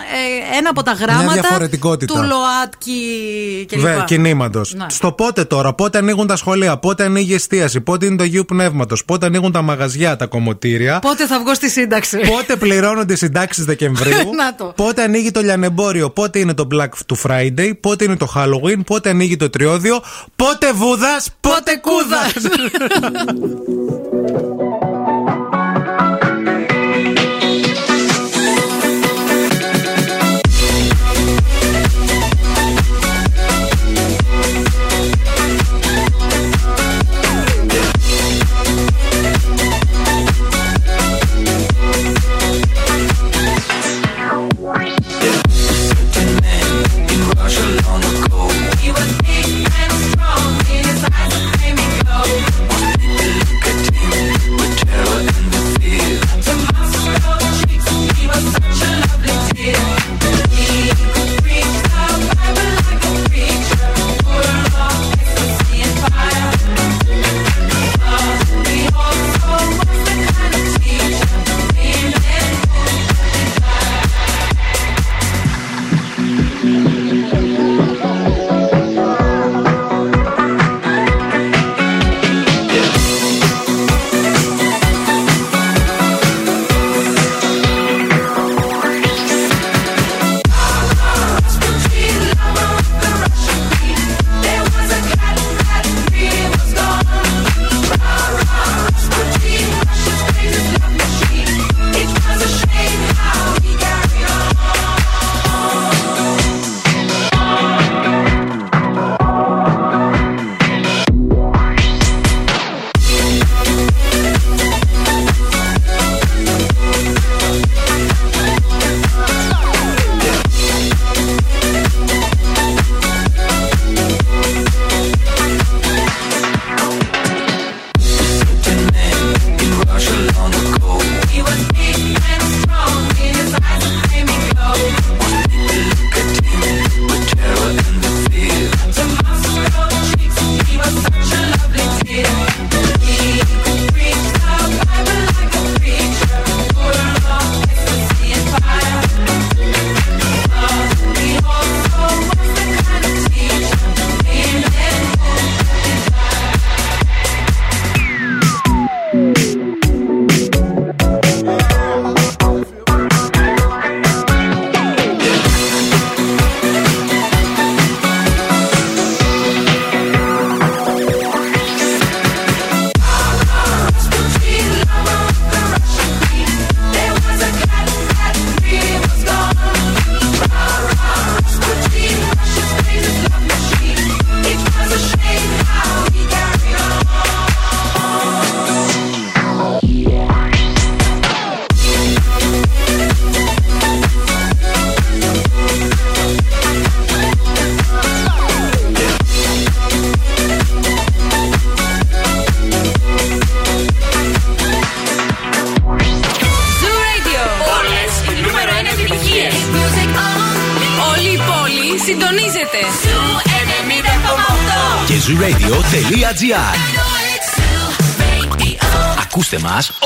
[0.53, 2.13] ε, ένα από τα γράμματα διαφορετικότητα.
[2.13, 3.79] του ΛΟΑΤΚΙ κλπ.
[3.79, 4.73] Βε, κινήματος.
[4.73, 4.85] Ναι.
[4.89, 8.45] Στο πότε τώρα, πότε ανοίγουν τα σχολεία, πότε ανοίγει η εστίαση, πότε είναι το Αγίου
[8.45, 10.99] Πνεύματος, πότε ανοίγουν τα μαγαζιά, τα κομμωτήρια.
[10.99, 12.17] Πότε θα βγω στη σύνταξη.
[12.17, 14.29] Πότε πληρώνονται οι συντάξεις Δεκεμβρίου.
[14.41, 14.73] Να το.
[14.75, 16.09] Πότε ανοίγει το λιανεμπόριο.
[16.09, 17.71] Πότε είναι το Black του Friday.
[17.79, 18.79] Πότε είναι το Halloween.
[18.85, 20.01] Πότε ανοίγει το τριώδιο.
[20.35, 21.29] Πότε βούδας.
[21.41, 22.33] Πότε κούδας.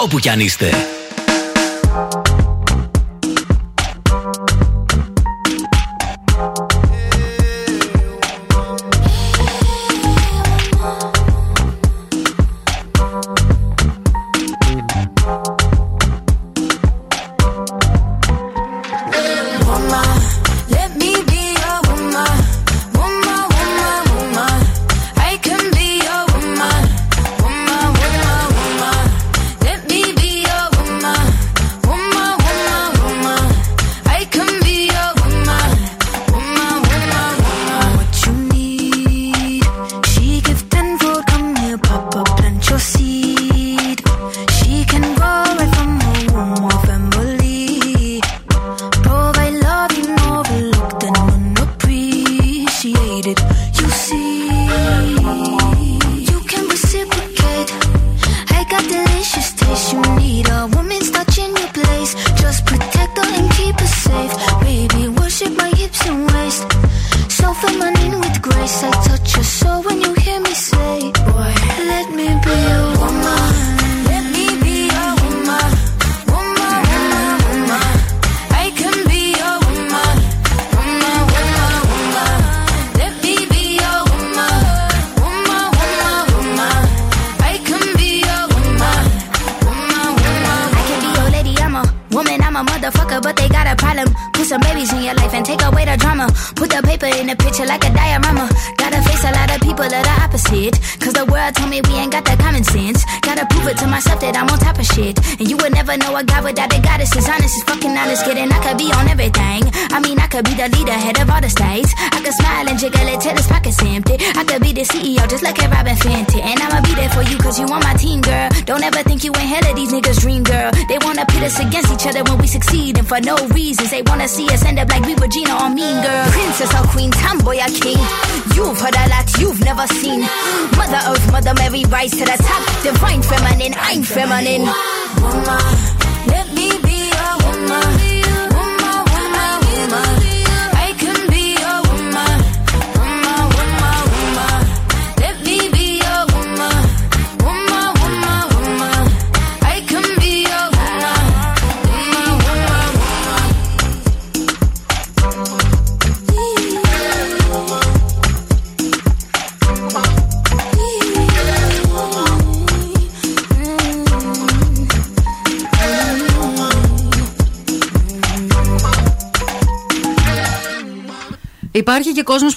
[0.05, 0.84] όπου κι αν είστε.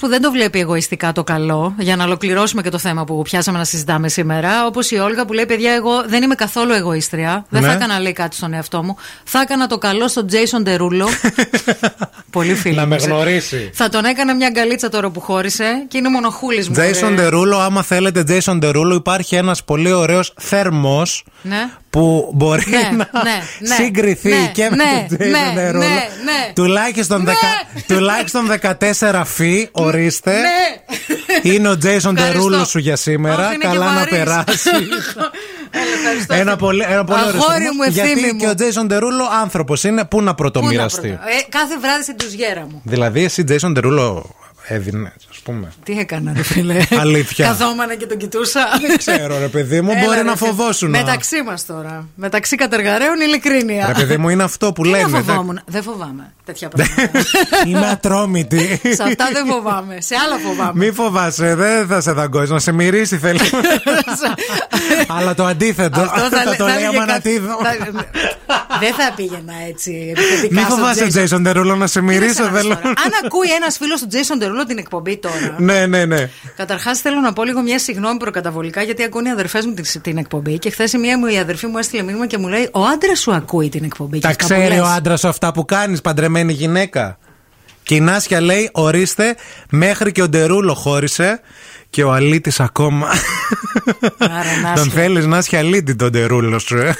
[0.09, 1.73] Δεν το βλέπει εγωιστικά το καλό.
[1.79, 4.65] Για να ολοκληρώσουμε και το θέμα που πιάσαμε να συζητάμε σήμερα.
[4.65, 7.45] Όπως η Όλγα που λέει: Παιδιά, εγώ δεν είμαι καθόλου εγωίστρια.
[7.49, 7.67] Δεν Ναι.
[7.67, 8.95] θα έκανα λέει κάτι στον εαυτό μου.
[9.23, 11.07] Θα έκανα το καλό στον Τζέισον Τερούλο.
[12.31, 12.75] Πολύ φίλο.
[12.75, 13.69] Να με γνωρίσει.
[13.73, 16.75] Θα τον έκανα μια γκαλίτσα τώρα που χώρισε και είναι μονοχούλης μου.
[16.77, 17.27] Jason ρε.
[17.27, 21.01] Derulo, άμα θέλετε Jason Derulo, υπάρχει ένας πολύ ωραίος θέρμο
[21.41, 21.69] Ναι.
[21.89, 25.73] που μπορεί Ναι, να ναι, ναι, συγκριθεί ναι, και με ναι, τον Jason ναι, Derulo.
[25.73, 25.85] ναι,
[26.23, 26.51] ναι.
[26.55, 27.25] Τουλάχιστον, Ναι.
[27.25, 30.31] δεκα- τουλάχιστον 14 φύ, ορίστε.
[30.31, 31.51] Ναι.
[31.51, 31.85] Είναι ο Jason
[32.17, 32.49] Ευχαριστώ.
[32.61, 33.45] Derulo σου για σήμερα.
[33.47, 34.09] Αχ, είναι Καλά και να βαρύς.
[34.17, 34.69] περάσει.
[36.27, 38.39] ένα πολύ, ένα πολύ ωραίο Αγόρι θέρμος, μου, ευθύμη Γιατί μου.
[38.39, 40.05] και ο Jason Derulo άνθρωπος είναι.
[40.05, 41.17] Πού να πρωτομοιραστεί; Ε,
[41.49, 42.81] κάθε βράδυ στην τουζιέρα μου.
[42.83, 44.21] Δηλαδή, εσύ Jason Derulo
[44.73, 45.71] έδινε, ας πούμε.
[45.83, 46.77] Τι έκανα, ρε φίλε.
[47.03, 47.45] Αλήθεια.
[47.45, 48.61] Καθόμανα και τον κοιτούσα.
[48.87, 50.49] Δεν ξέρω, ρε παιδί μου, Έλα, μπορεί ρε, να φίλε.
[50.49, 50.89] φοβόσουν.
[50.89, 52.07] Μεταξύ μας τώρα.
[52.15, 53.85] Μεταξύ κατεργαρέων, ειλικρίνεια.
[53.87, 55.03] Ρε παιδί μου, είναι αυτό που Τι λένε.
[55.03, 55.29] να εντάξει.
[55.29, 57.21] φοβόμουν; Δεν φοβάμαι τέτοια πράγματα.
[57.67, 58.79] Είμαι ατρόμητη.
[58.83, 60.01] Σε αυτά δεν φοβάμαι.
[60.01, 60.85] Σε άλλα φοβάμαι.
[60.85, 62.51] Μη φοβάσαι, δεν θα σε δαγκώσει.
[62.51, 63.39] Να σε μυρίσει θέλει.
[65.17, 66.01] Αλλά το αντίθετο.
[66.01, 67.47] Αυτό Θα λέ- το λέει έλεγε κάτι- αμανατίδο.
[67.47, 68.03] θα-
[68.79, 70.13] Δεν θα πήγαινα έτσι.
[70.15, 71.09] επιθετικά Μη στον φοβάσαι, Jason.
[71.09, 72.27] Τζέισον Τερούλο, να σε μυρίσω.
[72.33, 72.69] Κοίταξε να Θέλω.
[72.73, 72.89] δεις τώρα.
[73.05, 75.55] Αν ακούει ένας φίλος του Jason Derulo την εκπομπή τώρα.
[75.69, 76.29] Ναι, ναι, ναι.
[76.55, 80.17] Καταρχάς θέλω να πω λίγο μια συγγνώμη προκαταβολικά γιατί ακούνε οι αδερφές μου την, την
[80.17, 80.59] εκπομπή.
[80.59, 83.33] Και χθες μία μου η αδερφή μου έστειλε μήνυμα και μου λέει: Ο άντρας σου
[83.33, 84.19] ακούει την εκπομπή.
[84.19, 84.83] Τα και αυτά που ξέρει λες».
[84.83, 87.17] ο άντρας σου αυτά που κάνεις, παντρεμένη γυναίκα.
[87.83, 89.35] Και η Νάσια λέει: Ορίστε,
[89.69, 91.41] μέχρι και ο Ντερούλο χώρισε
[91.89, 93.07] και ο Αλίτη ακόμα.
[94.17, 94.73] Άρα, Νάσια.
[94.75, 96.95] Τον θέλεις Νάσια Αλίτη τον Ντερούλο σου, ε.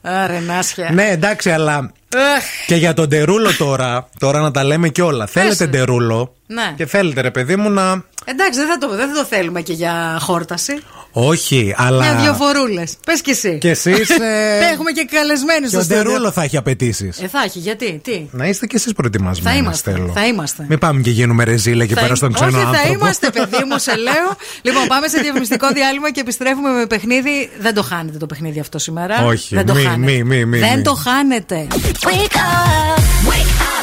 [0.00, 0.90] Άρε, Νάσια.
[0.92, 1.76] ναι, εντάξει, αλλά
[2.36, 5.26] Αχ, και για τον Ντερούλο τώρα, τώρα να τα λέμε κιόλα.
[5.26, 5.70] Θέλετε ρε.
[5.70, 6.72] Ντερούλο Ναι.
[6.76, 8.02] και θέλετε, ρε παιδί μου, να.
[8.24, 10.72] Εντάξει, δεν θα, το, δεν θα το θέλουμε και για χόρταση.
[11.18, 12.02] Όχι, αλλά.
[12.02, 12.94] Μια-δυο φορούλες.
[13.06, 13.58] Πες κι εσύ.
[13.58, 16.02] Και εσείς, ε, Έχουμε και καλεσμένους Και στο ο στούντιο.
[16.02, 17.18] Ντερούλο θα έχει απαιτήσεις.
[17.22, 19.56] Ε, θα έχει, γιατί, τι; Να είστε κι εσείς προετοιμασμένοι.
[19.56, 19.90] Θα είμαστε.
[19.92, 20.12] θέλω.
[20.14, 20.66] Θα είμαστε.
[20.68, 22.82] Μην πάμε και γίνουμε ρεζίλα εκεί Θα πέρα εί- στον ξένο Όχι, άνθρωπο.
[22.82, 24.28] θα είμαστε, παιδί μου, σε λέω.
[24.66, 27.50] λοιπόν, πάμε σε διαφημιστικό διάλειμμα και επιστρέφουμε με παιχνίδι.
[27.60, 29.24] Δεν το χάνετε το παιχνίδι αυτό σήμερα.
[29.24, 30.12] Όχι, Δεν το μη, χάνετε.
[30.12, 30.82] μη, μη, μη, Δεν μη.
[30.82, 31.66] το χάνετε.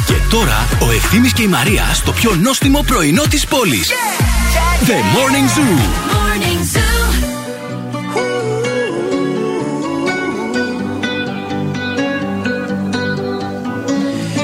[0.06, 3.90] Και τώρα ο Ευθύμης και η Μαρία στο πιο νόστιμο πρωινό της πόλης.
[4.86, 6.93] The Morning Zoo.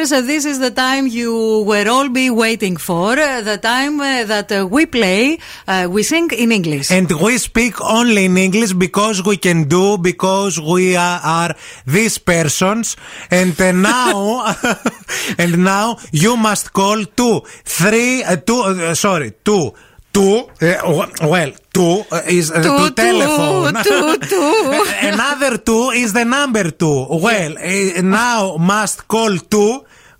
[0.00, 0.26] Listeners.
[0.26, 3.16] This is the time you were all be waiting for.
[3.16, 5.38] The time uh, that uh, we play,
[5.68, 6.90] uh, we sing in English.
[6.90, 11.54] And we speak only in English because we can do, because we are,
[11.86, 12.96] these persons.
[13.30, 14.54] And uh, now,
[15.38, 19.74] and now you must call two, three, uh, two, uh, sorry, two,
[20.12, 23.73] two, uh, well, two uh, is uh, Two, to two, telephone.
[23.89, 24.53] two, two.
[25.11, 26.99] Another two is the number two.
[27.25, 29.73] Well, uh, now must call two.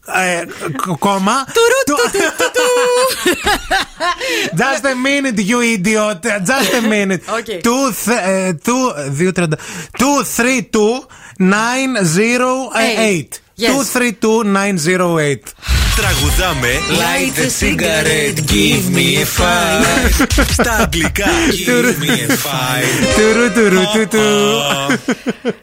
[0.08, 1.38] Uh, c- comma.
[4.56, 6.22] Just a minute, you idiot.
[6.52, 7.24] Just a minute.
[7.28, 7.62] Okay.
[7.62, 8.84] Two, th- uh, two,
[9.18, 9.58] δύο τριάντα.
[10.02, 10.94] Two, three, two,
[11.40, 13.42] nine, zero, uh, eight.
[13.58, 15.79] 232-908.
[16.00, 20.26] Τραγουδάμε Light a cigarette, give me a fire.
[20.52, 21.26] Στα αγγλικά
[21.66, 24.24] Give me a fire Τουρου τουρου του του.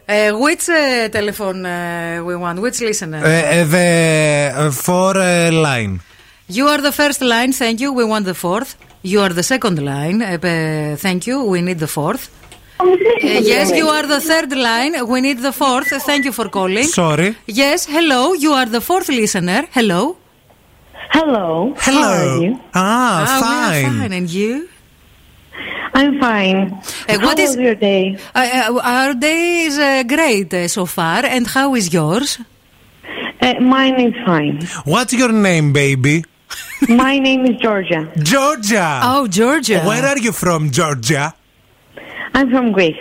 [0.09, 2.59] Uh, which uh, telephone uh, we want?
[2.61, 3.25] Which listener?
[3.25, 6.01] Ε, ε, The uh, four uh, line.
[6.57, 7.91] You are the first line, thank you.
[7.93, 8.71] We want the fourth.
[9.13, 11.37] You are the second line, uh, uh, thank you.
[11.53, 12.25] We need the fourth.
[12.81, 12.87] Uh,
[13.53, 14.95] yes, you are the third line.
[15.13, 15.91] We need the fourth.
[16.11, 16.87] Thank you for calling.
[17.03, 17.29] Sorry.
[17.63, 18.23] Yes, hello.
[18.45, 19.63] You are the fourth listener.
[19.79, 20.01] Hello.
[21.12, 21.74] Hello.
[21.80, 22.02] Hello.
[22.02, 22.60] How are you?
[22.74, 24.00] Ah, Ah, we are fine.
[24.00, 24.14] fine.
[24.14, 24.70] And you?
[25.94, 26.58] I'm fine.
[27.10, 28.18] Uh, How what is your day?
[28.36, 31.26] Uh, uh, our day is uh, great uh, so far.
[31.26, 32.38] And how is yours?
[33.42, 34.62] Uh, mine is fine.
[34.86, 36.24] What's your name, baby?
[36.90, 38.12] My name is Georgia.
[38.22, 39.02] Georgia.
[39.04, 39.82] Oh, Georgia.
[39.84, 41.34] Where are you from, Georgia?
[42.34, 42.96] I'm from Greece,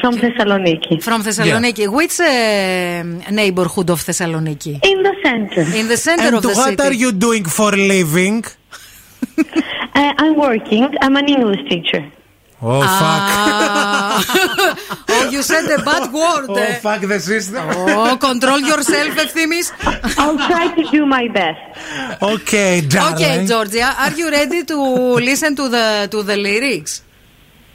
[0.00, 1.02] from Thessaloniki.
[1.02, 1.88] From Thessaloniki.
[1.88, 4.80] Which uh, neighborhood of Thessaloniki?
[4.84, 5.62] In the center.
[5.76, 6.82] In the center And of the what city.
[6.82, 8.44] are you doing for living?
[9.38, 10.86] Uh, I'm working.
[11.00, 12.02] I'm an English teacher.
[12.60, 12.90] Oh, fuck.
[12.90, 14.24] Ah.
[15.10, 16.46] oh, you said a bad word.
[16.48, 16.74] Oh, eh?
[16.74, 17.64] fuck the system.
[17.70, 19.72] Oh, control yourself, Ευθύμης.
[20.18, 21.60] I'll try to do my best.
[22.22, 23.14] Okay, darling.
[23.14, 24.78] Okay, Georgia, are you ready to
[25.28, 27.02] listen to the to the lyrics?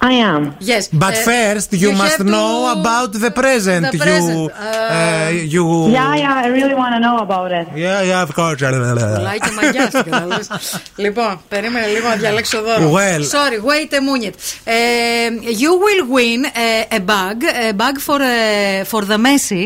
[0.05, 0.55] I am.
[0.59, 0.83] Yes.
[1.05, 3.83] But uh, first, you, must have to- know about the present.
[3.91, 5.65] The You, present, uh, you.
[5.97, 7.67] Yeah, yeah, I really want to know about it.
[7.75, 8.59] Yeah, yeah, of course.
[8.61, 10.47] Πουλάκι μαγιάς, κατάλαβες.
[10.95, 12.91] Λοιπόν, περίμενε λίγο να διαλέξω δώρο.
[12.97, 13.21] Well.
[13.23, 14.35] Sorry, wait a minute.
[14.63, 15.27] Ε,
[15.63, 19.65] you will win a, a bag, a bag for, uh, for the Messi.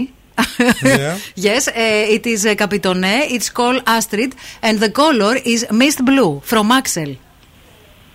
[0.84, 1.18] Yeah.
[1.48, 3.18] yes, uh, it is a Capitonné.
[3.36, 7.12] It's called Astrid, and the color is mist blue from Axel.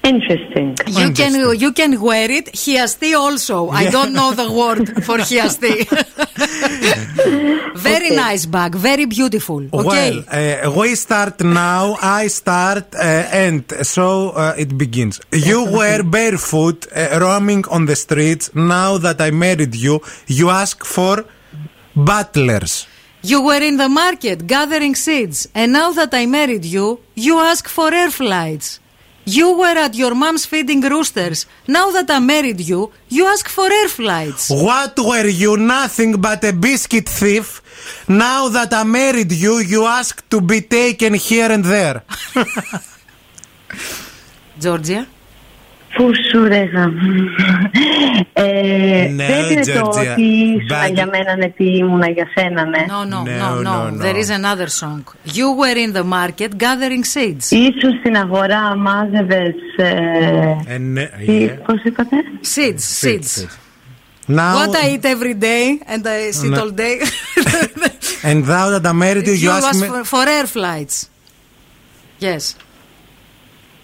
[0.06, 0.78] Interesting.
[0.86, 2.54] You can you can wear it.
[2.54, 3.70] Hiasti also.
[3.70, 5.74] I don't know the word for hiasti.
[7.90, 9.64] very nice bag, very beautiful.
[9.74, 10.24] Okay.
[10.32, 11.98] Well, uh, we start now.
[12.02, 13.00] I start uh,
[13.44, 15.22] and so uh, it begins.
[15.32, 18.54] You were barefoot, uh, roaming on the streets.
[18.54, 21.26] Now that I married you, you ask for
[21.96, 22.86] butlers.
[23.24, 27.68] You were in the market gathering seeds, and now that I married you, you ask
[27.68, 28.80] for air flights.
[29.26, 31.46] You were at your mom's feeding roosters.
[31.68, 34.50] Now that I married you, you ask for air flights.
[34.50, 35.58] What were you?
[35.58, 37.62] Nothing but a biscuit thief.
[38.08, 42.04] Now that I married you, you ask to be taken here and there.
[44.60, 45.08] Georgia.
[45.98, 46.92] Πού σου ρέγα.
[48.34, 50.12] ε, No, δεν είναι το Georgia.
[50.12, 52.86] ότι ήσουν Bag- για μένα ναι, τι ήμουνα για σένα, ναι.
[52.88, 54.04] No, no, No, no, no, no, no.
[54.04, 55.04] There is another song.
[55.38, 57.52] You were in the market gathering seeds.
[57.52, 59.54] Ήσουν στην αγορά, μάζευες...
[59.78, 61.58] Ε, And, uh, τι, yeah.
[61.66, 62.16] πώς είπατε?
[62.56, 63.46] Seeds, seeds.
[64.28, 66.60] Now, What I eat every day and I sit No.
[66.62, 66.96] all day.
[68.30, 69.88] and now that I married you, you, you ask ask me.
[69.92, 70.96] for, for air flights.
[72.28, 72.44] Yes.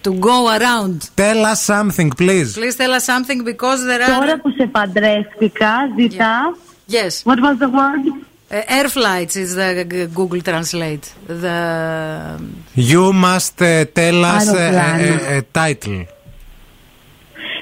[0.08, 0.98] To go around.
[1.16, 2.50] Tell us something, please.
[2.60, 4.20] Please tell us something because there are.
[4.20, 6.56] Τώρα που σε παντρεύτηκα, ζητά...
[6.90, 7.14] Yes.
[7.30, 8.06] What was the word?
[8.08, 11.06] Uh, air flights is the g- Google Translate.
[11.44, 11.58] The
[12.94, 15.20] You must uh, tell us a, Αεροπλάνο.
[15.34, 16.00] a, a title.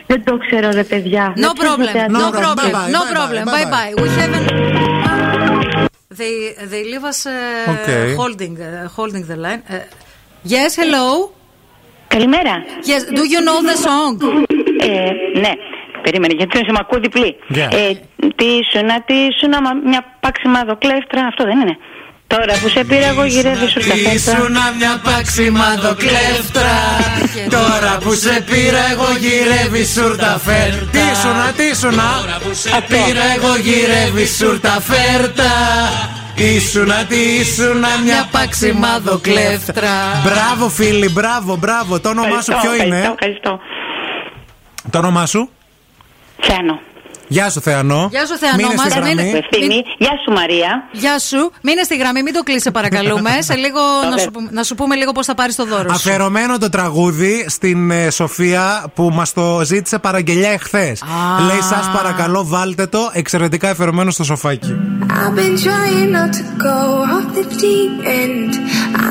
[0.07, 1.33] Δεν το ξέρω ρε παιδιά.
[1.35, 2.19] no Δεν ξέρω problem, θεατρικό.
[2.19, 2.41] no problem.
[2.43, 3.45] problem, Bye-bye, no bye-bye, problem.
[3.45, 3.93] Bye bye-bye.
[3.95, 4.01] bye.
[4.03, 4.47] We haven't.
[6.19, 6.35] They
[6.71, 8.05] they leave us uh, Okay.
[8.21, 9.61] holding uh, holding the line.
[9.69, 9.79] Uh,
[10.53, 11.05] yes, hello.
[12.15, 12.53] Καλημέρα.
[12.89, 14.13] Yes, do you know the song?
[14.89, 15.51] Ε, ναι,
[16.01, 17.35] περίμενε, γιατί σε μ' ακούω διπλή.
[17.53, 17.55] Yeah.
[17.57, 17.89] Ε,
[18.39, 21.75] τι σου να, τι σου να, μα- μια πάξιμα δοκλέφτρα, αυτό δεν είναι.
[22.35, 24.11] Τώρα που σε πήρα εγώ γυρεύει σου τα φέρτα.
[24.13, 26.75] Ήσουνα μια παξιμάδο κλέφτρα
[27.49, 32.07] Τώρα που σε πήρα εγώ γυρεύει σούρτα φέρτα Τι ήσουνα, τι ήσουνα.
[32.21, 35.51] Τώρα που σε πήρα εγώ γυρεύει σούρτα φέρτα
[36.39, 39.91] Ήσουνα τι ήσουνα μια παξιμάδο κλέφτρα
[40.23, 41.99] Μπράβο, φίλοι, μπράβο, μπράβο.
[41.99, 43.59] Το όνομά σου ποιο είναι, Ευχαριστώ, ευχαριστώ.
[44.89, 45.49] Το όνομά σου;
[46.41, 46.79] Θεάνο.
[47.31, 48.07] Γεια σου, Θεανό.
[48.11, 48.93] Γεια σου, Θεανό Μείνε στη μας.
[48.93, 49.15] γραμμή.
[49.15, 49.83] Μείνε- Ευθύμη.
[49.97, 50.71] Γεια σου Μαρία.
[50.91, 51.51] Γεια σου.
[51.61, 53.29] Μείνε στη γραμμή, μην το κλείσει, σε παρακαλούμε.
[53.49, 53.79] σε λίγο
[54.11, 55.95] να σου, πούμε- να σου πούμε λίγο πώς θα πάρεις το δώρο σου.
[55.95, 61.03] Αφιερωμένο το τραγούδι στην ε, Σοφία που μας το ζήτησε παραγγελιά εχθές.
[61.47, 64.75] Λέει, σας παρακαλώ, βάλτε το εξαιρετικά αφιερωμένο στο σοφάκι.
[65.21, 66.79] I've been trying not to go
[67.13, 68.49] off the deep end.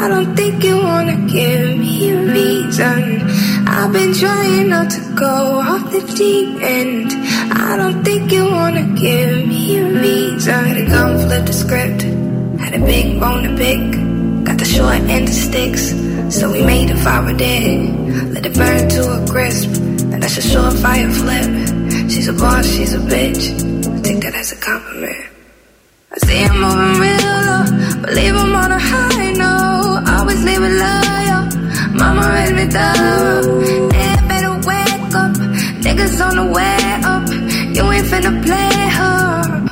[0.02, 3.00] I don't think you wanna give me a reason.
[3.76, 5.34] I've been trying not to go
[5.70, 7.06] off the deep end.
[7.70, 10.60] I don't think you wanna give me a reason.
[10.70, 12.00] Had a gun, flip the script.
[12.62, 13.82] Had a big bone to pick.
[14.48, 15.84] Got the short end of sticks.
[16.36, 17.74] So we made a fire dead.
[18.34, 19.70] Let it burn to a crisp.
[20.12, 21.50] And that's a short fire flip.
[22.12, 23.42] She's a boss, she's a bitch.
[23.94, 25.24] I Take that as a compliment.
[26.14, 27.64] I see him moving real low,
[28.00, 30.00] but leave him on a high note.
[30.14, 31.42] Always leave it loyal.
[32.00, 33.90] Mama raised me thorough.
[33.98, 35.32] Yeah, better wake up.
[35.84, 36.87] Niggas on the way.
[37.78, 39.68] You ain't finna play her.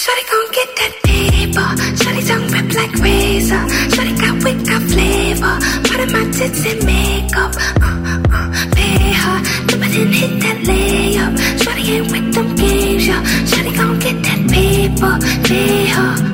[0.00, 1.68] Shawty gon' get that paper.
[2.00, 3.64] Shawty tongue rip like razor.
[3.94, 5.54] Shawty got wit, got flavor.
[5.88, 7.52] Part of my tits and makeup.
[7.80, 9.38] Uh, uh, pay her.
[9.68, 11.32] Dip and hit that layup.
[11.62, 13.22] Shawty ain't with them games, yeah.
[13.48, 15.48] Shawty gon' get that paper.
[15.48, 16.33] Pay her.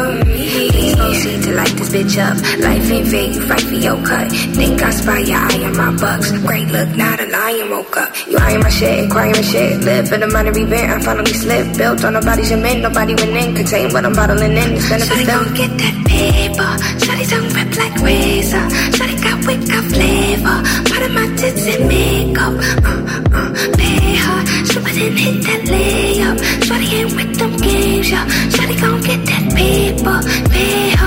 [1.91, 2.35] bitch up.
[2.59, 4.31] Life ain't fair, you fight for your cut.
[4.55, 6.31] Think I spy your eye on my bucks.
[6.47, 8.09] Great look, not a lion woke up.
[8.27, 9.81] You eyeing my shit, crying my shit.
[9.83, 11.77] Live in the minor event, I finally slipped.
[11.77, 13.55] Built on nobody's cement, nobody went in.
[13.55, 14.69] Contain what I'm bottling in.
[14.73, 16.71] It's gonna be gon' get that paper.
[17.03, 18.65] Shawty don't rip like razor.
[18.95, 20.57] Shawty got got flavor.
[20.89, 22.53] Part of my tits and makeup.
[22.87, 23.01] Uh,
[23.35, 24.41] uh, pay her.
[24.71, 26.37] It and hit that layup.
[26.65, 28.25] Shawty ain't with them games, yeah.
[28.53, 30.49] Shawty gon' get that paper.
[30.49, 31.00] Pay her.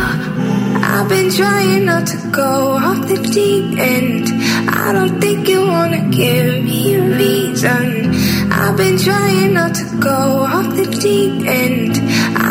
[0.92, 2.50] I've been trying not to go
[2.88, 4.24] off the deep end.
[4.84, 7.86] I don't think you wanna give me a reason.
[8.62, 10.20] I've been trying not to go
[10.54, 11.92] off the deep end.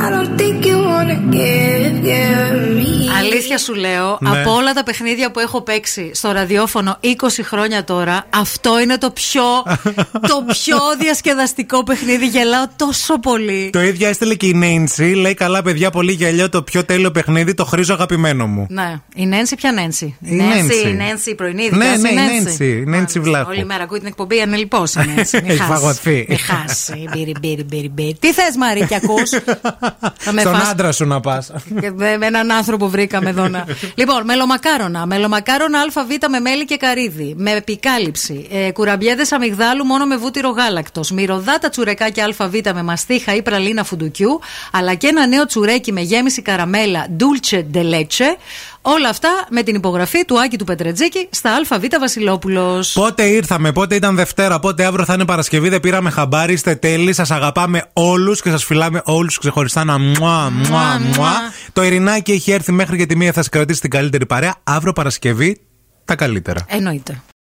[0.03, 2.91] I don't think you wanna give, give me.
[3.19, 4.29] Αλήθεια σου λέω, Ναι.
[4.39, 7.07] από όλα τα παιχνίδια που έχω παίξει στο ραδιόφωνο 20
[7.43, 9.43] χρόνια τώρα, αυτό είναι το πιο,
[10.31, 12.27] το πιο διασκεδαστικό παιχνίδι.
[12.27, 13.69] Γελάω τόσο πολύ.
[13.73, 15.03] Το ίδιο έστειλε και η Νέιντσι.
[15.03, 16.49] Λέει καλά, παιδιά, πολύ γελίο.
[16.49, 18.65] Το πιο τέλειο παιχνίδι το χρήζω αγαπημένο μου.
[18.69, 20.87] Ναι, η Νένση ποια Νένση; Η Νένση.
[20.89, 21.69] η Νένση η πρωινή.
[21.71, 22.43] Ναι, δικιά σου ναι, η Νένση.
[22.43, 22.65] Νένση.
[22.65, 23.49] Η Νένση Βλάχου.
[23.49, 25.39] Όλη μέρα ακούει την εκπομπή ανελειπώς η Νένση.
[25.43, 25.71] Μη Έχει χάσει.
[25.71, 26.25] φαγωθεί.
[26.29, 27.05] Μη χάσει.
[27.13, 28.15] Μπύρι, μπύρι, μπύρι, μπύρι.
[28.19, 29.29] Τι θες Μαρή και ακούς;
[30.25, 31.51] Θα με Στον φας άντρα σου να πας.
[31.81, 33.65] και με με έναν άνθρωπο βρήκαμε εδώ να.
[33.99, 35.05] λοιπόν, μελομακάρονα.
[35.05, 37.33] Μελομακάρονα ΑΒ με μέλι και καρύδι.
[37.37, 38.47] Με επικάλυψη.
[38.51, 41.11] Ε, Κουραμπιέδες αμυγδάλου μόνο με βούτυρο γάλακτος.
[41.11, 44.39] Μυρωδάτα τσουρεκάκια ΑΒ με μαστίχα ή πραλίνα φουντουκιού.
[44.71, 47.83] Αλλά και ένα νέο τσουρέκι με γέμιση καραμέλα Dulce de
[48.17, 48.37] leche.
[48.81, 52.91] Όλα αυτά με την υπογραφή του Άκη του Πετρετζίκη στα ΑΒ Βασιλόπουλος.
[52.91, 55.69] Πότε ήρθαμε, πότε ήταν Δευτέρα, πότε αύριο θα είναι Παρασκευή.
[55.69, 57.13] Δεν πήραμε χαμπάρι, είστε τέλειοι.
[57.13, 59.83] Σας αγαπάμε όλους και σας φυλάμε όλους ξεχωριστά.
[59.83, 61.33] Να μουά, μουά, μουά.
[61.73, 64.55] Το Ειρηνάκι έχει έρθει μέχρι και τη μία θα σας κρατήσει την καλύτερη παρέα.
[64.63, 65.61] Αύριο Παρασκευή
[66.05, 66.65] τα καλύτερα.
[66.67, 67.21] Εννοείται.